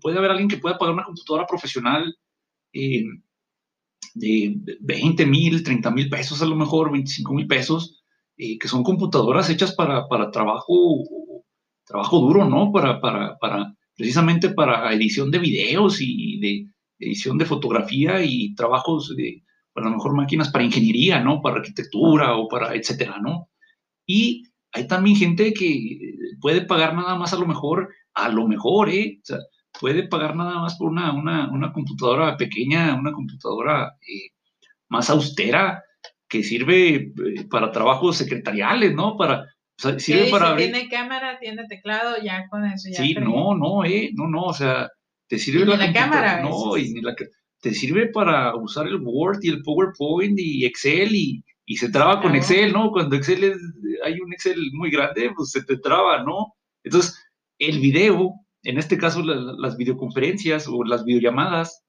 puede 0.02 0.18
haber 0.18 0.32
alguien 0.32 0.48
que 0.48 0.58
pueda 0.58 0.76
pagar 0.78 0.94
una 0.94 1.04
computadora 1.04 1.46
profesional 1.46 2.14
de 4.14 4.60
20 4.80 5.26
mil, 5.26 5.62
30 5.62 5.90
mil 5.92 6.10
pesos 6.10 6.42
a 6.42 6.46
lo 6.46 6.56
mejor, 6.56 6.92
25 6.92 7.32
mil 7.34 7.46
pesos, 7.46 7.97
eh, 8.38 8.56
que 8.58 8.68
son 8.68 8.84
computadoras 8.84 9.50
hechas 9.50 9.74
para, 9.74 10.06
para, 10.06 10.30
trabajo, 10.30 11.02
trabajo 11.84 12.20
duro, 12.20 12.44
¿no? 12.44 12.70
Para, 12.70 13.00
para, 13.00 13.36
para, 13.38 13.74
precisamente 13.96 14.50
para 14.50 14.92
edición 14.92 15.30
de 15.32 15.40
videos 15.40 16.00
y 16.00 16.38
de 16.38 16.68
edición 17.00 17.36
de 17.36 17.46
fotografía 17.46 18.22
y 18.24 18.54
trabajos 18.54 19.14
de, 19.16 19.42
a 19.74 19.80
lo 19.80 19.90
mejor 19.90 20.14
máquinas 20.14 20.50
para 20.50 20.64
ingeniería, 20.64 21.20
¿no? 21.20 21.42
Para 21.42 21.56
arquitectura 21.56 22.36
o 22.36 22.48
para, 22.48 22.74
etcétera, 22.74 23.18
¿no? 23.20 23.48
Y 24.06 24.44
hay 24.72 24.86
también 24.86 25.16
gente 25.16 25.52
que 25.52 25.98
puede 26.40 26.62
pagar 26.62 26.94
nada 26.94 27.16
más 27.16 27.32
a 27.32 27.38
lo 27.38 27.46
mejor, 27.46 27.88
a 28.14 28.28
lo 28.28 28.46
mejor, 28.46 28.88
¿eh? 28.90 29.18
O 29.20 29.26
sea, 29.26 29.38
puede 29.80 30.06
pagar 30.06 30.36
nada 30.36 30.60
más 30.60 30.76
por 30.76 30.90
una, 30.90 31.12
una, 31.12 31.50
una 31.50 31.72
computadora 31.72 32.36
pequeña, 32.36 32.94
una 32.94 33.12
computadora 33.12 33.96
eh, 34.00 34.30
más 34.88 35.10
austera, 35.10 35.82
que 36.28 36.42
sirve 36.42 36.94
eh, 36.94 37.12
para 37.50 37.72
trabajos 37.72 38.16
secretariales, 38.16 38.94
¿no? 38.94 39.16
Para, 39.16 39.46
sirve 39.98 40.30
para... 40.30 40.56
tiene 40.56 40.88
cámara, 40.88 41.38
tiene 41.38 41.66
teclado, 41.66 42.16
ya 42.22 42.46
con 42.48 42.64
eso. 42.64 42.88
Ya 42.90 43.02
sí, 43.02 43.14
no, 43.14 43.54
no, 43.54 43.84
eh, 43.84 44.10
no, 44.14 44.28
no, 44.28 44.42
o 44.44 44.52
sea, 44.52 44.88
te 45.28 45.38
sirve 45.38 45.64
la, 45.64 45.92
cámara. 45.92 46.42
No, 46.42 46.76
y 46.76 46.92
ni 46.92 47.00
la, 47.00 47.14
te 47.60 47.74
sirve 47.74 48.08
para 48.08 48.54
usar 48.56 48.86
el 48.86 49.00
Word 49.02 49.40
y 49.42 49.48
el 49.48 49.62
PowerPoint 49.62 50.38
y 50.38 50.64
Excel 50.64 51.14
y, 51.14 51.44
y 51.66 51.76
se 51.76 51.90
traba 51.90 52.20
con 52.20 52.34
Excel, 52.34 52.72
¿no? 52.72 52.90
Cuando 52.90 53.16
Excel 53.16 53.44
es, 53.44 53.58
hay 54.04 54.20
un 54.20 54.32
Excel 54.32 54.58
muy 54.72 54.90
grande, 54.90 55.30
pues 55.34 55.50
se 55.50 55.64
te 55.64 55.76
traba, 55.78 56.22
¿no? 56.22 56.54
Entonces, 56.84 57.22
el 57.58 57.80
video, 57.80 58.34
en 58.62 58.78
este 58.78 58.96
caso 58.96 59.22
las 59.22 59.76
videoconferencias 59.76 60.66
o 60.68 60.84
las 60.84 61.04
videollamadas, 61.04 61.84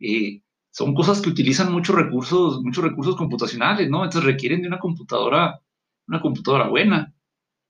eh, 0.00 0.40
son 0.80 0.94
cosas 0.94 1.20
que 1.20 1.28
utilizan 1.28 1.70
muchos 1.70 1.94
recursos, 1.94 2.62
muchos 2.62 2.82
recursos 2.82 3.14
computacionales, 3.14 3.90
¿no? 3.90 4.02
Entonces 4.02 4.24
requieren 4.24 4.62
de 4.62 4.68
una 4.68 4.78
computadora, 4.78 5.60
una 6.08 6.22
computadora 6.22 6.68
buena. 6.68 7.12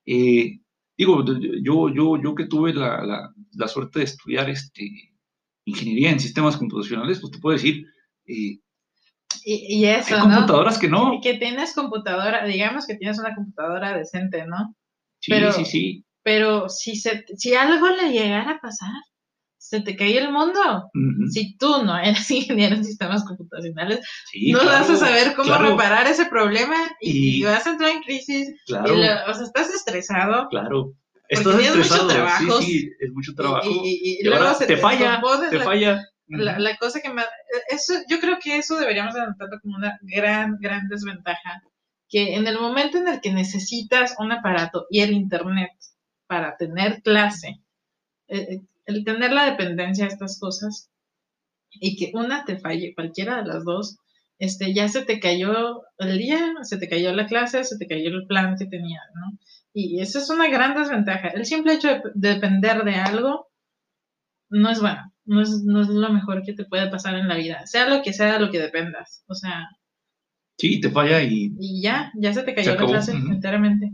Eh, 0.07 0.61
digo, 0.97 1.25
yo, 1.61 1.89
yo, 1.89 2.23
yo 2.23 2.35
que 2.37 2.47
tuve 2.47 2.73
la, 2.73 3.35
suerte 3.67 3.99
de 3.99 4.05
estudiar 4.05 4.49
este, 4.49 5.13
ingeniería 5.65 6.13
en 6.13 6.21
sistemas 6.21 6.57
computacionales, 6.57 7.19
pues 7.19 7.33
te 7.33 7.41
puedo 7.41 7.57
decir, 7.57 7.85
eh, 8.27 8.61
y, 9.45 9.85
eso, 9.87 10.15
hay 10.15 10.21
computadoras 10.21 10.79
que 10.79 10.89
no. 10.89 11.19
Que 11.21 11.35
tienes 11.35 11.75
computadora, 11.75 12.45
digamos 12.45 12.87
que 12.87 12.95
tienes 12.95 13.19
una 13.19 13.35
computadora 13.35 13.99
decente, 13.99 14.47
¿no? 14.47 14.77
Sí, 15.19 15.33
sí, 15.57 15.65
sí. 15.65 16.05
Pero 16.23 16.69
si, 16.69 16.95
se, 16.95 17.25
si 17.37 17.55
algo 17.55 17.89
le 17.89 18.13
llegara 18.13 18.53
a 18.53 18.61
pasar, 18.61 19.03
se 19.61 19.83
te 19.83 19.95
cae 19.95 20.17
el 20.17 20.33
mundo. 20.33 20.91
Si 21.31 21.55
tú 21.59 21.85
no 21.85 21.97
eres 21.99 22.29
ingeniero 22.31 22.77
en 22.77 22.85
sistemas 22.85 23.25
computacionales, 23.25 24.01
no 24.53 24.65
vas 24.65 24.89
a 24.89 24.97
saber 24.97 25.35
cómo 25.35 25.55
reparar 25.59 26.07
ese 26.07 26.25
problema 26.27 26.77
y, 27.01 27.45
vas 27.45 27.67
a 27.67 27.71
entrar 27.71 27.91
en 27.91 28.03
crisis. 28.03 28.49
Claro. 28.67 28.95
o 28.95 29.35
sea, 29.35 29.45
estás 29.45 29.69
estresado. 29.73 30.49
Claro. 30.49 30.95
estás 31.29 31.57
tienes 31.59 31.77
mucho 31.77 31.83
estresado. 31.83 32.09
trabajo. 32.09 32.61
Sí, 32.63 32.81
sí, 32.81 32.91
es 33.01 33.13
mucho 33.13 33.35
trabajo. 33.35 33.69
Y, 33.71 33.89
y- 33.89 34.01
y 34.03 34.21
Y 34.21 34.25
luego 34.25 34.55
se 34.55 34.67
te 34.67 34.77
falla, 34.79 35.21
te 35.51 35.59
la- 35.59 35.65
falla. 35.65 36.05
La, 36.29 36.59
la 36.59 36.77
cosa 36.77 37.01
que 37.01 37.11
más, 37.13 37.27
eso, 37.71 37.93
yo 38.09 38.19
creo 38.21 38.39
que 38.43 38.57
eso 38.57 38.79
deberíamos 38.79 39.15
anotarlo 39.17 39.59
como 39.61 39.77
una 39.77 39.99
gran, 40.03 40.57
gran 40.61 40.87
desventaja, 40.89 41.61
que 42.09 42.35
en 42.37 42.47
el 42.47 42.59
momento 42.59 42.99
en 42.99 43.09
el 43.09 43.21
que 43.21 43.33
necesitas 43.33 44.15
un 44.19 44.31
aparato 44.33 44.87
y 44.91 45.01
el 45.01 45.13
internet 45.13 45.71
para 46.29 46.57
tener 46.57 47.03
clase, 47.03 47.61
eh, 48.29 48.47
eh, 48.49 48.61
el 48.91 49.05
tener 49.05 49.33
la 49.33 49.47
dependencia 49.51 50.05
de 50.07 50.13
estas 50.13 50.39
cosas 50.39 50.91
y 51.71 51.97
que 51.97 52.11
una 52.15 52.45
te 52.45 52.59
falle, 52.59 52.95
cualquiera 52.95 53.43
de 53.43 53.49
las 53.49 53.65
dos, 53.65 53.99
este, 54.39 54.75
ya 54.75 54.89
se 54.89 55.05
te 55.05 55.21
cayó 55.21 55.83
el 55.99 56.19
día, 56.19 56.53
se 56.63 56.79
te 56.79 56.89
cayó 56.89 57.13
la 57.13 57.27
clase, 57.27 57.63
se 57.65 57.79
te 57.79 57.87
cayó 57.87 58.09
el 58.09 58.27
plan 58.27 58.57
que 58.59 58.67
tenías, 58.67 59.05
¿no? 59.15 59.39
Y 59.73 60.01
eso 60.01 60.19
es 60.19 60.29
una 60.31 60.49
gran 60.49 60.75
desventaja. 60.75 61.29
El 61.29 61.45
simple 61.45 61.75
hecho 61.75 61.89
de, 61.89 62.03
de 62.15 62.35
depender 62.35 62.83
de 62.85 62.95
algo 62.95 63.49
no 64.51 64.71
es 64.71 64.81
bueno, 64.81 65.13
no 65.25 65.43
es, 65.43 65.63
no 65.65 65.83
es 65.83 65.89
lo 65.89 66.13
mejor 66.13 66.43
que 66.43 66.55
te 66.55 66.65
puede 66.65 66.91
pasar 66.91 67.15
en 67.15 67.29
la 67.29 67.37
vida, 67.37 67.67
sea 67.67 67.89
lo 67.89 68.03
que 68.03 68.13
sea 68.13 68.33
de 68.33 68.41
lo 68.41 68.51
que 68.51 68.59
dependas. 68.59 69.25
O 69.29 69.35
sea, 69.35 69.69
Sí, 70.59 70.79
te 70.79 70.91
falla 70.91 71.23
y 71.23 71.55
y 71.59 71.81
ya, 71.83 72.13
ya 72.17 72.35
se 72.35 72.43
te 72.43 72.51
Se 72.51 72.55
cayó 72.57 72.69
la 72.71 72.75
acabó, 72.75 72.91
clase 72.91 73.13
ujú. 73.17 73.33
enteramente. 73.33 73.93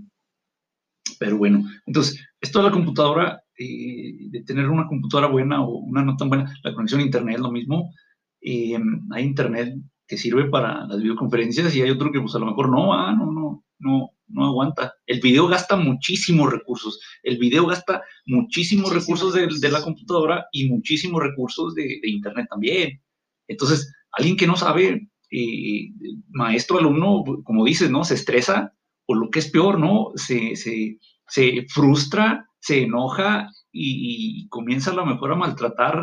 Pero 1.18 1.38
bueno, 1.38 1.64
entonces, 1.86 2.20
esto 2.40 2.59
de 2.59 2.64
la 2.66 2.72
computadora, 2.72 3.42
eh, 3.59 4.28
de 4.30 4.42
tener 4.44 4.68
una 4.68 4.86
computadora 4.86 5.28
buena 5.28 5.64
o 5.64 5.78
una 5.78 6.02
no 6.04 6.16
tan 6.16 6.28
buena, 6.28 6.52
la 6.62 6.74
conexión 6.74 7.00
a 7.00 7.04
internet, 7.04 7.38
lo 7.38 7.50
mismo. 7.52 7.92
eh, 8.40 8.78
hay 9.12 9.24
internet 9.24 9.74
que 10.07 10.16
sirve 10.16 10.44
para 10.48 10.86
las 10.86 11.00
videoconferencias 11.02 11.74
y 11.74 11.82
hay 11.82 11.90
otro 11.90 12.12
que 12.12 12.20
pues 12.20 12.34
a 12.34 12.38
lo 12.38 12.46
mejor 12.46 12.70
no, 12.70 12.94
ah, 12.94 13.12
no, 13.12 13.32
no, 13.32 13.64
no, 13.80 14.11
no 14.28 14.46
aguanta. 14.46 14.94
El 15.07 15.20
video 15.20 15.48
gasta 15.48 15.76
muchísimos 15.76 16.52
recursos. 16.52 17.00
El 17.24 17.38
video 17.38 17.66
gasta 17.66 18.02
muchísimos 18.26 18.94
recursos 18.94 19.34
de, 19.34 19.48
de 19.61 19.70
la 19.70 19.82
computadora 19.82 20.46
y 20.52 20.68
muchísimos 20.68 21.22
recursos 21.22 21.74
de, 21.74 21.98
de 22.02 22.09
internet 22.11 22.46
también. 22.48 23.02
Entonces, 23.48 23.92
alguien 24.12 24.36
que 24.36 24.46
no 24.46 24.57
sabe, 24.57 25.09
eh, 25.30 25.90
maestro, 26.30 26.78
alumno, 26.78 27.24
como 27.44 27.64
dices, 27.64 27.90
¿no? 27.90 28.04
Se 28.04 28.14
estresa 28.14 28.72
o 29.07 29.14
lo 29.14 29.28
que 29.30 29.40
es 29.40 29.50
peor, 29.50 29.78
¿no? 29.78 30.12
Se, 30.14 30.54
se, 30.57 30.98
se 31.28 31.66
frustra, 31.68 32.48
se 32.66 32.82
enoja 32.82 33.48
y, 33.72 34.42
y 34.44 34.48
comienza 34.48 34.90
a 34.90 34.94
lo 34.94 35.06
mejor 35.06 35.32
a 35.32 35.36
maltratar 35.36 35.96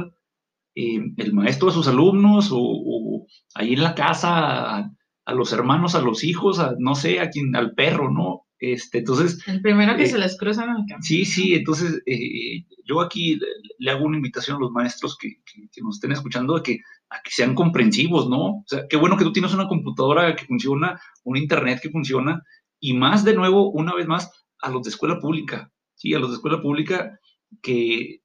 eh, 0.75 0.99
el 1.17 1.33
maestro 1.33 1.69
a 1.69 1.73
sus 1.73 1.87
alumnos 1.87 2.51
o, 2.51 2.57
o 2.59 3.27
ahí 3.55 3.73
en 3.73 3.83
la 3.83 3.95
casa 3.95 4.77
a, 4.79 4.91
a 5.25 5.33
los 5.33 5.53
hermanos, 5.53 5.95
a 5.95 6.01
los 6.01 6.23
hijos, 6.23 6.59
a, 6.59 6.75
no 6.79 6.95
sé, 6.95 7.19
a 7.19 7.29
quien, 7.29 7.55
al 7.55 7.73
perro, 7.73 8.11
¿no? 8.11 8.41
Este, 8.59 8.99
entonces, 8.99 9.45
El 9.47 9.61
primero 9.61 9.95
que 9.97 10.03
Eh, 10.03 10.07
se 10.07 10.17
les 10.17 10.37
cruza 10.37 10.63
en 10.63 10.69
el. 10.71 11.03
Sí, 11.03 11.25
sí, 11.25 11.53
entonces 11.53 12.01
eh, 12.05 12.65
yo 12.85 13.01
aquí 13.01 13.35
le, 13.35 13.47
le 13.79 13.91
hago 13.91 14.05
una 14.05 14.17
invitación 14.17 14.57
a 14.57 14.59
los 14.61 14.71
maestros 14.71 15.17
que, 15.17 15.29
que- 15.45 15.67
que 15.71 15.81
nos 15.81 15.95
estén 15.97 16.13
escuchando 16.13 16.55
a 16.55 16.63
que, 16.63 16.79
a 17.09 17.17
que 17.23 17.31
sean 17.31 17.55
comprensivos, 17.55 18.29
¿no? 18.29 18.41
O 18.59 18.63
sea, 18.67 18.83
qué 18.89 18.95
bueno 18.97 19.17
que 19.17 19.25
tú 19.25 19.33
tienes 19.33 19.53
una 19.53 19.67
computadora 19.67 20.35
que 20.35 20.45
funciona, 20.45 20.99
un 21.25 21.35
internet 21.37 21.79
que 21.83 21.89
funciona, 21.89 22.41
y 22.79 22.93
más 22.93 23.23
de 23.25 23.35
nuevo, 23.35 23.69
una 23.71 23.93
vez 23.95 24.07
más, 24.07 24.31
a 24.61 24.69
los 24.69 24.83
de 24.83 24.91
escuela 24.91 25.19
pública, 25.19 25.69
¿sí? 26.03 26.13
A 26.15 26.19
los 26.19 26.31
de 26.31 26.35
escuela 26.37 26.61
pública 26.61 27.19
que 27.63 28.21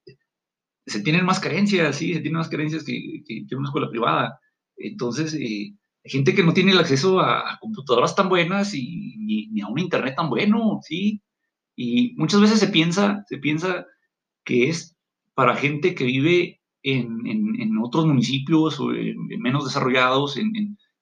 se 0.86 1.00
tienen 1.02 1.24
más 1.26 1.40
carencias, 1.40 1.96
sí, 1.96 2.14
se 2.14 2.20
tienen 2.20 2.38
más 2.38 2.48
carencias 2.48 2.84
que, 2.84 3.22
que- 3.26 3.46
que 3.46 3.56
una 3.56 3.68
escuela 3.68 3.90
privada. 3.90 4.40
Entonces, 4.76 5.34
eh, 5.34 5.74
hay 6.04 6.10
gente 6.10 6.34
que 6.34 6.42
no 6.44 6.54
tiene 6.54 6.72
el 6.72 6.78
acceso 6.78 7.20
a, 7.20 7.58
computadoras 7.60 8.14
tan 8.16 8.28
buenas 8.28 8.74
y 8.74 9.16
ni, 9.18 9.60
a 9.60 9.68
un 9.68 9.78
internet 9.78 10.14
tan 10.16 10.30
bueno, 10.30 10.80
¿sí? 10.82 11.20
Y 11.76 12.14
muchas 12.16 12.40
veces 12.40 12.60
se 12.60 12.68
piensa, 12.68 13.24
se 13.28 13.38
piensa 13.38 13.86
que 14.44 14.68
es 14.70 14.96
para 15.34 15.56
gente 15.56 15.94
que 15.94 16.04
vive 16.04 16.60
en, 16.82 17.26
en- 17.26 17.78
otros 17.82 18.06
municipios 18.06 18.80
o 18.80 18.92
en, 18.92 19.16
en 19.30 19.40
menos 19.40 19.64
desarrollados, 19.64 20.36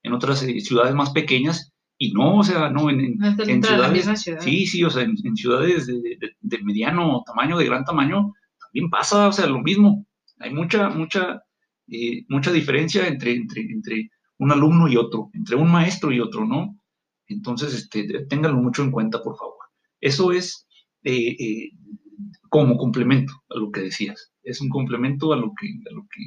en 0.03 0.13
otras 0.13 0.43
eh, 0.43 0.61
ciudades 0.61 0.95
más 0.95 1.11
pequeñas, 1.11 1.73
y 1.99 2.13
no, 2.13 2.39
o 2.39 2.43
sea, 2.45 2.69
no, 2.71 2.91
en, 2.91 3.01
en- 3.01 3.19
No 3.19 3.35
ciudades- 3.69 4.21
ciudad. 4.23 4.41
sí, 4.41 4.67
sí, 4.67 4.85
o 4.85 4.91
sea, 4.91 5.03
en, 5.05 5.15
en 5.25 5.37
ciudades 5.37 5.87
de, 5.87 5.95
de- 5.95 6.19
de 6.41 6.63
mediano 6.63 7.23
tamaño, 7.27 7.57
de 7.59 7.65
gran 7.67 7.85
tamaño, 7.85 8.33
también 8.61 8.91
pasa, 8.91 9.29
o 9.29 9.33
sea, 9.33 9.47
lo 9.47 9.61
mismo. 9.63 10.07
Hay 10.39 10.53
mucha, 10.53 10.91
mucha, 10.91 11.41
eh, 11.89 12.25
mucha 12.29 12.53
diferencia 12.53 13.07
entre, 13.09 13.33
entre, 13.35 13.63
entre 13.63 14.11
un 14.39 14.53
alumno 14.53 14.89
y 14.89 14.97
otro, 14.97 15.31
entre 15.33 15.57
un 15.57 15.71
maestro 15.71 16.13
y 16.13 16.21
otro, 16.21 16.45
¿no? 16.45 16.79
Entonces, 17.29 17.73
este, 17.75 18.27
ténganlo 18.27 18.59
mucho 18.59 18.83
en 18.83 18.91
cuenta, 18.91 19.23
por 19.23 19.37
favor. 19.37 19.55
Eso 20.01 20.33
es 20.33 20.67
eh, 21.05 21.35
eh, 21.39 21.71
como 22.51 22.77
complemento 22.77 23.33
a 23.51 23.59
lo 23.59 23.71
que 23.71 23.81
decías. 23.81 24.33
Es 24.43 24.61
un 24.61 24.69
complemento 24.69 25.33
a 25.33 25.37
lo 25.37 25.53
que, 25.59 25.69
a 25.91 25.95
lo 25.95 26.03
que 26.03 26.23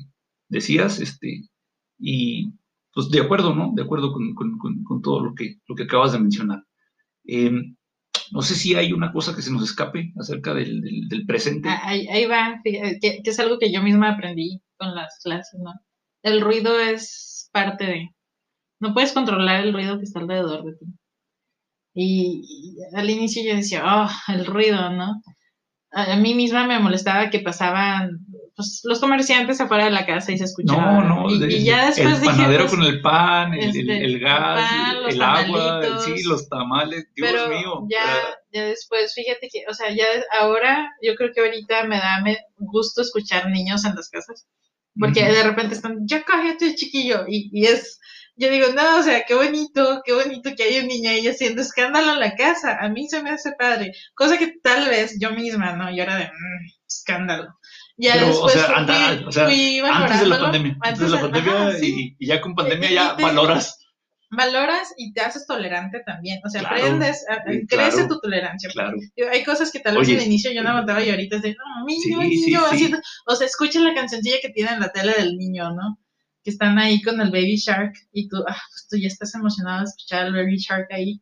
decías, 0.50 1.00
este, 1.00 1.44
y 2.00 2.52
pues 2.94 3.10
de 3.10 3.22
acuerdo, 3.22 3.56
¿no? 3.56 3.72
De 3.76 3.84
acuerdo 3.84 4.12
con, 4.14 4.34
con- 4.36 4.58
con- 4.58 4.84
con 4.84 5.02
todo 5.02 5.24
lo 5.26 5.34
que, 5.36 5.56
lo 5.68 5.76
que 5.76 5.84
acabas 5.84 6.12
de 6.14 6.20
mencionar. 6.20 6.64
Eh, 7.26 7.52
no 8.32 8.42
sé 8.42 8.56
si 8.56 8.76
hay 8.76 8.94
una 8.94 9.12
cosa 9.12 9.36
que 9.36 9.42
se 9.42 9.52
nos 9.52 9.64
escape 9.64 10.14
acerca 10.20 10.54
del, 10.54 10.82
del- 10.82 11.08
del 11.10 11.26
presente. 11.26 11.70
Ah, 11.70 11.82
Ahí, 11.84 12.08
ahí 12.10 12.26
va, 12.26 12.60
fíjate, 12.64 13.00
que, 13.02 13.22
que 13.24 13.30
es 13.30 13.40
algo 13.40 13.58
que 13.60 13.72
yo 13.72 13.82
misma 13.84 14.12
aprendí 14.12 14.62
con 14.78 14.94
las 14.96 15.20
clases, 15.24 15.60
¿no? 15.60 15.74
El 16.24 16.42
ruido 16.42 16.80
es 16.80 17.50
parte 17.54 17.86
de... 17.86 18.10
No 18.82 18.94
puedes 18.94 19.14
controlar 19.14 19.62
el 19.66 19.74
ruido 19.74 19.98
que 19.98 20.04
está 20.06 20.20
alrededor 20.20 20.64
de 20.66 20.74
ti. 20.78 20.86
Y, 21.94 22.78
y 22.94 22.96
al 22.98 23.10
inicio 23.10 23.44
yo 23.44 23.56
decía, 23.56 23.84
oh, 23.86 24.10
el 24.34 24.46
ruido, 24.46 24.92
¿no? 24.92 25.22
A, 25.92 26.14
a 26.14 26.18
mí 26.18 26.34
misma 26.36 26.68
me 26.68 26.80
molestaba 26.80 27.30
que 27.30 27.40
pasaban 27.40 28.20
pues, 28.60 28.82
los 28.84 29.00
comerciantes 29.00 29.62
afuera 29.62 29.86
de 29.86 29.92
la 29.92 30.06
casa 30.06 30.34
y 30.34 30.38
se 30.38 30.44
escuchaba. 30.44 31.02
No, 31.02 31.24
no, 31.24 31.30
y, 31.30 31.40
de- 31.40 31.54
y 31.54 31.64
ya 31.64 31.86
después 31.86 32.08
el 32.16 32.22
dije, 32.22 32.26
panadero 32.26 32.64
pues, 32.66 32.72
con 32.76 32.84
el 32.84 33.02
pan, 33.02 33.54
el, 33.54 33.70
este, 33.70 33.82
el 34.06 34.20
gas, 34.20 34.60
el 34.60 34.78
pan, 34.78 35.02
los 35.04 35.14
el 35.16 35.22
agua, 35.22 35.82
sí, 36.04 36.24
los 36.24 36.50
tamales, 36.50 37.08
Dios 37.16 37.30
pero 37.32 37.48
mío. 37.50 37.88
ya, 37.90 38.06
ya 38.52 38.66
después, 38.66 39.14
fíjate 39.14 39.48
que, 39.52 39.64
o 39.70 39.74
sea, 39.74 39.92
ya 39.92 40.06
ahora, 40.40 40.92
yo 41.02 41.16
creo 41.16 41.32
que 41.34 41.40
ahorita 41.40 41.84
me 41.86 41.98
da 42.00 42.22
me- 42.22 42.38
gusto 42.58 43.02
escuchar 43.02 43.50
niños 43.50 43.86
en 43.86 43.96
las 43.96 44.10
casas, 44.10 44.46
porque 45.00 45.24
de 45.24 45.44
repente 45.44 45.76
están, 45.76 46.00
ya 46.06 46.24
cállate, 46.24 46.76
chiquillo, 46.76 47.26
y, 47.28 47.50
y 47.54 47.66
es, 47.68 48.00
yo 48.36 48.50
digo, 48.50 48.68
no, 48.76 48.98
o 49.00 49.04
sea, 49.04 49.24
qué 49.26 49.36
bonito, 49.36 50.02
qué 50.06 50.14
bonito 50.14 50.52
que 50.56 50.64
hay 50.64 50.80
un 50.80 50.88
niño 50.88 51.10
ahí 51.12 51.28
haciendo 51.28 51.62
escándalo 51.62 52.14
en 52.14 52.20
la 52.20 52.36
casa, 52.36 52.78
a 52.80 52.90
mí 52.90 53.08
se 53.08 53.24
me 53.24 53.30
hace 53.32 53.52
padre, 53.58 53.94
cosa 54.16 54.38
que 54.38 54.54
tal 54.64 54.90
vez 54.90 55.18
yo 55.20 55.32
misma, 55.32 55.76
¿no? 55.76 55.90
Yo 55.96 56.04
era 56.04 56.16
de, 56.18 56.26
"Mm, 56.26 56.68
escándalo. 56.88 57.48
Ya 58.02 58.14
Pero, 58.14 58.26
o 58.28 58.30
después 58.30 58.54
sea, 58.54 58.64
fui, 58.66 58.76
anda, 58.76 59.28
o 59.28 59.32
sea, 59.32 59.46
fui 59.46 59.80
antes 59.80 60.20
de 60.22 60.28
la 60.28 60.40
pandemia, 60.40 60.78
antes 60.82 61.00
de 61.00 61.10
la 61.10 61.16
ajá, 61.18 61.30
pandemia 61.30 61.72
sí 61.74 62.16
y, 62.18 62.28
ya 62.28 62.40
con 62.42 62.56
pandemia 62.56 62.90
ya 62.92 63.16
te- 63.18 63.24
valoras. 63.24 63.78
valoras 64.32 64.94
y 64.98 65.12
te 65.14 65.22
haces 65.22 65.46
tolerante 65.46 66.02
también. 66.06 66.40
O 66.46 66.50
sea, 66.50 66.62
Claro, 66.62 66.76
aprendes, 66.78 67.26
crece 67.68 67.68
claro, 67.68 68.08
tu 68.08 68.20
tolerancia. 68.22 68.70
Claro. 68.72 68.98
Hay 69.32 69.44
cosas 69.44 69.72
que 69.72 69.80
tal 69.80 69.98
vez 69.98 70.08
al 70.10 70.22
inicio 70.22 70.52
yo 70.52 70.64
no 70.64 70.70
aguantaba 70.70 71.04
y 71.04 71.10
ahorita 71.10 71.38
es 71.38 71.42
de, 71.42 71.50
no, 71.56 71.86
niño, 71.86 72.22
Sí, 72.22 72.28
niño, 72.46 72.62
sí, 72.72 72.94
o 73.26 73.36
sea, 73.36 73.48
escucha 73.48 73.80
la 73.82 73.94
cancioncilla 73.94 74.38
que 74.42 74.50
tiene 74.50 74.72
en 74.72 74.80
la 74.80 74.90
tele 74.92 75.14
del 75.18 75.36
niño, 75.36 75.72
¿no? 75.72 76.00
Que 76.44 76.52
están 76.52 76.78
ahí 76.80 77.02
con 77.02 77.20
el 77.20 77.32
Baby 77.32 77.58
Shark 77.58 77.94
y 78.14 78.30
tú, 78.30 78.38
ah, 78.48 78.56
pues 78.70 78.88
tú 78.90 78.98
ya 78.98 79.08
estás 79.08 79.34
emocionado 79.36 79.80
de 79.80 79.86
escuchar 79.86 80.26
al 80.28 80.34
Baby 80.34 80.58
Shark 80.58 80.88
ahí. 80.92 81.22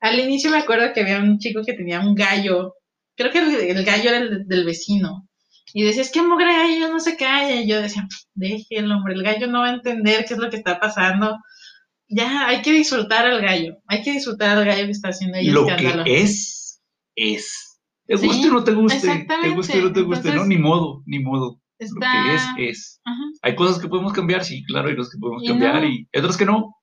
Al 0.00 0.18
inicio 0.20 0.50
me 0.50 0.58
acuerdo 0.58 0.92
que 0.92 1.00
había 1.00 1.18
un 1.18 1.38
chico 1.38 1.62
que 1.64 1.72
tenía 1.74 2.00
un 2.00 2.14
gallo, 2.14 2.74
creo 3.16 3.30
que 3.32 3.38
el, 3.38 3.54
el 3.78 3.84
gallo 3.84 4.10
era 4.10 4.18
el 4.18 4.46
del 4.46 4.64
vecino. 4.64 5.27
Y 5.74 5.82
decía, 5.84 6.02
es 6.02 6.10
que 6.10 6.22
mugre 6.22 6.46
gallo 6.52 6.88
no 6.92 7.00
se 7.00 7.16
calla. 7.16 7.60
Y 7.60 7.68
yo 7.68 7.80
decía, 7.82 8.06
déjelo, 8.34 8.96
hombre, 8.96 9.14
el 9.14 9.22
gallo 9.22 9.46
no 9.48 9.60
va 9.60 9.68
a 9.68 9.74
entender 9.74 10.24
qué 10.26 10.34
es 10.34 10.40
lo 10.40 10.50
que 10.50 10.56
está 10.56 10.78
pasando. 10.80 11.36
Ya, 12.08 12.46
hay 12.46 12.62
que 12.62 12.72
disfrutar 12.72 13.26
al 13.26 13.40
gallo. 13.42 13.76
Hay 13.86 14.02
que 14.02 14.12
disfrutar 14.12 14.56
al 14.56 14.64
gallo 14.64 14.84
que 14.86 14.92
está 14.92 15.08
haciendo 15.10 15.36
ahí 15.38 15.46
Lo 15.50 15.68
escándalo. 15.68 16.04
que 16.04 16.20
es, 16.22 16.80
es. 17.14 17.78
Te 18.06 18.16
Sí, 18.16 18.26
guste 18.26 18.48
o 18.48 18.52
no 18.52 18.64
te 18.64 18.72
guste, 18.72 19.26
te 19.42 19.48
guste 19.50 19.78
o 19.78 19.82
no 19.82 19.92
te 19.92 20.00
guste, 20.00 20.28
no, 20.28 20.30
Entonces, 20.32 20.46
ni 20.48 20.56
modo, 20.56 21.02
ni 21.04 21.18
modo. 21.18 21.60
Está... 21.78 22.14
Lo 22.14 22.24
que 22.30 22.34
es, 22.34 22.42
es. 22.70 23.00
Ajá. 23.04 23.20
Hay 23.42 23.54
cosas 23.54 23.78
que 23.78 23.88
podemos 23.88 24.14
cambiar, 24.14 24.42
sí, 24.44 24.64
claro, 24.64 24.88
hay 24.88 24.96
cosas 24.96 25.12
que 25.12 25.18
podemos 25.18 25.42
Y 25.44 25.48
cambiar 25.48 25.82
no. 25.82 25.88
y 25.88 26.08
otras 26.16 26.36
que 26.38 26.46
no. 26.46 26.74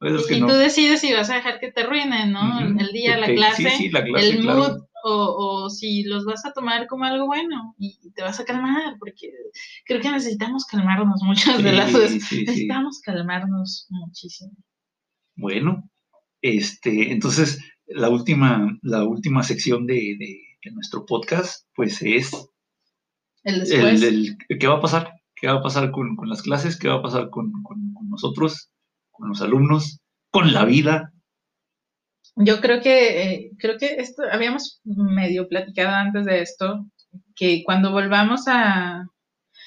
Otras 0.00 0.24
Y, 0.24 0.28
que 0.28 0.34
y 0.36 0.40
no. 0.42 0.46
tú 0.48 0.52
decides 0.52 1.00
si 1.00 1.12
vas 1.14 1.30
a 1.30 1.36
dejar 1.36 1.58
que 1.58 1.72
te 1.72 1.80
arruinen, 1.80 2.32
¿no? 2.32 2.42
Ujú. 2.58 2.78
El 2.80 2.92
día, 2.92 3.16
la 3.16 3.26
clase, 3.28 3.70
Sí, 3.70 3.76
sí, 3.78 3.88
la 3.90 4.04
clase, 4.04 4.28
el 4.28 4.40
claro. 4.42 4.58
mood, 4.58 4.78
o, 5.04 5.64
o 5.64 5.70
si 5.70 6.02
los 6.04 6.24
vas 6.24 6.44
a 6.46 6.52
tomar 6.52 6.86
como 6.86 7.04
algo 7.04 7.26
bueno 7.26 7.74
y 7.78 8.10
te 8.12 8.22
vas 8.22 8.40
a 8.40 8.44
calmar, 8.44 8.96
porque 8.98 9.30
creo 9.86 10.00
que 10.00 10.10
necesitamos 10.10 10.64
calmarnos 10.64 11.20
muchas 11.22 11.62
de 11.62 11.72
las 11.72 11.92
veces. 11.92 12.10
Sí, 12.12 12.20
sí, 12.20 12.36
sí. 12.36 12.44
Necesitamos 12.44 13.00
calmarnos 13.00 13.86
muchísimo. 13.90 14.52
Bueno, 15.36 15.88
este, 16.42 17.12
entonces 17.12 17.60
la 17.86 18.08
última, 18.10 18.76
la 18.82 19.04
última 19.04 19.42
sección 19.42 19.86
de, 19.86 20.16
de- 20.18 20.42
de 20.64 20.70
nuestro 20.72 21.06
podcast, 21.06 21.66
pues 21.76 22.02
es 22.02 22.32
El 23.44 23.60
después. 23.60 24.02
el, 24.02 24.36
el- 24.48 24.58
qué 24.58 24.66
va 24.66 24.78
a 24.78 24.80
pasar, 24.80 25.12
qué 25.36 25.46
va 25.46 25.54
a 25.54 25.62
pasar 25.62 25.92
con, 25.92 26.16
con 26.16 26.28
las 26.28 26.42
clases, 26.42 26.76
qué 26.76 26.88
va 26.88 26.96
a 26.96 27.02
pasar 27.02 27.30
con, 27.30 27.52
con- 27.62 27.94
con 27.94 28.08
nosotros, 28.10 28.70
con 29.12 29.28
los 29.28 29.40
alumnos, 29.40 30.00
con 30.30 30.52
la 30.52 30.64
vida. 30.64 31.12
Yo 32.38 32.60
creo 32.60 32.80
que, 32.80 33.22
eh, 33.22 33.50
creo 33.58 33.78
que 33.78 33.96
esto, 33.96 34.22
habíamos 34.30 34.80
medio 34.84 35.48
platicado 35.48 35.90
antes 35.90 36.24
de 36.24 36.40
esto, 36.42 36.86
que 37.34 37.62
cuando 37.64 37.92
volvamos 37.92 38.44
a, 38.46 39.06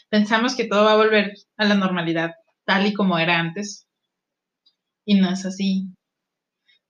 pensamos 0.09 0.55
que 0.55 0.65
todo 0.65 0.85
va 0.85 0.93
a 0.93 0.97
volver 0.97 1.33
a 1.57 1.65
la 1.65 1.75
normalidad, 1.75 2.35
tal 2.65 2.87
y 2.87 2.93
como 2.93 3.17
era 3.17 3.39
antes, 3.39 3.87
y 5.05 5.15
no 5.15 5.31
es 5.31 5.45
así. 5.45 5.87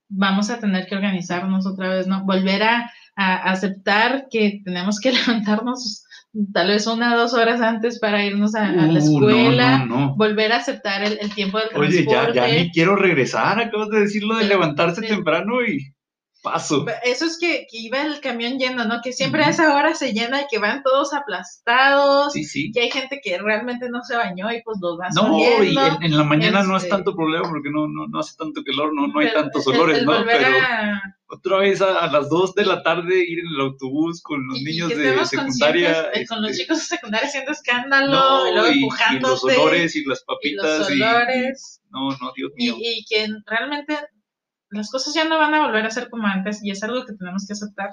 Vamos 0.10 0.50
a 0.50 0.60
tener 0.60 0.88
que 0.88 0.96
organizarnos 0.96 1.66
otra 1.66 1.90
vez, 1.90 2.08
¿no? 2.08 2.26
Volver 2.26 2.64
a, 2.64 2.92
aceptar 3.16 4.28
que 4.32 4.62
tenemos 4.64 5.00
que 5.00 5.12
levantarnos 5.12 6.04
tal 6.54 6.68
vez 6.68 6.88
una 6.88 7.16
o 7.16 7.18
dos 7.18 7.34
horas 7.34 7.62
antes 7.62 8.00
para 8.00 8.26
irnos 8.26 8.56
a, 8.56 8.72
la 8.72 8.88
uh, 8.88 8.98
escuela, 8.98 9.86
volver 10.16 10.52
a 10.54 10.58
aceptar 10.58 11.04
el, 11.04 11.34
tiempo 11.34 11.60
del 11.60 11.70
transporte. 11.70 12.00
Oye, 12.00 12.34
ya, 12.34 12.34
ya 12.34 12.48
ni 12.48 12.72
quiero 12.72 12.96
regresar, 12.96 13.60
acabas 13.60 13.90
de 13.90 14.02
decirlo 14.02 14.38
de 14.38 14.46
levantarse 14.46 15.02
temprano 15.02 15.64
y 15.66 15.94
paso. 16.42 16.86
Eso 17.04 17.26
es 17.26 17.38
que, 17.40 17.68
iba 17.72 18.02
el 18.02 18.20
camión 18.20 18.58
lleno, 18.58 18.86
¿no? 18.86 19.02
Que 19.04 19.14
siempre 19.14 19.44
a 19.44 19.50
esa 19.50 19.76
hora 19.76 19.96
se 19.96 20.14
llena 20.14 20.42
y 20.42 20.46
que 20.50 20.60
van 20.60 20.84
todos 20.84 21.14
aplastados. 21.14 22.34
Sí, 22.34 22.44
sí. 22.44 22.72
Que 22.72 22.82
hay 22.82 22.92
gente 22.92 23.22
que 23.24 23.38
realmente 23.38 23.90
no 23.90 24.04
se 24.04 24.16
bañó 24.16 24.52
y 24.52 24.62
pues 24.64 24.80
los 24.82 25.00
va 25.00 25.10
No, 25.16 25.38
y 25.38 25.78
en, 26.06 26.18
la 26.18 26.24
mañana 26.24 26.64
no 26.64 26.78
es 26.78 26.84
este 26.84 26.96
tanto 26.96 27.16
problema 27.16 27.48
porque 27.48 27.70
no, 27.70 27.88
no, 27.88 28.08
no 28.08 28.20
hace 28.20 28.36
tanto 28.38 28.64
calor, 28.64 28.94
no, 28.94 29.08
no 29.08 29.20
hay 29.20 29.32
tantos 29.34 29.66
olores, 29.68 30.04
¿no? 30.04 30.26
Pero 30.26 30.48
otra 31.28 31.58
vez 31.60 31.82
a, 31.82 32.08
las 32.08 32.30
2 32.30 32.56
de 32.56 32.66
la 32.66 32.84
tarde 32.84 33.24
ir 33.26 33.40
en 33.40 33.48
el 33.48 33.62
autobús 33.62 34.22
con 34.22 34.46
los 34.48 34.62
niños 34.62 34.90
de 34.90 35.26
secundaria. 35.26 36.12
Eh, 36.14 36.26
con 36.28 36.42
los 36.42 36.52
este 36.52 36.64
chicos 36.64 36.78
de 36.80 36.84
secundaria 36.84 37.28
haciendo 37.28 37.52
escándalo, 37.52 38.50
y 38.50 38.54
luego 38.54 38.68
empujándote. 38.68 39.18
Y 39.18 39.30
los 39.30 39.44
olores 39.44 39.96
y 39.96 40.06
las 40.06 40.24
papitas. 40.24 40.90
Y 40.90 40.98
los 40.98 41.10
olores. 41.10 41.82
no, 41.90 42.10
no, 42.18 42.34
Dios 42.36 42.52
mío. 42.56 42.76
y 42.78 43.06
que 43.06 43.28
realmente 43.46 43.98
las 44.72 44.90
cosas 44.90 45.14
ya 45.14 45.26
no 45.26 45.38
van 45.38 45.54
a 45.54 45.66
volver 45.66 45.86
a 45.86 45.92
ser 45.92 46.10
como 46.10 46.26
antes 46.28 46.64
y 46.64 46.72
es 46.72 46.82
algo 46.84 47.06
que 47.06 47.14
tenemos 47.14 47.46
que 47.46 47.54
aceptar. 47.54 47.92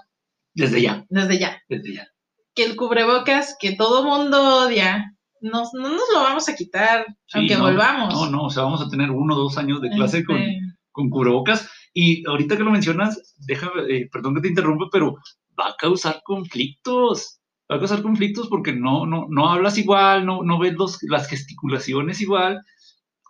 Desde 0.54 0.80
ya. 0.80 1.04
Desde 1.08 1.38
ya. 1.38 1.60
Desde 1.68 1.94
ya. 1.94 2.08
Que 2.54 2.64
el 2.64 2.76
cubrebocas 2.76 3.56
que 3.60 3.76
todo 3.76 4.04
mundo 4.04 4.64
odia, 4.64 5.16
no, 5.40 5.64
no 5.74 5.88
nos 5.90 6.08
lo 6.12 6.20
vamos 6.20 6.48
a 6.48 6.54
quitar, 6.54 7.06
aunque 7.34 7.56
volvamos. 7.56 8.14
No, 8.14 8.30
no, 8.30 8.44
o 8.44 8.50
sea, 8.50 8.64
vamos 8.64 8.80
a 8.80 8.88
tener 8.88 9.10
uno 9.10 9.34
o 9.34 9.38
dos 9.38 9.58
años 9.58 9.80
de 9.80 9.90
clase 9.90 10.24
con, 10.24 10.36
este. 10.36 10.60
con, 10.90 11.10
cubrebocas. 11.10 11.68
Y 11.92 12.26
ahorita 12.28 12.56
que 12.56 12.64
lo 12.64 12.70
mencionas, 12.70 13.34
déjame, 13.46 13.82
eh, 13.88 14.08
perdón 14.12 14.36
que 14.36 14.40
te 14.42 14.48
interrumpa, 14.48 14.86
pero 14.90 15.16
va 15.58 15.70
a 15.70 15.76
causar 15.78 16.22
conflictos. 16.24 17.40
Va 17.70 17.76
a 17.76 17.78
causar 17.80 18.02
conflictos 18.02 18.48
porque 18.48 18.72
no, 18.72 19.04
no, 19.04 19.26
no 19.28 19.50
hablas 19.50 19.76
igual, 19.78 20.24
no, 20.24 20.42
no 20.42 20.58
ves 20.58 20.74
los, 20.74 20.98
las 21.02 21.28
gesticulaciones 21.28 22.20
igual. 22.20 22.62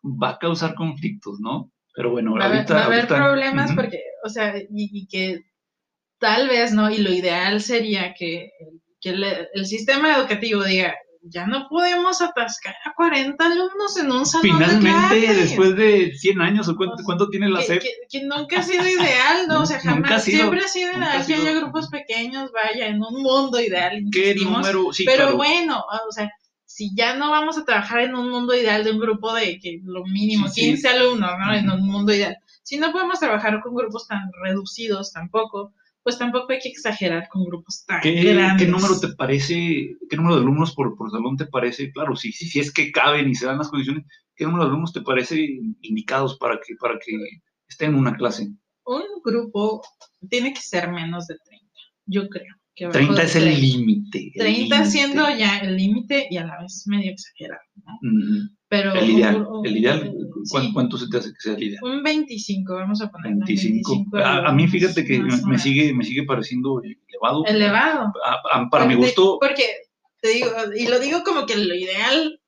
Va 0.05 0.31
a 0.31 0.39
causar 0.39 0.75
conflictos, 0.75 1.41
¿no? 1.41 1.73
Pero 1.99 2.13
bueno, 2.13 2.35
va, 2.39 2.45
ahorita, 2.45 2.75
va 2.75 2.83
a 2.83 2.85
haber 2.85 3.09
problemas 3.09 3.73
porque, 3.75 4.01
o 4.23 4.29
sea, 4.29 4.55
y, 4.57 5.09
que 5.09 5.41
tal 6.21 6.47
vez, 6.47 6.73
¿no? 6.73 6.89
Y 6.93 6.99
lo 6.99 7.11
ideal 7.11 7.61
sería 7.61 8.15
que, 8.15 8.53
el, 9.03 9.67
sistema 9.67 10.17
educativo 10.17 10.63
diga, 10.63 10.95
ya 11.23 11.49
no 11.49 11.67
podemos 11.69 12.23
atascar 12.23 12.77
a 12.85 12.95
40 12.95 13.45
alumnos 13.45 13.97
en 13.97 14.13
un 14.13 14.25
salón 14.25 14.59
Finalmente, 14.59 15.35
después 15.35 15.75
de 15.75 16.13
100 16.17 16.41
años, 16.41 16.69
¿o 16.69 16.77
cuánto, 16.77 17.29
tiene 17.31 17.51
la 17.51 17.63
SEP? 17.63 17.83
Que, 18.09 18.23
nunca 18.23 18.61
ha 18.61 18.63
sido 18.63 18.87
ideal, 18.87 19.49
¿no? 19.49 19.63
O 19.63 19.67
sea, 19.67 19.81
jamás, 19.81 20.23
siempre 20.23 20.61
ha 20.61 20.69
sido 20.69 20.93
ideal 20.93 21.27
que 21.27 21.35
haya 21.35 21.53
grupos 21.53 21.89
pequeños, 21.89 22.53
vaya, 22.53 22.87
en 22.87 23.03
un 23.03 23.25
mundo 23.25 23.61
ideal. 23.61 24.05
¿Qué 24.13 24.37
número? 24.37 24.93
Sí, 24.93 25.05
pero 25.05 25.35
bueno, 25.37 25.85
o 26.09 26.13
sea, 26.13 26.31
si 26.79 26.95
ya 26.95 27.17
no 27.17 27.33
vamos 27.33 27.59
a 27.59 27.65
trabajar 27.65 28.03
en 28.03 28.15
un 28.15 28.31
mundo 28.31 28.55
ideal 28.55 28.85
de 28.85 28.93
un 28.93 29.01
grupo 29.01 29.35
de 29.35 29.59
que 29.59 29.81
lo 29.83 30.05
mínimo 30.05 30.47
15 30.49 30.87
alumnos, 30.87 31.33
¿no? 31.37 31.53
En 31.53 31.69
un 31.69 31.85
mundo 31.85 32.15
ideal. 32.15 32.37
Si 32.63 32.77
no 32.79 32.93
podemos 32.93 33.19
trabajar 33.19 33.61
con 33.61 33.75
grupos 33.75 34.07
tan 34.07 34.31
reducidos 34.45 35.13
tampoco, 35.13 35.75
pues 36.05 36.19
tampoco 36.19 36.53
hay 36.53 36.61
que 36.61 36.69
exagerar 36.69 37.29
con 37.31 37.47
grupos 37.47 37.85
tan 37.85 38.01
grandes. 38.01 38.65
¿Qué 38.65 38.71
número 38.71 39.01
te 39.01 39.09
parece, 39.09 39.97
qué 40.09 40.17
número 40.17 40.37
de 40.37 40.43
alumnos 40.43 40.73
por, 40.73 40.97
por 40.97 41.11
salón 41.11 41.37
te 41.37 41.47
parece? 41.47 41.91
Claro, 41.91 42.15
si, 42.15 42.31
si, 42.31 42.47
si 42.47 42.61
es 42.61 42.73
que 42.73 42.93
caben 42.93 43.29
y 43.29 43.35
se 43.35 43.47
dan 43.47 43.59
las 43.59 43.71
condiciones, 43.71 44.05
¿qué 44.37 44.45
número 44.45 44.63
de 44.63 44.71
alumnos 44.71 44.93
te 44.93 45.01
parece 45.01 45.49
indicados 45.81 46.39
para 46.39 46.61
que, 46.65 46.77
para 46.77 46.97
que 47.05 47.19
estén 47.69 47.91
en 47.91 47.97
una 47.97 48.17
clase? 48.17 48.53
Un 48.85 49.03
grupo 49.25 49.83
tiene 50.31 50.53
que 50.53 50.61
ser 50.61 50.93
menos 50.93 51.27
de 51.27 51.39
30, 51.45 51.67
yo 52.07 52.29
creo. 52.29 52.55
30 52.79 53.23
es 53.23 53.37
el 53.37 53.61
límite. 53.61 54.33
30 54.37 54.85
siendo 54.85 55.29
ya 55.37 55.59
el 55.59 55.77
límite 55.77 56.27
y 56.31 56.37
a 56.37 56.47
la 56.47 56.61
vez 56.61 56.85
medio 56.87 57.13
exagerado, 57.13 57.61
¿no? 57.85 57.99
Pero, 58.71 58.93
el 58.93 59.11
ideal, 59.11 59.47
el 59.65 59.77
ideal 59.79 60.15
¿cuánto, 60.73 60.99
se 60.99 61.09
te 61.09 61.17
hace 61.17 61.31
que 61.31 61.41
sea 61.41 61.55
el 61.55 61.63
ideal? 61.63 61.83
Un 61.83 62.03
25, 62.03 62.75
vamos 62.75 63.01
a 63.01 63.11
poner. 63.11 63.35
25. 63.35 64.19
a, 64.19 64.53
mí 64.53 64.69
fíjate 64.69 65.05
que 65.05 65.21
me, 65.21 65.59
sigue, 65.59 65.95
me 65.95 66.05
sigue 66.05 66.25
pareciendo 66.25 66.83
elevado. 66.83 67.45
Elevado. 67.47 68.13
para 68.71 68.85
mi 68.85 68.95
gusto. 68.95 69.39
Porque, 69.41 69.65
te 70.21 70.29
digo, 70.31 70.49
y 70.77 70.87
lo 70.87 70.99
digo 70.99 71.23
como 71.25 71.47
que 71.47 71.57
lo 71.57 71.75
ideal 71.75 72.41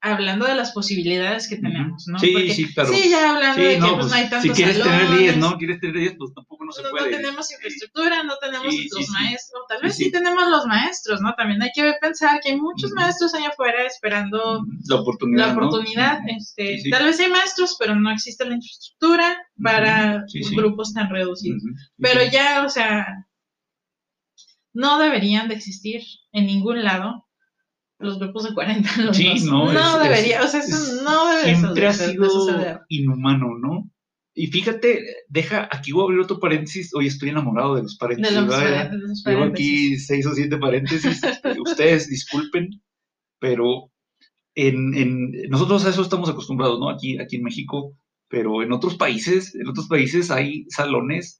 hablando 0.00 0.46
de 0.46 0.54
las 0.54 0.72
posibilidades 0.72 1.48
que 1.48 1.56
tenemos, 1.56 2.04
¿no? 2.06 2.18
Sí, 2.18 2.50
sí, 2.50 2.72
claro. 2.72 2.92
Sí, 2.92 3.08
ya 3.10 3.34
hablando 3.34 3.62
de 3.62 3.74
que 3.74 3.80
pues, 3.80 3.92
pues, 3.94 4.06
no 4.06 4.14
hay 4.14 4.22
tantos 4.28 4.42
Si 4.42 4.50
quieres 4.50 4.82
tener 4.82 5.18
10, 5.18 5.36
¿no? 5.38 5.56
Quieres 5.58 5.80
tener 5.80 5.96
10, 5.96 6.14
pues 6.18 6.34
tampoco 6.34 6.64
no 6.64 6.72
se 6.72 6.82
puede. 6.82 7.10
No 7.10 7.16
tenemos 7.16 7.52
infraestructura, 7.52 8.22
no 8.22 8.34
tenemos 8.40 8.66
los 8.66 9.08
maestros, 9.10 9.62
tal 9.68 9.82
vez 9.82 9.96
sí. 9.96 10.10
tenemos 10.10 10.48
los 10.48 10.66
maestros, 10.66 11.20
¿no? 11.20 11.34
También 11.34 11.62
hay 11.62 11.70
que 11.74 11.92
pensar 12.00 12.40
que 12.40 12.50
hay 12.50 12.60
muchos 12.60 12.92
maestros 12.92 13.34
allá 13.34 13.48
afuera 13.48 13.84
esperando 13.84 14.64
la 14.88 14.96
oportunidad. 14.96 15.46
La 15.46 15.52
oportunidad, 15.52 16.20
este, 16.28 16.82
tal 16.90 17.04
vez 17.04 17.18
hay 17.20 17.30
maestros, 17.30 17.76
pero 17.78 17.94
no 17.94 18.10
existe 18.10 18.44
la 18.44 18.54
infraestructura 18.54 19.36
para 19.62 20.24
grupos 20.54 20.92
tan 20.92 21.10
reducidos. 21.10 21.62
Pero 21.98 22.20
ya, 22.30 22.64
o 22.64 22.68
sea, 22.68 23.26
no 24.72 24.98
deberían 24.98 25.48
de 25.48 25.54
existir 25.54 26.02
en 26.32 26.46
ningún 26.46 26.84
lado 26.84 27.25
los 27.98 28.18
grupos 28.18 28.44
de 28.44 28.54
40 28.54 28.88
sí, 29.12 29.34
no, 29.44 29.72
no 29.72 29.98
debería, 29.98 30.42
o 30.42 30.48
sea, 30.48 30.60
eso 30.60 31.02
no 31.02 31.28
debería 31.28 31.56
Siempre 31.56 31.86
ha 31.86 31.92
sido 31.92 32.80
inhumano, 32.88 33.58
¿no? 33.58 33.90
Y 34.38 34.48
fíjate, 34.48 35.02
deja, 35.28 35.66
aquí 35.72 35.92
voy 35.92 36.02
a 36.02 36.04
abrir 36.04 36.20
otro 36.20 36.38
paréntesis. 36.38 36.94
Hoy 36.94 37.06
estoy 37.06 37.30
enamorado 37.30 37.74
de 37.74 37.84
los 37.84 37.96
paréntesis. 37.96 38.34
De 38.34 38.42
los, 38.42 39.24
Llevo 39.24 39.44
aquí 39.44 39.96
seis 39.96 40.26
o 40.26 40.34
siete 40.34 40.58
paréntesis. 40.58 41.22
Ustedes 41.64 42.10
disculpen, 42.10 42.68
pero 43.40 43.90
en, 44.54 44.94
en, 44.94 45.32
nosotros 45.48 45.86
a 45.86 45.88
eso 45.88 46.02
estamos 46.02 46.28
acostumbrados, 46.28 46.78
¿no? 46.78 46.90
Aquí, 46.90 47.18
aquí 47.18 47.36
en 47.36 47.44
México, 47.44 47.96
pero 48.28 48.62
en 48.62 48.72
otros 48.72 48.96
países, 48.96 49.54
en 49.54 49.68
otros 49.68 49.88
países 49.88 50.30
hay 50.30 50.66
salones 50.68 51.38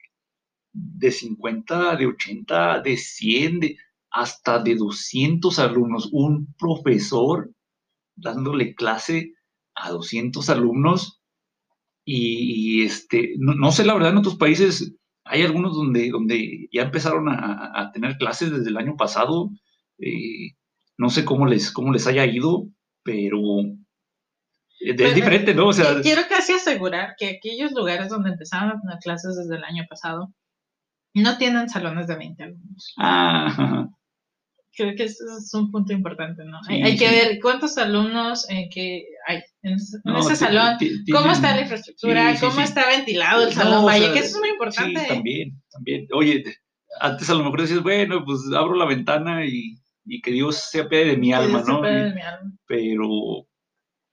de 0.73 1.11
50, 1.11 1.97
de 1.97 2.07
80, 2.07 2.81
de 2.81 2.97
100, 2.97 3.61
de, 3.61 3.77
hasta 4.17 4.61
de 4.61 4.77
200 4.77 5.59
alumnos, 5.59 6.09
un 6.11 6.55
profesor 6.59 7.51
dándole 8.15 8.75
clase 8.75 9.35
a 9.75 9.91
200 9.91 10.49
alumnos 10.49 11.21
y, 12.03 12.83
este, 12.83 13.35
no, 13.39 13.71
sé 13.73 13.85
la 13.85 13.93
verdad 13.93 14.13
en 14.13 14.19
otros 14.19 14.37
países 14.37 14.95
hay 15.25 15.43
algunos 15.43 15.75
donde, 15.75 16.09
donde 16.09 16.69
ya 16.73 16.83
empezaron 16.83 17.29
a, 17.29 17.91
tener 17.93 18.17
clases 18.17 18.53
desde 18.53 18.71
el 18.71 18.79
año 18.79 18.97
pasado, 18.97 19.51
eh, 19.99 20.53
no 20.97 21.11
sé 21.11 21.25
cómo 21.25 21.47
les, 21.47 21.71
cómo 21.71 21.93
les 21.93 22.07
haya 22.07 22.25
ido, 22.25 22.69
pero 23.03 23.39
es 24.81 25.15
diferente, 25.15 25.53
¿no? 25.53 25.67
O 25.67 25.73
sea, 25.73 26.01
quiero 26.01 26.23
casi 26.29 26.55
asegurar 26.55 27.17
que 27.19 27.29
aquellos 27.29 27.73
lugares 27.73 28.09
donde 28.09 28.31
empezaron 28.31 28.71
a 28.71 28.81
tener 28.81 28.99
clases 29.01 29.37
desde 29.37 29.57
el 29.57 29.65
año 29.65 29.85
pasado 29.91 30.33
no 31.13 31.37
tienen 31.39 31.69
salones 31.69 32.07
de 32.07 32.17
20 32.17 32.43
alumnos. 32.45 32.95
Ah, 32.97 33.89
creo 34.77 34.95
que 34.95 35.05
eso 35.05 35.25
es 35.39 35.53
un 35.55 35.71
punto 35.71 35.93
importante, 35.93 36.45
¿no? 36.45 36.61
hay, 36.69 36.97
que 36.97 37.09
ver 37.09 37.39
cuántos 37.41 37.79
alumnos 37.79 38.49
eh, 38.51 38.69
que 38.73 39.07
hay 39.27 39.43
en, 39.63 39.75
ese 39.75 40.37
salón, 40.37 40.77
cómo 41.11 41.33
está 41.33 41.57
la 41.57 41.63
infraestructura, 41.63 42.37
cómo 42.39 42.61
está 42.61 42.87
ventilado 42.87 43.47
el 43.47 43.53
salón, 43.53 43.85
vaya, 43.85 44.13
que 44.13 44.21
eso 44.21 44.37
es 44.37 44.41
muy 44.41 44.51
importante. 44.51 45.01
Sí, 45.01 45.09
también, 45.09 45.63
también. 45.71 46.07
Oye, 46.13 46.45
antes 47.01 47.29
a 47.31 47.35
lo 47.35 47.45
mejor 47.45 47.63
decías, 47.63 47.83
bueno, 47.83 48.25
pues 48.25 48.41
abro 48.55 48.75
la 48.75 48.85
ventana 48.85 49.47
y, 49.47 49.79
y 50.05 50.21
que 50.21 50.33
Dios 50.33 50.69
se 50.71 50.81
apiade 50.81 51.07
de 51.07 51.17
mi 51.17 51.33
alma, 51.33 51.65
¿no? 51.67 51.81
De 51.81 52.13
mi 52.13 52.21
alma. 52.21 52.53
Pero 52.67 53.49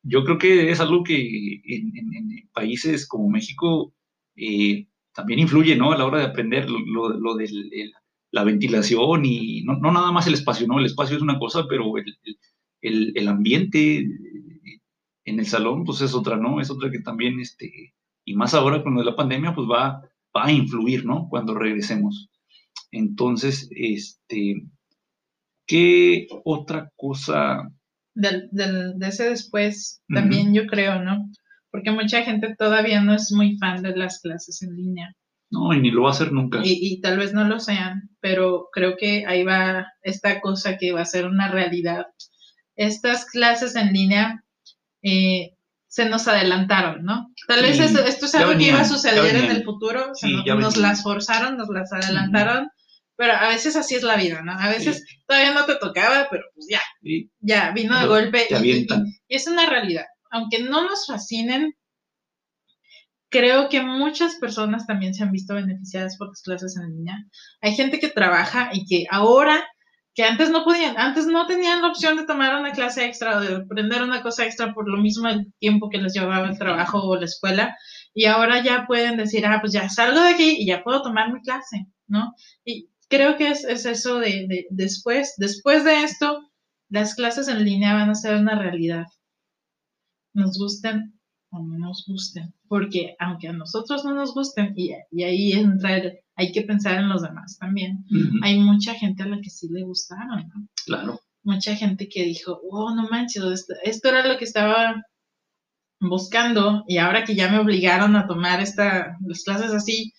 yo 0.02 0.24
creo 0.24 0.38
que 0.38 0.72
es 0.72 0.80
algo 0.80 1.04
que 1.04 1.62
en, 1.66 1.92
en, 1.96 2.50
países 2.54 3.08
como 3.08 3.30
México 3.30 3.94
eh, 4.36 4.88
también 5.14 5.40
influye, 5.40 5.76
¿no? 5.76 5.92
A 5.92 5.98
la 5.98 6.06
hora 6.06 6.20
de 6.20 6.26
aprender 6.26 6.70
lo, 6.70 7.10
lo 7.10 7.36
del 7.36 7.94
la 8.34 8.44
ventilación 8.44 9.26
y 9.26 9.62
no, 9.62 9.78
no, 9.78 9.92
nada 9.92 10.12
más 10.12 10.26
el 10.26 10.34
espacio, 10.34 10.66
¿no? 10.66 10.80
El 10.80 10.88
espacio 10.88 11.16
es 11.16 11.22
una 11.22 11.38
cosa, 11.38 11.66
pero 11.70 11.98
el, 12.00 12.18
el, 12.82 13.14
el, 13.16 13.28
ambiente 13.28 14.08
en 15.24 15.40
el 15.40 15.46
salón, 15.46 15.84
pues 15.84 16.02
es 16.02 16.16
otra, 16.16 16.36
¿no? 16.36 16.60
Es 16.60 16.72
otra 16.72 16.90
que 16.90 17.00
también, 17.00 17.40
este, 17.40 17.94
y 18.26 18.34
más 18.34 18.56
ahora 18.56 18.82
con 18.82 18.96
la 19.06 19.16
pandemia, 19.16 19.54
pues 19.54 19.68
va, 19.70 20.02
va 20.36 20.46
a 20.46 20.52
influir, 20.52 21.06
¿no? 21.06 21.28
Cuando 21.30 21.54
regresemos. 21.54 22.32
Entonces, 22.90 23.70
este, 23.70 24.64
¿qué 25.68 26.28
otra 26.44 26.90
cosa? 26.96 27.70
Del, 28.16 28.50
del, 28.52 28.98
de 28.98 29.08
ese 29.10 29.30
después, 29.30 30.02
también 30.08 30.56
yo 30.56 30.66
creo, 30.66 31.04
¿no? 31.04 31.30
Porque 31.70 31.92
mucha 31.92 32.24
gente 32.24 32.56
todavía 32.58 33.00
no 33.00 33.14
es 33.14 33.32
muy 33.32 33.58
fan 33.58 33.84
de 33.84 33.96
las 33.96 34.20
clases 34.22 34.64
en 34.64 34.76
línea. 34.76 35.16
No, 35.54 35.72
y 35.72 35.80
ni 35.80 35.92
lo 35.92 36.02
va 36.02 36.10
a 36.10 36.14
hacer 36.14 36.32
nunca. 36.32 36.62
Y, 36.64 37.00
tal 37.00 37.20
vez 37.20 37.32
no 37.32 37.44
lo 37.44 37.60
sean, 37.60 38.10
pero 38.20 38.70
creo 38.72 38.98
que 38.98 39.24
ahí 39.28 39.44
va 39.44 39.86
esta 40.02 40.42
cosa 40.42 40.78
que 40.80 40.92
va 40.92 41.02
a 41.02 41.06
ser 41.06 41.26
una 41.26 41.48
realidad. 41.52 42.08
Estas 42.76 43.26
clases 43.26 43.76
en 43.76 43.94
línea 43.94 44.44
eh, 45.04 45.52
se 45.88 46.10
nos 46.10 46.28
adelantaron, 46.28 47.06
¿no? 47.06 47.32
Tal 47.48 47.62
vez 47.62 47.80
esto, 47.80 48.02
es 48.04 48.34
algo 48.34 48.58
que 48.58 48.70
iba 48.70 48.82
a 48.82 48.86
suceder 48.86 49.36
en 49.36 49.52
el 49.52 49.64
futuro, 49.64 50.12
nos, 50.58 50.78
las 50.78 51.04
forzaron, 51.04 51.56
nos 51.56 51.70
las 51.70 51.94
adelantaron, 51.94 52.70
pero 53.16 53.34
a 53.34 53.50
veces 53.50 53.76
así 53.76 53.94
es 53.94 54.02
la 54.02 54.16
vida, 54.16 54.42
¿no? 54.42 54.54
A 54.54 54.70
veces 54.70 55.06
todavía 55.28 55.54
no 55.54 55.66
te 55.66 55.76
tocaba, 55.76 56.30
pero 56.32 56.46
pues 56.56 56.66
ya, 56.68 56.82
ya 57.42 57.70
vino 57.74 58.00
de 58.00 58.08
golpe 58.08 58.48
y, 58.50 58.88
es 59.28 59.46
una 59.46 59.70
realidad. 59.70 60.06
Aunque 60.32 60.64
no 60.64 60.82
nos 60.82 61.06
fascinen, 61.06 61.76
creo 63.34 63.68
que 63.68 63.82
muchas 63.82 64.36
personas 64.36 64.86
también 64.86 65.16
se 65.16 65.24
han 65.24 65.32
visto 65.32 65.56
beneficiadas 65.56 66.18
por 66.18 66.30
las 66.30 66.44
clases 66.44 66.78
en 66.78 66.96
línea. 66.96 67.18
Hay 67.62 67.74
gente 67.74 68.00
que 68.00 68.10
trabaja 68.10 68.70
y 68.72 68.86
que 68.86 69.08
ahora 69.10 69.66
que 70.14 70.24
antes 70.24 70.52
no 70.52 70.64
podían, 70.64 70.96
antes 71.00 71.26
no 71.26 71.48
tenían 71.48 71.82
la 71.82 71.88
opción 71.88 72.16
de 72.16 72.28
tomar 72.28 72.60
una 72.60 72.72
clase 72.74 73.06
extra 73.06 73.38
o 73.38 73.42
de 73.42 73.56
aprender 73.56 74.04
una 74.04 74.22
cosa 74.22 74.46
extra 74.46 74.72
por 74.72 74.88
lo 74.88 75.02
mismo 75.02 75.28
el 75.28 75.52
tiempo 75.58 75.90
que 75.90 75.98
les 75.98 76.14
llevaba 76.14 76.48
el 76.48 76.60
trabajo 76.60 77.02
o 77.02 77.16
la 77.16 77.26
escuela, 77.26 77.76
y 78.14 78.26
ahora 78.26 78.64
ya 78.64 78.86
pueden 78.86 79.18
decir, 79.18 79.44
ah, 79.48 79.58
pues 79.60 79.74
ya 79.74 79.90
salgo 79.90 80.22
de 80.22 80.30
aquí 80.30 80.56
y 80.60 80.68
ya 80.68 80.84
puedo 80.84 81.02
tomar 81.02 81.34
mi 81.34 81.42
clase, 81.42 81.88
¿no? 82.06 82.36
Y 82.64 82.92
creo 83.10 83.38
que 83.38 83.50
es, 83.50 83.64
eso 83.66 84.20
de, 84.20 84.46
de, 84.48 84.68
después, 84.70 85.34
después 85.38 85.84
de 85.84 86.04
esto, 86.04 86.52
las 86.90 87.16
clases 87.16 87.48
en 87.48 87.66
línea 87.66 87.96
van 87.96 88.12
a 88.12 88.16
ser 88.16 88.36
una 88.36 88.54
realidad. 88.60 89.06
Nos 90.36 90.60
gusten 90.60 91.20
o 91.54 91.64
no 91.64 91.78
nos 91.78 92.06
gusten, 92.08 92.54
porque 92.68 93.16
aunque 93.20 93.48
a 93.48 93.54
nosotros 93.54 94.04
no 94.04 94.14
nos 94.14 94.34
gusten, 94.34 94.74
y, 94.76 94.92
y 95.12 95.24
ahí 95.24 95.54
entra 95.54 95.98
el, 95.98 96.20
hay 96.36 96.52
que 96.52 96.64
pensar 96.64 97.00
en 97.00 97.10
los 97.10 97.22
demás 97.22 97.58
también. 97.60 98.06
Hay 98.42 98.60
mucha 98.60 98.94
gente 98.96 99.24
a 99.24 99.28
la 99.28 99.40
que 99.40 99.50
sí 99.50 99.68
le 99.70 99.84
gustaron, 99.84 100.48
¿no? 100.48 100.68
Claro. 100.86 101.20
Mucha 101.44 101.76
gente 101.76 102.08
que 102.10 102.24
dijo, 102.24 102.60
oh, 102.70 102.96
no 102.96 103.08
manches, 103.10 103.44
esto, 103.84 104.10
era 104.10 104.26
lo 104.26 104.38
que 104.38 104.46
estaba 104.46 105.04
buscando 106.00 106.84
y 106.88 106.98
ahora 106.98 107.24
que 107.24 107.36
ya 107.36 107.50
me 107.50 107.60
obligaron 107.60 108.16
a 108.16 108.28
tomar 108.28 108.62
esta, 108.62 109.18
las 109.26 109.44
clases 109.44 109.72
así, 109.72 110.14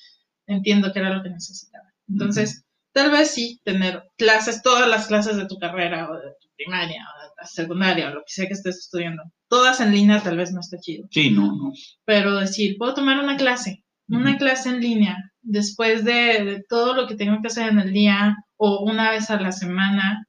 entiendo 0.47 0.93
que 0.93 1.01
era 1.01 1.14
lo 1.14 1.22
que 1.22 1.30
necesitaba. 1.30 1.93
Entonces, 2.09 2.64
tal 2.93 3.11
vez 3.11 3.30
sí, 3.30 3.61
tener 3.64 4.05
clases, 4.16 4.62
todas 4.62 4.89
las 4.89 5.07
clases 5.07 5.37
de 5.37 5.47
tu 5.47 5.59
carrera 5.59 6.11
o 6.11 6.14
de 6.14 6.30
tu 6.41 6.49
primaria 6.57 7.05
la 7.37 7.47
secundaria 7.47 8.09
o 8.09 8.14
lo 8.14 8.20
que 8.20 8.32
sea 8.32 8.47
que 8.47 8.55
estés 8.55 8.78
estudiando, 8.78 9.22
todas 9.49 9.80
en 9.80 9.93
línea 9.93 10.22
tal 10.22 10.37
vez 10.37 10.53
no 10.53 10.61
está 10.61 10.78
chido. 10.78 11.07
Sí, 11.11 11.30
no, 11.30 11.47
no. 11.47 11.72
Pero 12.05 12.39
decir, 12.39 12.76
puedo 12.78 12.95
tomar 12.95 13.22
una 13.22 13.37
clase, 13.37 13.85
una 14.09 14.37
clase 14.37 14.70
en 14.70 14.80
línea 14.80 15.16
después 15.45 16.05
de, 16.05 16.64
todo 16.68 16.95
lo 16.95 17.07
que 17.07 17.14
tengo 17.14 17.41
que 17.41 17.49
hacer 17.49 17.68
en 17.68 17.78
el 17.78 17.93
día 17.93 18.37
o 18.57 18.80
una 18.80 19.11
vez 19.11 19.30
a 19.30 19.41
la 19.41 19.53
semana, 19.53 20.26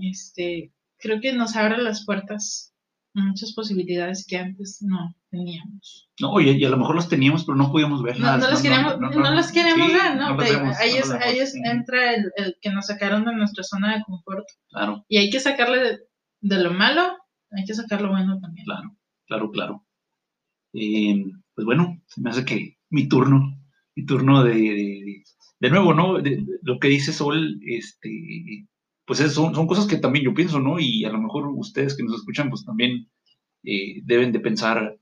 este, 0.00 0.72
creo 0.98 1.20
que 1.20 1.32
nos 1.32 1.56
abre 1.56 1.78
las 1.78 2.04
puertas 2.04 2.74
a 3.14 3.22
muchas 3.24 3.52
posibilidades 3.54 4.24
que 4.28 4.36
antes 4.36 4.78
no 4.82 5.14
teníamos. 5.30 6.08
No, 6.20 6.40
y, 6.40 6.64
a 6.64 6.68
lo 6.68 6.76
mejor 6.76 6.96
las 6.96 7.08
teníamos, 7.08 7.44
pero 7.44 7.56
no 7.56 7.72
podíamos 7.72 8.02
ver 8.02 8.20
No, 8.20 8.36
las 8.36 8.62
queríamos, 8.62 8.98
no, 9.00 9.10
las 9.10 9.50
queríamos 9.50 9.92
ver, 9.92 10.16
¿no? 10.16 10.38
ahí 10.78 10.96
es, 10.96 11.10
ahí 11.10 11.38
es, 11.38 11.54
entra 11.54 12.14
el, 12.14 12.56
que 12.60 12.70
nos 12.70 12.86
sacaron 12.86 13.24
de 13.24 13.34
nuestra 13.34 13.64
zona 13.64 13.96
de 13.96 14.02
confort. 14.04 14.46
Claro. 14.68 15.04
Y 15.08 15.18
hay 15.18 15.30
que 15.30 15.40
sacarle 15.40 16.00
de, 16.40 16.62
lo 16.62 16.72
malo, 16.72 17.16
hay 17.50 17.64
que 17.64 17.74
sacar 17.74 18.00
lo 18.00 18.10
bueno 18.10 18.38
también. 18.40 18.64
Claro, 18.64 18.96
claro, 19.26 19.50
claro. 19.50 19.86
Pues 20.72 21.64
bueno, 21.64 22.00
se 22.06 22.20
me 22.20 22.30
hace 22.30 22.44
que 22.44 22.78
mi 22.90 23.08
turno 23.08 23.58
mi 23.98 24.06
turno 24.06 24.44
de, 24.44 25.24
de, 25.58 25.70
nuevo, 25.70 25.92
¿no? 25.92 26.18
lo 26.62 26.78
que 26.78 26.86
dice 26.86 27.12
Sol, 27.12 27.58
este, 27.66 28.64
pues 29.04 29.18
son, 29.18 29.56
son 29.56 29.66
cosas 29.66 29.88
que 29.88 29.96
también 29.96 30.24
yo 30.24 30.32
pienso, 30.32 30.60
¿no? 30.60 30.78
Y 30.78 31.04
a 31.04 31.10
lo 31.10 31.20
mejor 31.20 31.48
ustedes 31.48 31.96
que 31.96 32.04
nos 32.04 32.14
escuchan, 32.14 32.48
pues 32.48 32.64
también 32.64 33.08
eh, 33.64 34.00
deben 34.04 34.30
de 34.30 34.38
pensar 34.38 34.96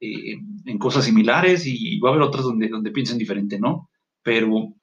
eh, 0.00 0.38
en 0.64 0.78
cosas 0.78 1.04
similares 1.04 1.66
y 1.66 2.00
va 2.00 2.08
a 2.08 2.12
haber 2.14 2.22
otras 2.22 2.44
donde, 2.44 2.68
donde 2.68 2.90
piensen 2.90 3.18
diferente, 3.18 3.58
¿no? 3.58 3.90
Pero 4.22 4.74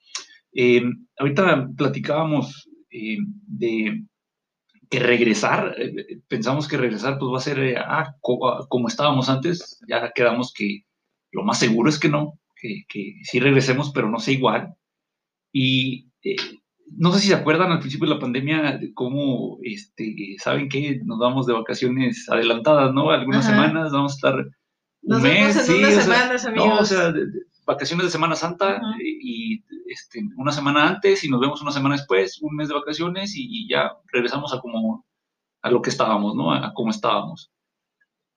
eh, 0.54 0.84
ahorita 1.18 1.72
platicábamos 1.76 2.70
de 2.92 4.06
que 4.90 5.00
regresar, 5.00 5.76
pensamos 6.28 6.68
que 6.68 6.78
regresar 6.78 7.18
pues 7.18 7.32
va 7.32 7.38
a 7.38 7.42
ser 7.42 7.78
ah, 7.78 8.16
como 8.22 8.88
estábamos 8.88 9.30
antes, 9.30 9.80
ya 9.88 10.12
quedamos 10.14 10.54
que 10.54 10.86
lo 11.32 11.44
más 11.44 11.60
seguro 11.60 11.90
es 11.90 12.00
que 12.00 12.10
no, 12.10 12.40
que, 12.56 12.86
que 12.88 13.20
sí 13.24 13.40
regresemos, 13.40 13.92
pero 13.92 14.10
no 14.10 14.20
sé 14.20 14.34
igual. 14.34 14.76
Y 15.52 16.10
eh, 16.24 16.36
no 16.98 17.12
sé 17.12 17.20
si 17.20 17.28
se 17.28 17.36
acuerdan 17.36 17.72
al 17.72 17.80
principio 17.80 18.08
de 18.08 18.16
la 18.16 18.22
pandemia 18.22 18.78
de 18.78 18.94
cómo, 18.94 19.58
este, 19.64 20.36
¿saben 20.40 20.70
qué? 20.70 21.02
Nos 21.04 21.20
vamos 21.20 21.46
de 21.46 21.54
vacaciones 21.54 22.30
adelantadas, 22.30 22.94
¿no? 22.94 23.10
Algunas 23.10 23.46
semanas 23.46 23.92
vamos 23.92 24.14
a 24.14 24.16
estar 24.16 24.48
un 25.02 25.22
mes, 25.22 25.66
sí, 25.66 25.74
unas 25.74 26.04
semanas, 26.04 26.46
amigos. 26.46 26.68
No, 26.68 26.80
o 26.80 26.86
sea, 26.86 27.14
vacaciones 27.66 28.06
de 28.06 28.12
Semana 28.12 28.36
Santa 28.36 28.82
y 29.02 29.64
este, 29.88 30.22
una 30.38 30.52
semana 30.52 30.88
antes 30.88 31.24
y 31.24 31.30
nos 31.30 31.42
vemos 31.42 31.62
una 31.62 31.72
semana 31.72 31.96
después, 31.96 32.40
un 32.42 32.56
mes 32.56 32.68
de 32.68 32.76
vacaciones 32.76 33.34
y, 33.36 33.68
ya 33.70 33.92
regresamos 34.12 34.54
a 34.54 34.60
como 34.60 35.06
a 35.62 35.72
lo 35.72 35.82
que 35.82 35.90
estábamos, 35.90 36.36
¿no? 36.36 36.52
A, 36.52 36.68
a 36.68 36.74
cómo 36.74 36.92
estábamos 36.92 37.52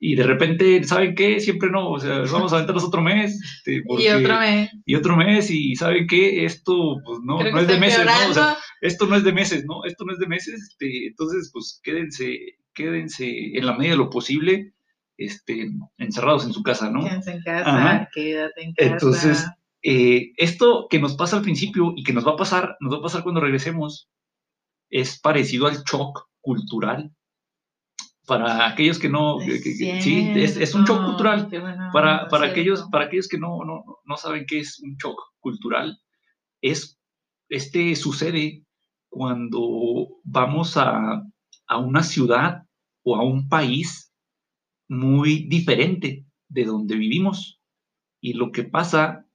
y 0.01 0.15
de 0.15 0.23
repente, 0.23 0.85
¿saben 0.85 1.15
qué? 1.15 1.41
Siempre 1.41 1.71
no, 1.71 1.91
o 1.91 1.99
sea, 1.99 2.21
vamos 2.31 2.53
a 2.53 2.57
aventarnos 2.57 2.85
otro 2.85 3.03
mes. 3.03 3.41
Este, 3.43 3.83
y 3.99 4.09
otro 4.09 4.39
mes. 4.39 4.71
Y 4.85 4.95
otro 4.95 5.17
mes, 5.17 5.51
y 5.51 5.75
¿saben 5.75 6.07
qué? 6.07 6.45
Esto, 6.45 7.01
pues 7.05 7.19
no, 7.25 7.39
no 7.39 7.61
es 7.61 7.67
de 7.67 7.79
meses, 7.79 8.05
¿no? 8.05 8.31
O 8.31 8.35
sea, 8.35 8.57
esto 8.81 9.07
no 9.07 9.17
es 9.17 9.25
de 9.25 9.33
meses, 9.33 9.65
¿no? 9.67 9.85
Esto 9.85 10.05
no 10.05 10.13
es 10.13 10.19
de 10.19 10.29
meses, 10.29 10.71
este, 10.71 11.09
entonces, 11.09 11.51
pues 11.53 11.81
quédense, 11.83 12.39
quédense 12.75 13.59
en 13.59 13.67
la 13.67 13.77
medida 13.77 13.93
de 13.93 13.99
lo 13.99 14.11
posible, 14.11 14.73
este, 15.19 15.71
encerrados 15.99 16.47
en 16.47 16.53
su 16.53 16.63
casa, 16.63 16.91
¿no? 16.91 17.05
Quédense 17.05 17.33
en 17.33 17.43
casa, 17.43 18.09
quédate 18.15 18.63
en 18.63 18.73
casa. 18.73 18.91
Entonces, 18.91 19.47
eh, 19.83 20.33
esto 20.37 20.87
que 20.89 21.01
nos 21.01 21.17
pasa 21.17 21.37
al 21.37 21.43
principio 21.43 21.93
y 21.97 22.05
que 22.05 22.13
nos 22.13 22.27
va 22.27 22.33
a 22.33 22.37
pasar, 22.37 22.77
nos 22.81 22.95
va 22.95 22.99
a 22.99 23.03
pasar 23.03 23.23
cuando 23.23 23.41
regresemos, 23.41 24.09
es 24.89 25.21
parecido 25.21 25.67
al 25.67 25.83
shock 25.83 26.29
cultural 26.41 27.13
para 28.27 28.69
aquellos 28.69 28.99
que 28.99 29.09
no, 29.09 29.41
sí, 29.41 30.33
es, 30.37 30.75
un 30.75 30.85
shock 30.85 31.05
cultural. 31.05 31.49
para, 31.93 32.29
para 32.29 32.47
aquellos, 32.47 32.87
para 32.91 33.07
aquellos 33.07 33.27
que 33.27 33.39
no, 33.39 33.65
no, 33.65 33.85
no 34.05 34.17
saben 34.17 34.45
qué 34.47 34.61
es 34.61 34.79
un 34.81 34.97
shock 34.97 35.19
cultural, 35.41 35.99
es, 36.61 36.99
este 37.49 37.97
sucede 37.97 38.63
cuando 39.09 40.09
vamos 40.23 40.77
a, 40.77 41.25
a 41.67 41.79
una 41.79 42.03
ciudad 42.03 42.63
o 43.03 43.17
a 43.17 43.25
un 43.25 43.49
país 43.49 44.08
muy 44.89 45.47
diferente 45.49 46.27
de 46.49 46.65
donde 46.65 46.97
vivimos. 46.97 47.61
Y 48.21 48.33
lo 48.33 48.51
que 48.51 48.65
pasa 48.65 49.27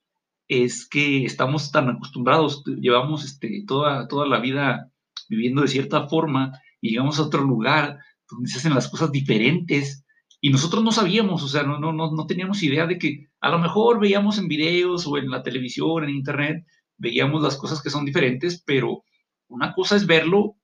es 0.48 0.88
que 0.88 1.26
estamos 1.26 1.72
tan 1.72 1.90
acostumbrados, 1.90 2.64
llevamos 2.66 3.24
este, 3.24 3.64
toda, 3.66 4.08
toda 4.08 4.28
la 4.28 4.40
vida 4.40 4.92
viviendo 5.30 5.62
de 5.62 5.68
cierta 5.68 6.08
forma 6.08 6.60
y 6.82 6.90
llegamos 6.90 7.20
a 7.20 7.24
otro 7.24 7.44
lugar 7.44 8.00
donde 8.30 8.50
se 8.50 8.58
hacen 8.58 8.76
las 8.76 8.90
cosas 8.90 9.12
diferentes. 9.12 10.06
Y 10.42 10.50
nosotros 10.50 10.84
no 10.84 10.92
sabíamos, 10.92 11.44
o 11.44 11.48
sea, 11.48 11.64
no, 11.64 11.80
no, 11.80 11.94
no, 11.94 12.26
teníamos 12.28 12.62
idea 12.64 12.86
de 12.86 12.98
que 12.98 13.30
a 13.40 13.50
lo 13.50 13.60
mejor 13.60 14.00
veíamos 14.00 14.38
en 14.38 14.50
videos 14.50 15.08
o 15.08 15.18
en 15.18 15.30
la 15.30 15.42
televisión, 15.42 16.04
en 16.04 16.10
internet, 16.10 16.66
veíamos 16.98 17.42
las 17.42 17.56
cosas 17.56 17.82
que 17.82 17.90
son 17.90 18.04
diferentes, 18.04 18.62
pero 18.66 19.06
una 19.48 19.74
cosa 19.74 19.96
es 19.96 20.06
verlo 20.06 20.58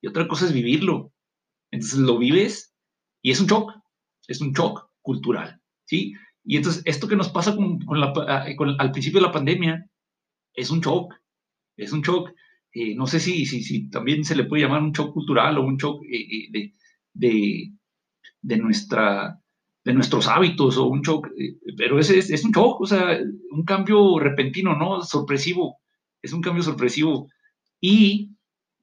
y 0.00 0.06
otra 0.06 0.26
cosa 0.26 0.46
es 0.46 0.52
vivirlo. 0.52 1.12
Entonces 1.70 1.98
lo 1.98 2.16
vives 2.16 2.74
y 3.20 3.32
es 3.32 3.40
un 3.40 3.46
shock, 3.46 3.72
es 4.28 4.40
un 4.40 4.52
shock 4.52 4.88
cultural, 5.02 5.60
¿sí? 5.84 6.14
Y 6.44 6.56
entonces 6.56 6.82
esto 6.84 7.08
que 7.08 7.16
nos 7.16 7.28
pasa 7.28 7.54
con, 7.54 7.80
la, 7.88 8.12
ah, 8.28 8.46
al 8.78 8.92
principio 8.92 9.20
de 9.20 9.26
la 9.26 9.32
pandemia 9.32 9.90
es 10.54 10.70
un 10.70 10.80
shock, 10.80 11.14
es 11.76 11.92
un 11.92 12.02
shock. 12.02 12.30
Eh, 12.72 12.94
no 12.94 13.06
sé 13.06 13.20
si, 13.20 13.46
si, 13.46 13.62
si, 13.62 13.88
también 13.90 14.24
se 14.24 14.36
le 14.36 14.44
puede 14.44 14.62
llamar 14.62 14.82
un 14.82 14.92
shock 14.92 15.12
cultural 15.12 15.58
o 15.58 15.64
un 15.64 15.76
shock 15.76 16.04
eh, 16.04 16.16
eh, 16.16 16.48
de, 16.50 16.74
de, 17.14 17.72
de, 18.42 18.56
nuestra, 18.58 19.40
de 19.84 19.94
nuestros 19.94 20.28
hábitos 20.28 20.76
o 20.76 20.86
un 20.86 21.02
shock, 21.02 21.28
pero 21.76 21.98
ese 21.98 22.18
es, 22.18 22.30
es, 22.30 22.44
un 22.44 22.52
shock, 22.52 22.80
o 22.80 22.86
sea, 22.86 23.18
un 23.50 23.64
cambio 23.64 24.18
repentino, 24.18 24.76
¿no? 24.76 25.02
Sorpresivo, 25.02 25.78
es 26.22 26.32
un 26.32 26.42
cambio 26.42 26.62
sorpresivo. 26.62 27.28
Y 27.80 28.30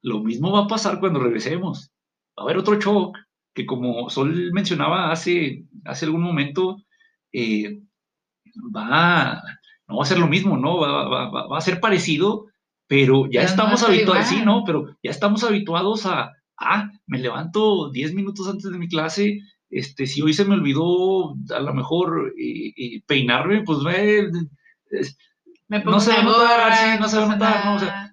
lo 0.02 0.22
mismo 0.22 0.52
va 0.52 0.62
a 0.62 0.68
pasar 0.68 1.00
cuando 1.00 1.20
regresemos. 1.20 1.92
Va 2.38 2.44
a 2.44 2.46
haber 2.46 2.58
otro 2.58 2.80
shock 2.80 3.18
que 3.54 3.66
como 3.66 4.10
Sol 4.10 4.52
mencionaba 4.54 5.12
hace, 5.12 5.66
hace 5.86 6.06
algún 6.06 6.22
momento, 6.22 6.78
eh, 7.32 7.82
va, 8.76 9.42
no 9.88 9.98
va 9.98 10.04
a 10.04 10.08
ser 10.08 10.20
lo 10.20 10.28
mismo, 10.28 10.58
¿no? 10.58 10.78
Va, 10.78 11.08
va, 11.08 11.48
va 11.48 11.58
a 11.58 11.62
ser 11.62 11.80
parecido, 11.80 12.48
pero 12.88 13.30
ya 13.30 13.44
estamos 13.44 13.84
habituados, 13.84 14.28
sí, 14.28 14.42
¿no? 14.44 14.64
Pero 14.66 14.96
ya 15.04 15.12
estamos 15.12 15.44
habituados 15.44 16.06
a, 16.06 16.32
ah, 16.58 16.92
me 17.08 17.20
levanto 17.20 17.90
10 17.92 18.14
minutos 18.14 18.48
antes 18.48 18.72
de 18.72 18.78
mi 18.78 18.88
clase, 18.88 19.40
este, 19.70 20.06
si 20.06 20.22
hoy 20.22 20.34
se 20.34 20.46
me 20.46 20.54
olvidó 20.54 21.36
a 21.56 21.60
lo 21.60 21.74
mejor 21.74 22.34
eh, 22.38 22.74
eh, 22.78 23.02
peinarme, 23.08 23.64
pues 23.64 23.80
Me 25.68 25.80
pongo 25.80 25.92
no 25.92 26.00
se 26.00 26.12
va 26.12 26.20
a 26.20 26.24
notar, 26.24 26.76
sí, 26.76 27.00
no 27.00 27.10
se 27.10 27.18
va 27.18 27.24
a 27.24 27.28
notar, 27.28 27.66
no, 27.66 27.76
o 27.76 27.80
sea. 27.80 28.13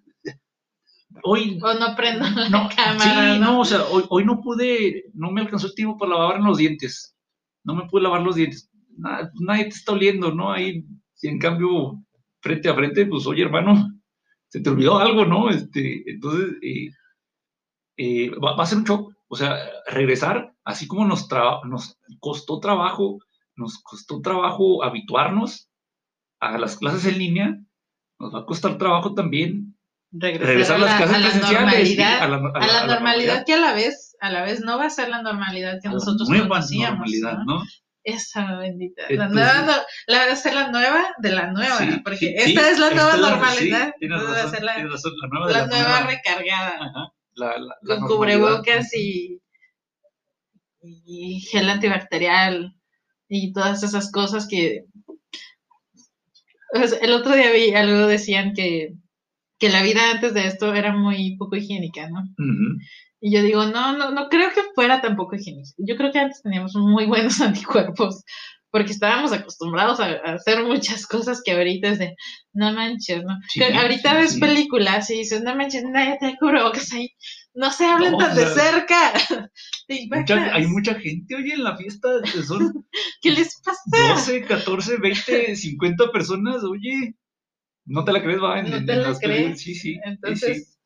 Hoy 1.23 1.59
O 1.63 1.75
no 1.75 1.95
prendo 1.97 2.29
la 2.29 2.49
no, 2.49 2.69
cámara, 2.75 3.35
sí, 3.35 3.41
¿no? 3.41 3.53
no, 3.53 3.61
o 3.61 3.65
sea, 3.65 3.83
hoy, 3.85 4.05
hoy 4.09 4.25
no 4.25 4.41
pude, 4.41 5.05
no 5.15 5.31
me 5.31 5.41
alcanzó 5.41 5.67
el 5.67 5.75
tiempo 5.75 5.99
para 5.99 6.13
lavar 6.13 6.41
los 6.41 6.59
dientes. 6.59 7.17
No 7.65 7.75
me 7.75 7.87
pude 7.89 8.03
lavar 8.03 8.23
los 8.23 8.37
dientes. 8.37 8.71
Nada, 8.97 9.31
pues, 9.31 9.41
nadie 9.41 9.65
te 9.65 9.71
está 9.71 9.93
oliendo, 9.93 10.33
¿no? 10.33 10.53
Ahí, 10.53 10.85
si 11.15 11.29
en 11.29 11.39
cambio, 11.39 12.03
frente 12.41 12.69
a 12.69 12.75
frente, 12.75 13.07
pues, 13.07 13.27
oye, 13.27 13.43
hermano, 13.43 13.91
se 14.49 14.61
te 14.61 14.71
olvidó 14.71 14.99
algo, 14.99 15.25
¿no? 15.25 15.51
Este, 15.51 16.03
entonces, 16.11 16.57
eh, 16.63 16.91
eh, 17.97 18.31
va, 18.31 18.57
va 18.57 18.63
a 18.63 18.67
ser 18.67 18.79
un 18.79 18.85
shock. 18.85 19.13
O 19.29 19.37
sea, 19.37 19.57
regresar, 19.87 20.55
así 20.65 20.89
como 20.89 21.05
nos, 21.05 21.29
nos 21.65 21.99
costó 22.19 22.59
trabajo, 22.59 23.19
nos 23.55 23.79
costó 23.79 24.21
trabajo 24.21 24.83
habituarnos 24.83 25.71
a 26.41 26.59
las 26.59 26.77
clases 26.77 27.05
en 27.07 27.19
línea, 27.19 27.61
nos 28.19 28.35
va 28.35 28.41
a 28.41 28.47
costar 28.47 28.77
trabajo 28.77 29.15
también 29.15 29.70
Regresar, 30.13 30.47
regresar 30.49 30.77
a 30.77 30.79
las 30.81 30.91
la- 30.91 30.97
clases 30.97 31.15
a 31.17 31.19
la 31.21 31.25
presenciales. 31.29 31.61
normalidad. 31.63 32.23
a 32.23 32.29
la, 32.29 32.37
a 32.37 32.39
a 32.39 32.43
la- 32.43 32.51
la 32.67 32.81
a 32.83 32.87
la 32.87 32.95
normalidad 32.95 33.45
que 33.47 33.53
a 33.55 33.59
la 33.59 33.73
vez, 33.75 34.17
a 34.21 34.31
la 34.31 34.43
vez 34.43 34.61
no 34.61 34.77
va 34.79 34.87
a 34.87 34.91
ser 34.91 35.09
la 35.09 35.23
normalidad 35.23 35.79
que 35.83 35.89
nosotros 35.89 36.29
conocíamos. 36.29 37.11
¿no? 37.23 37.45
¿no? 37.45 37.63
Esa 38.03 38.57
bendita. 38.57 39.03
la 39.11 39.29
nueva, 39.29 39.83
la 40.07 40.27
va 40.27 40.33
a 40.33 40.37
ser 40.37 40.55
la 40.55 40.71
nueva 40.71 41.05
de 41.19 41.33
la 41.33 41.53
nueva, 41.53 41.79
Sí, 41.79 42.01
porque 42.03 42.17
sí, 42.17 42.35
esta 42.37 42.63
sí, 42.65 42.71
es 42.73 42.79
la 42.79 42.91
nueva 42.91 43.17
normalidad. 43.17 43.93
va 44.03 44.43
a 44.43 44.49
ser 44.49 44.63
la, 44.65 44.83
nueva 44.83 45.51
la 45.53 45.67
nueva 45.67 46.01
recargada. 46.03 46.77
Ajá, 46.81 47.13
Con 47.87 48.01
cubrebocas 48.09 48.93
y, 48.95 49.39
y 50.83 51.41
gel 51.51 51.69
antibacterial 51.69 52.75
y 53.29 53.53
todas 53.53 53.83
esas 53.83 54.11
cosas 54.11 54.49
que... 54.49 54.87
sea, 56.73 56.99
el 57.03 57.13
otro 57.13 57.35
día 57.35 57.53
vi 57.53 57.75
algo, 57.75 58.07
decían 58.07 58.55
que, 58.55 58.95
que 59.61 59.69
la 59.69 59.83
vida 59.83 60.11
antes 60.11 60.35
de 60.35 60.47
esto 60.49 60.75
era 60.75 60.93
muy 60.97 61.37
poco 61.37 61.55
higiénica, 61.57 62.09
¿no? 62.11 62.21
Ujú. 62.21 62.79
Y 63.21 63.33
yo 63.35 63.43
digo, 63.43 63.67
no, 63.67 63.97
no, 63.97 64.11
no 64.11 64.29
creo 64.31 64.51
que 64.55 64.63
fuera 64.75 65.01
tampoco 65.03 65.37
higiénico. 65.37 65.69
Yo 65.79 65.97
creo 65.97 66.11
que 66.11 66.19
antes 66.19 66.43
teníamos 66.43 66.75
muy 66.75 67.07
buenos 67.07 67.41
anticuerpos, 67.43 68.25
porque 68.73 68.93
estábamos 68.93 69.33
acostumbrados 69.33 70.01
a, 70.01 70.07
a 70.07 70.35
hacer 70.35 70.65
muchas 70.65 71.07
cosas 71.07 71.43
que 71.45 71.53
ahorita 71.53 71.89
es 71.91 71.99
de, 71.99 72.15
no 72.55 72.73
manches, 72.73 73.23
¿no? 73.25 73.37
Sí, 73.49 73.61
Que 73.61 73.75
ahorita 73.75 74.11
sí, 74.13 74.17
ves 74.17 74.33
sí. 74.33 74.41
películas 74.41 75.11
y 75.11 75.19
dices, 75.19 75.43
no 75.43 75.55
manches, 75.55 75.85
nadie 75.85 76.17
te 76.21 76.37
cubrebocas 76.41 76.91
ahí. 76.93 77.11
No 77.53 77.71
se 77.73 77.85
hablen 77.85 78.13
No, 78.13 78.19
tan 78.19 78.33
o 78.33 78.35
de 78.37 78.47
sea, 78.47 78.73
cerca. 78.73 79.13
Te 79.89 80.07
Mucha- 80.09 80.55
hay 80.55 80.67
mucha 80.69 80.95
gente, 80.95 81.35
oye, 81.35 81.55
en 81.55 81.65
la 81.65 81.77
fiesta 81.77 82.09
son 82.47 82.87
¿Qué 83.21 83.33
les 83.33 83.61
pasa? 83.61 83.81
12, 84.15 84.45
14, 84.45 84.97
20, 84.99 85.57
50 85.57 86.13
personas, 86.13 86.63
oye, 86.63 87.17
no 87.91 88.05
te 88.05 88.13
la 88.13 88.23
crees, 88.23 88.43
va, 88.43 88.59
en, 88.61 88.71
No 88.71 88.85
te 88.85 88.93
en 88.93 89.03
la 89.03 89.19
crees. 89.19 89.61
sí, 89.61 89.75
sí. 89.75 89.99
Entonces, 90.05 90.79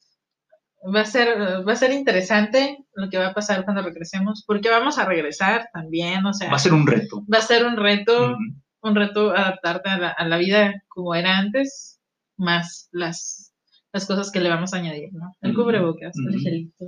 va 0.94 1.00
a 1.00 1.04
ser, 1.04 1.28
va 1.66 1.72
a 1.72 1.76
ser 1.76 1.92
interesante 1.92 2.78
lo 2.94 3.08
que 3.08 3.18
va 3.18 3.28
a 3.28 3.34
pasar 3.34 3.64
cuando 3.64 3.82
regresemos, 3.82 4.44
porque 4.46 4.68
vamos 4.70 4.98
a 4.98 5.04
regresar 5.06 5.68
también, 5.72 6.24
o 6.26 6.32
sea, 6.32 6.50
Va 6.50 6.56
a 6.56 6.58
ser 6.58 6.72
un 6.74 6.86
reto. 6.86 7.22
va 7.32 7.38
a 7.38 7.42
ser 7.42 7.64
un 7.64 7.76
reto, 7.76 8.36
un 8.82 8.94
reto 8.94 9.30
adaptarte 9.30 9.88
a 9.90 9.98
la, 9.98 10.08
a 10.10 10.28
la 10.28 10.36
vida 10.38 10.82
como 10.88 11.14
era 11.14 11.38
antes, 11.38 12.00
más 12.36 12.88
las, 12.92 13.52
las 13.92 14.06
cosas 14.06 14.30
que 14.30 14.40
le 14.40 14.50
vamos 14.50 14.74
a 14.74 14.78
añadir, 14.78 15.12
¿no? 15.12 15.32
El 15.40 15.54
cubrebocas, 15.54 16.14
el 16.28 16.40
gelito, 16.40 16.84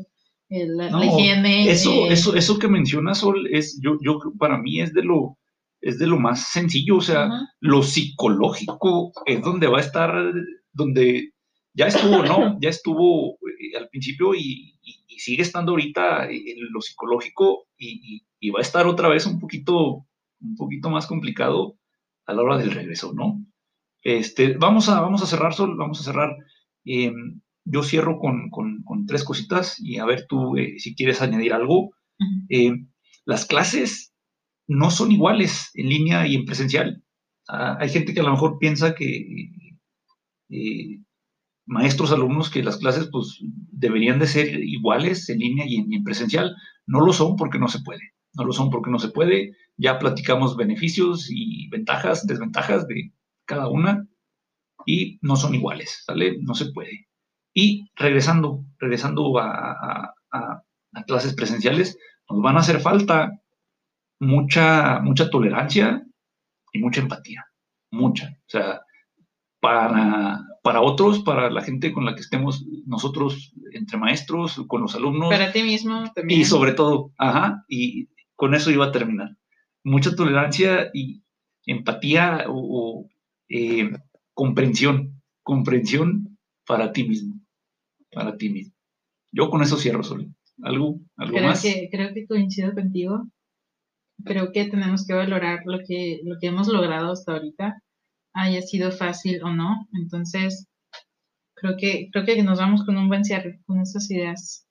el- 0.50 0.76
la, 0.76 0.90
No, 0.90 0.98
la 1.00 1.06
higiene. 1.06 1.70
Eso, 1.70 1.90
eh, 1.90 2.08
eso, 2.10 2.34
eso 2.36 2.58
que 2.58 2.68
menciona 2.68 3.14
Sol, 3.14 3.46
es, 3.50 3.80
yo, 3.82 3.96
yo 4.02 4.18
para 4.38 4.58
mí 4.58 4.80
es 4.80 4.92
de 4.92 5.02
lo, 5.04 5.38
es 5.80 5.98
de 5.98 6.06
lo 6.06 6.18
más 6.18 6.48
sencillo, 6.52 6.96
o 6.96 7.00
sea, 7.00 7.28
lo 7.60 7.82
psicológico 7.82 9.12
es 9.26 9.42
donde 9.42 9.66
va 9.68 9.78
a 9.78 9.82
estar, 9.82 10.32
donde 10.72 11.32
ya 11.74 11.86
estuvo, 11.86 12.22
¿no? 12.22 12.58
Ya 12.60 12.68
estuvo 12.70 13.34
eh, 13.34 13.76
al 13.78 13.88
principio 13.88 14.34
y, 14.34 14.74
y- 14.82 15.04
y 15.08 15.18
sigue 15.18 15.42
estando 15.42 15.72
ahorita 15.72 16.28
en 16.30 16.72
lo 16.72 16.80
psicológico 16.80 17.66
y, 17.78 18.22
va 18.50 18.60
a 18.60 18.62
estar 18.62 18.86
otra 18.86 19.08
vez 19.08 19.26
un 19.26 19.40
poquito, 19.40 20.06
un 20.40 20.56
poquito 20.56 20.88
más 20.90 21.06
complicado 21.06 21.76
a 22.26 22.32
la 22.34 22.42
hora 22.42 22.58
del 22.58 22.70
regreso, 22.70 23.12
¿no? 23.12 23.44
Este, 24.02 24.54
vamos 24.56 24.88
a, 24.88 25.00
vamos 25.00 25.22
a 25.22 25.26
cerrar, 25.26 25.52
Sol, 25.54 25.76
vamos 25.76 26.00
a 26.00 26.04
cerrar. 26.04 26.36
Eh, 26.84 27.12
yo 27.64 27.82
cierro 27.82 28.18
con, 28.18 28.50
con- 28.50 28.82
con 28.84 29.06
tres 29.06 29.24
cositas 29.24 29.80
y 29.80 29.98
a 29.98 30.04
ver 30.04 30.26
tú 30.28 30.56
eh, 30.56 30.74
si 30.78 30.94
quieres 30.94 31.20
añadir 31.22 31.52
algo. 31.52 31.90
Eh, 32.48 32.72
las 33.24 33.44
clases 33.46 34.12
no 34.68 34.90
son 34.90 35.12
iguales 35.12 35.70
en 35.74 35.88
línea 35.88 36.26
y 36.26 36.34
en 36.36 36.44
presencial. 36.46 37.02
Ah, 37.48 37.76
hay 37.80 37.88
gente 37.90 38.12
que 38.14 38.20
a 38.20 38.24
lo 38.24 38.32
mejor 38.32 38.58
piensa 38.58 38.94
que 38.94 39.06
eh, 40.50 41.00
maestros, 41.66 42.12
alumnos, 42.12 42.50
que 42.50 42.62
las 42.62 42.78
clases 42.78 43.08
pues 43.12 43.40
deberían 43.72 44.18
de 44.18 44.26
ser 44.26 44.48
iguales 44.64 45.28
en 45.28 45.38
línea 45.40 45.66
y 45.68 45.76
en, 45.78 46.04
presencial. 46.04 46.54
No 46.86 47.00
lo 47.00 47.12
son 47.12 47.36
porque 47.36 47.58
no 47.58 47.68
se 47.68 47.80
puede. 47.80 48.02
No 48.34 48.44
lo 48.44 48.52
son 48.52 48.70
porque 48.70 48.90
no 48.90 48.98
se 48.98 49.10
puede. 49.10 49.52
Ya 49.76 49.98
platicamos 49.98 50.56
beneficios 50.56 51.28
y 51.30 51.68
ventajas, 51.70 52.26
desventajas 52.26 52.86
de 52.88 53.12
cada 53.46 53.68
una 53.68 54.06
y 54.86 55.18
no 55.22 55.36
son 55.36 55.54
iguales, 55.54 56.02
¿sale? 56.06 56.38
No 56.42 56.54
se 56.54 56.72
puede. 56.72 57.08
Y 57.54 57.86
regresando, 57.96 58.64
regresando 58.78 59.38
a, 59.38 59.50
a- 59.72 60.14
a- 60.32 60.62
a 60.94 61.04
clases 61.04 61.34
presenciales, 61.34 61.98
nos 62.30 62.42
van 62.42 62.56
a 62.56 62.60
hacer 62.60 62.80
falta 62.80 63.32
mucha, 64.20 65.00
mucha 65.00 65.30
tolerancia 65.30 66.04
y 66.72 66.78
mucha 66.78 67.00
empatía. 67.00 67.44
Mucha. 67.90 68.28
O 68.28 68.48
sea, 68.48 68.80
para, 69.60 70.40
para 70.62 70.80
otros, 70.82 71.20
para 71.20 71.50
la 71.50 71.62
gente 71.62 71.92
con 71.92 72.04
la 72.04 72.14
que 72.14 72.20
estemos 72.20 72.64
nosotros 72.86 73.52
entre 73.72 73.98
maestros, 73.98 74.62
con 74.68 74.82
los 74.82 74.94
alumnos, 74.94 75.30
Para 75.30 75.52
ti 75.52 75.62
mismo 75.62 76.10
también. 76.14 76.40
y 76.40 76.44
sobre 76.44 76.72
todo, 76.72 77.12
ajá, 77.18 77.64
y 77.68 78.08
con 78.34 78.54
eso 78.54 78.70
iba 78.70 78.86
a 78.86 78.92
terminar. 78.92 79.36
Mucha 79.82 80.14
tolerancia 80.14 80.90
y 80.92 81.22
empatía 81.66 82.44
o, 82.48 82.54
o, 83.02 83.08
eh, 83.48 83.90
comprensión, 84.34 85.22
comprensión 85.42 86.38
para 86.66 86.92
ti 86.92 87.04
mismo, 87.08 87.40
para 88.12 88.36
ti 88.36 88.50
mismo. 88.50 88.74
Yo 89.32 89.48
con 89.50 89.62
eso 89.62 89.76
cierro, 89.76 90.02
Sol. 90.02 90.32
¿Algo, 90.62 91.00
algo 91.16 91.36
Creo 91.36 91.48
más? 91.48 91.62
que, 91.62 91.88
creo 91.90 92.12
que 92.14 92.26
coincido 92.26 92.72
contigo. 92.74 93.26
Creo 94.24 94.52
que 94.52 94.66
tenemos 94.66 95.06
que 95.06 95.14
valorar 95.14 95.60
lo 95.66 95.78
que, 95.86 96.20
lo 96.24 96.36
que 96.40 96.48
hemos 96.48 96.68
logrado 96.68 97.12
hasta 97.12 97.32
ahorita, 97.32 97.82
haya 98.34 98.62
sido 98.62 98.90
fácil 98.92 99.42
o 99.42 99.50
no. 99.54 99.88
Entonces, 99.92 100.66
creo 101.54 101.76
que, 101.78 102.08
creo 102.12 102.24
que 102.24 102.42
nos 102.42 102.58
vamos 102.58 102.84
con 102.84 102.96
un 102.96 103.08
buen 103.08 103.24
cierre, 103.24 103.60
con 103.66 103.80
esas 103.80 104.10
ideas. 104.10 104.66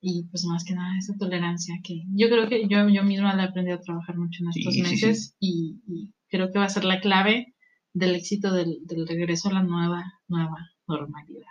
Y 0.00 0.24
pues 0.30 0.44
más 0.44 0.64
que 0.64 0.74
nada 0.74 0.98
esa 0.98 1.14
tolerancia 1.18 1.76
que 1.82 2.02
yo 2.14 2.28
creo 2.28 2.48
que 2.48 2.68
yo, 2.68 2.88
yo 2.90 3.02
misma 3.04 3.34
la 3.34 3.44
aprendí 3.44 3.72
a 3.72 3.80
trabajar 3.80 4.16
mucho 4.18 4.44
en 4.44 4.52
Sí, 4.52 4.60
estos 4.60 4.74
sí, 4.74 4.84
sí. 4.84 4.90
meses 5.06 5.36
Y, 5.40 5.80
y 5.86 6.12
creo 6.28 6.52
que 6.52 6.58
va 6.58 6.66
a 6.66 6.68
ser 6.68 6.84
la 6.84 7.00
clave 7.00 7.54
del 7.94 8.14
éxito 8.14 8.52
del, 8.52 8.78
del 8.86 9.08
regreso 9.08 9.48
a 9.48 9.54
la 9.54 9.62
nueva, 9.62 10.04
nueva 10.28 10.58
normalidad. 10.86 11.46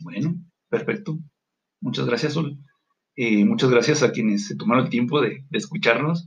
Bueno, 0.00 0.34
perfecto. 0.68 1.18
Muchas 1.80 2.06
gracias, 2.06 2.32
Sol. 2.32 2.58
Eh, 3.16 3.44
muchas 3.44 3.70
gracias 3.70 4.02
a 4.02 4.12
quienes 4.12 4.46
se 4.46 4.56
tomaron 4.56 4.84
el 4.84 4.90
tiempo 4.90 5.20
de, 5.20 5.44
de 5.50 5.58
escucharnos 5.58 6.24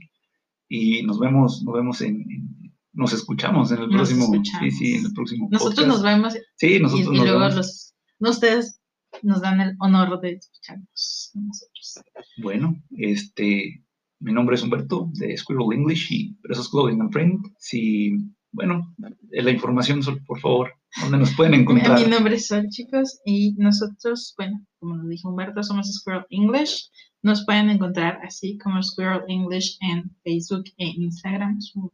y 0.68 1.02
nos 1.02 1.18
vemos, 1.18 1.62
nos 1.64 1.74
vemos 1.74 2.00
en, 2.02 2.22
en- 2.30 2.74
nos 2.92 3.12
escuchamos 3.12 3.72
en 3.72 3.78
el 3.82 3.88
Nos 3.88 3.96
próximo, 4.08 4.26
sí, 4.26 4.32
escuchamos. 4.36 4.74
sí, 4.78 4.94
en 4.94 5.04
el 5.06 5.12
próximo 5.12 5.48
Nosotros 5.50 5.74
podcast. 5.74 5.88
nos 5.88 6.02
vemos 6.04 6.34
Sí, 6.56 6.78
nosotros 6.78 7.06
y 7.06 7.10
nos 7.10 7.24
luego 7.26 7.40
vemos. 7.40 7.56
los, 7.56 7.94
no, 8.20 8.30
ustedes 8.30 8.80
nos 9.22 9.40
dan 9.40 9.60
el 9.60 9.76
honor 9.80 10.20
de 10.20 10.32
escucharnos 10.34 11.30
nosotros. 11.34 11.94
Bueno, 12.40 12.80
este, 12.96 13.84
mi 14.20 14.32
nombre 14.32 14.54
es 14.54 14.62
Humberto 14.62 15.10
de 15.14 15.36
Squirrel 15.36 15.72
English 15.76 16.06
y 16.12 16.34
Presos 16.34 16.70
Clothing 16.70 17.00
and 17.00 17.10
Print. 17.12 17.46
Si, 17.58 18.12
bueno, 18.52 18.94
la 19.30 19.50
información, 19.50 20.00
por 20.26 20.38
favor, 20.38 20.72
¿dónde 21.00 21.18
nos 21.18 21.34
pueden 21.34 21.54
encontrar? 21.54 22.00
Mi 22.00 22.06
nombre 22.06 22.36
es 22.36 22.46
Sol, 22.46 22.68
chicos, 22.68 23.20
y 23.24 23.54
nosotros, 23.54 24.34
bueno, 24.36 24.64
como 24.78 24.96
lo 24.96 25.08
dijo 25.08 25.28
Humberto, 25.28 25.62
somos 25.62 25.92
Squirrel 25.92 26.26
English. 26.30 26.90
Nos 27.22 27.44
pueden 27.44 27.70
encontrar 27.70 28.20
así 28.22 28.58
como 28.58 28.82
Squirrel 28.82 29.22
English 29.28 29.78
en 29.80 30.14
Facebook 30.22 30.64
e 30.76 30.86
Instagram, 30.86 31.60
su, 31.60 31.92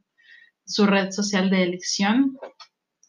su 0.64 0.86
red 0.86 1.10
social 1.10 1.50
de 1.50 1.62
elección. 1.62 2.36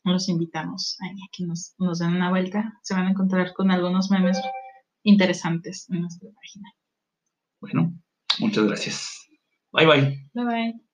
Los 0.03 0.29
invitamos 0.29 0.97
a 1.01 1.05
que 1.31 1.45
nos, 1.45 1.75
nos 1.77 1.99
den 1.99 2.15
una 2.15 2.29
vuelta. 2.29 2.73
Se 2.81 2.93
van 2.93 3.07
a 3.07 3.11
encontrar 3.11 3.53
con 3.53 3.71
algunos 3.71 4.09
memes 4.09 4.39
interesantes 5.03 5.87
en 5.89 6.01
nuestra 6.01 6.29
página. 6.31 6.69
Bueno, 7.59 7.93
muchas 8.39 8.65
gracias. 8.65 9.27
Bye, 9.71 9.85
bye. 9.85 10.29
Bye 10.33 10.45
bye. 10.45 10.90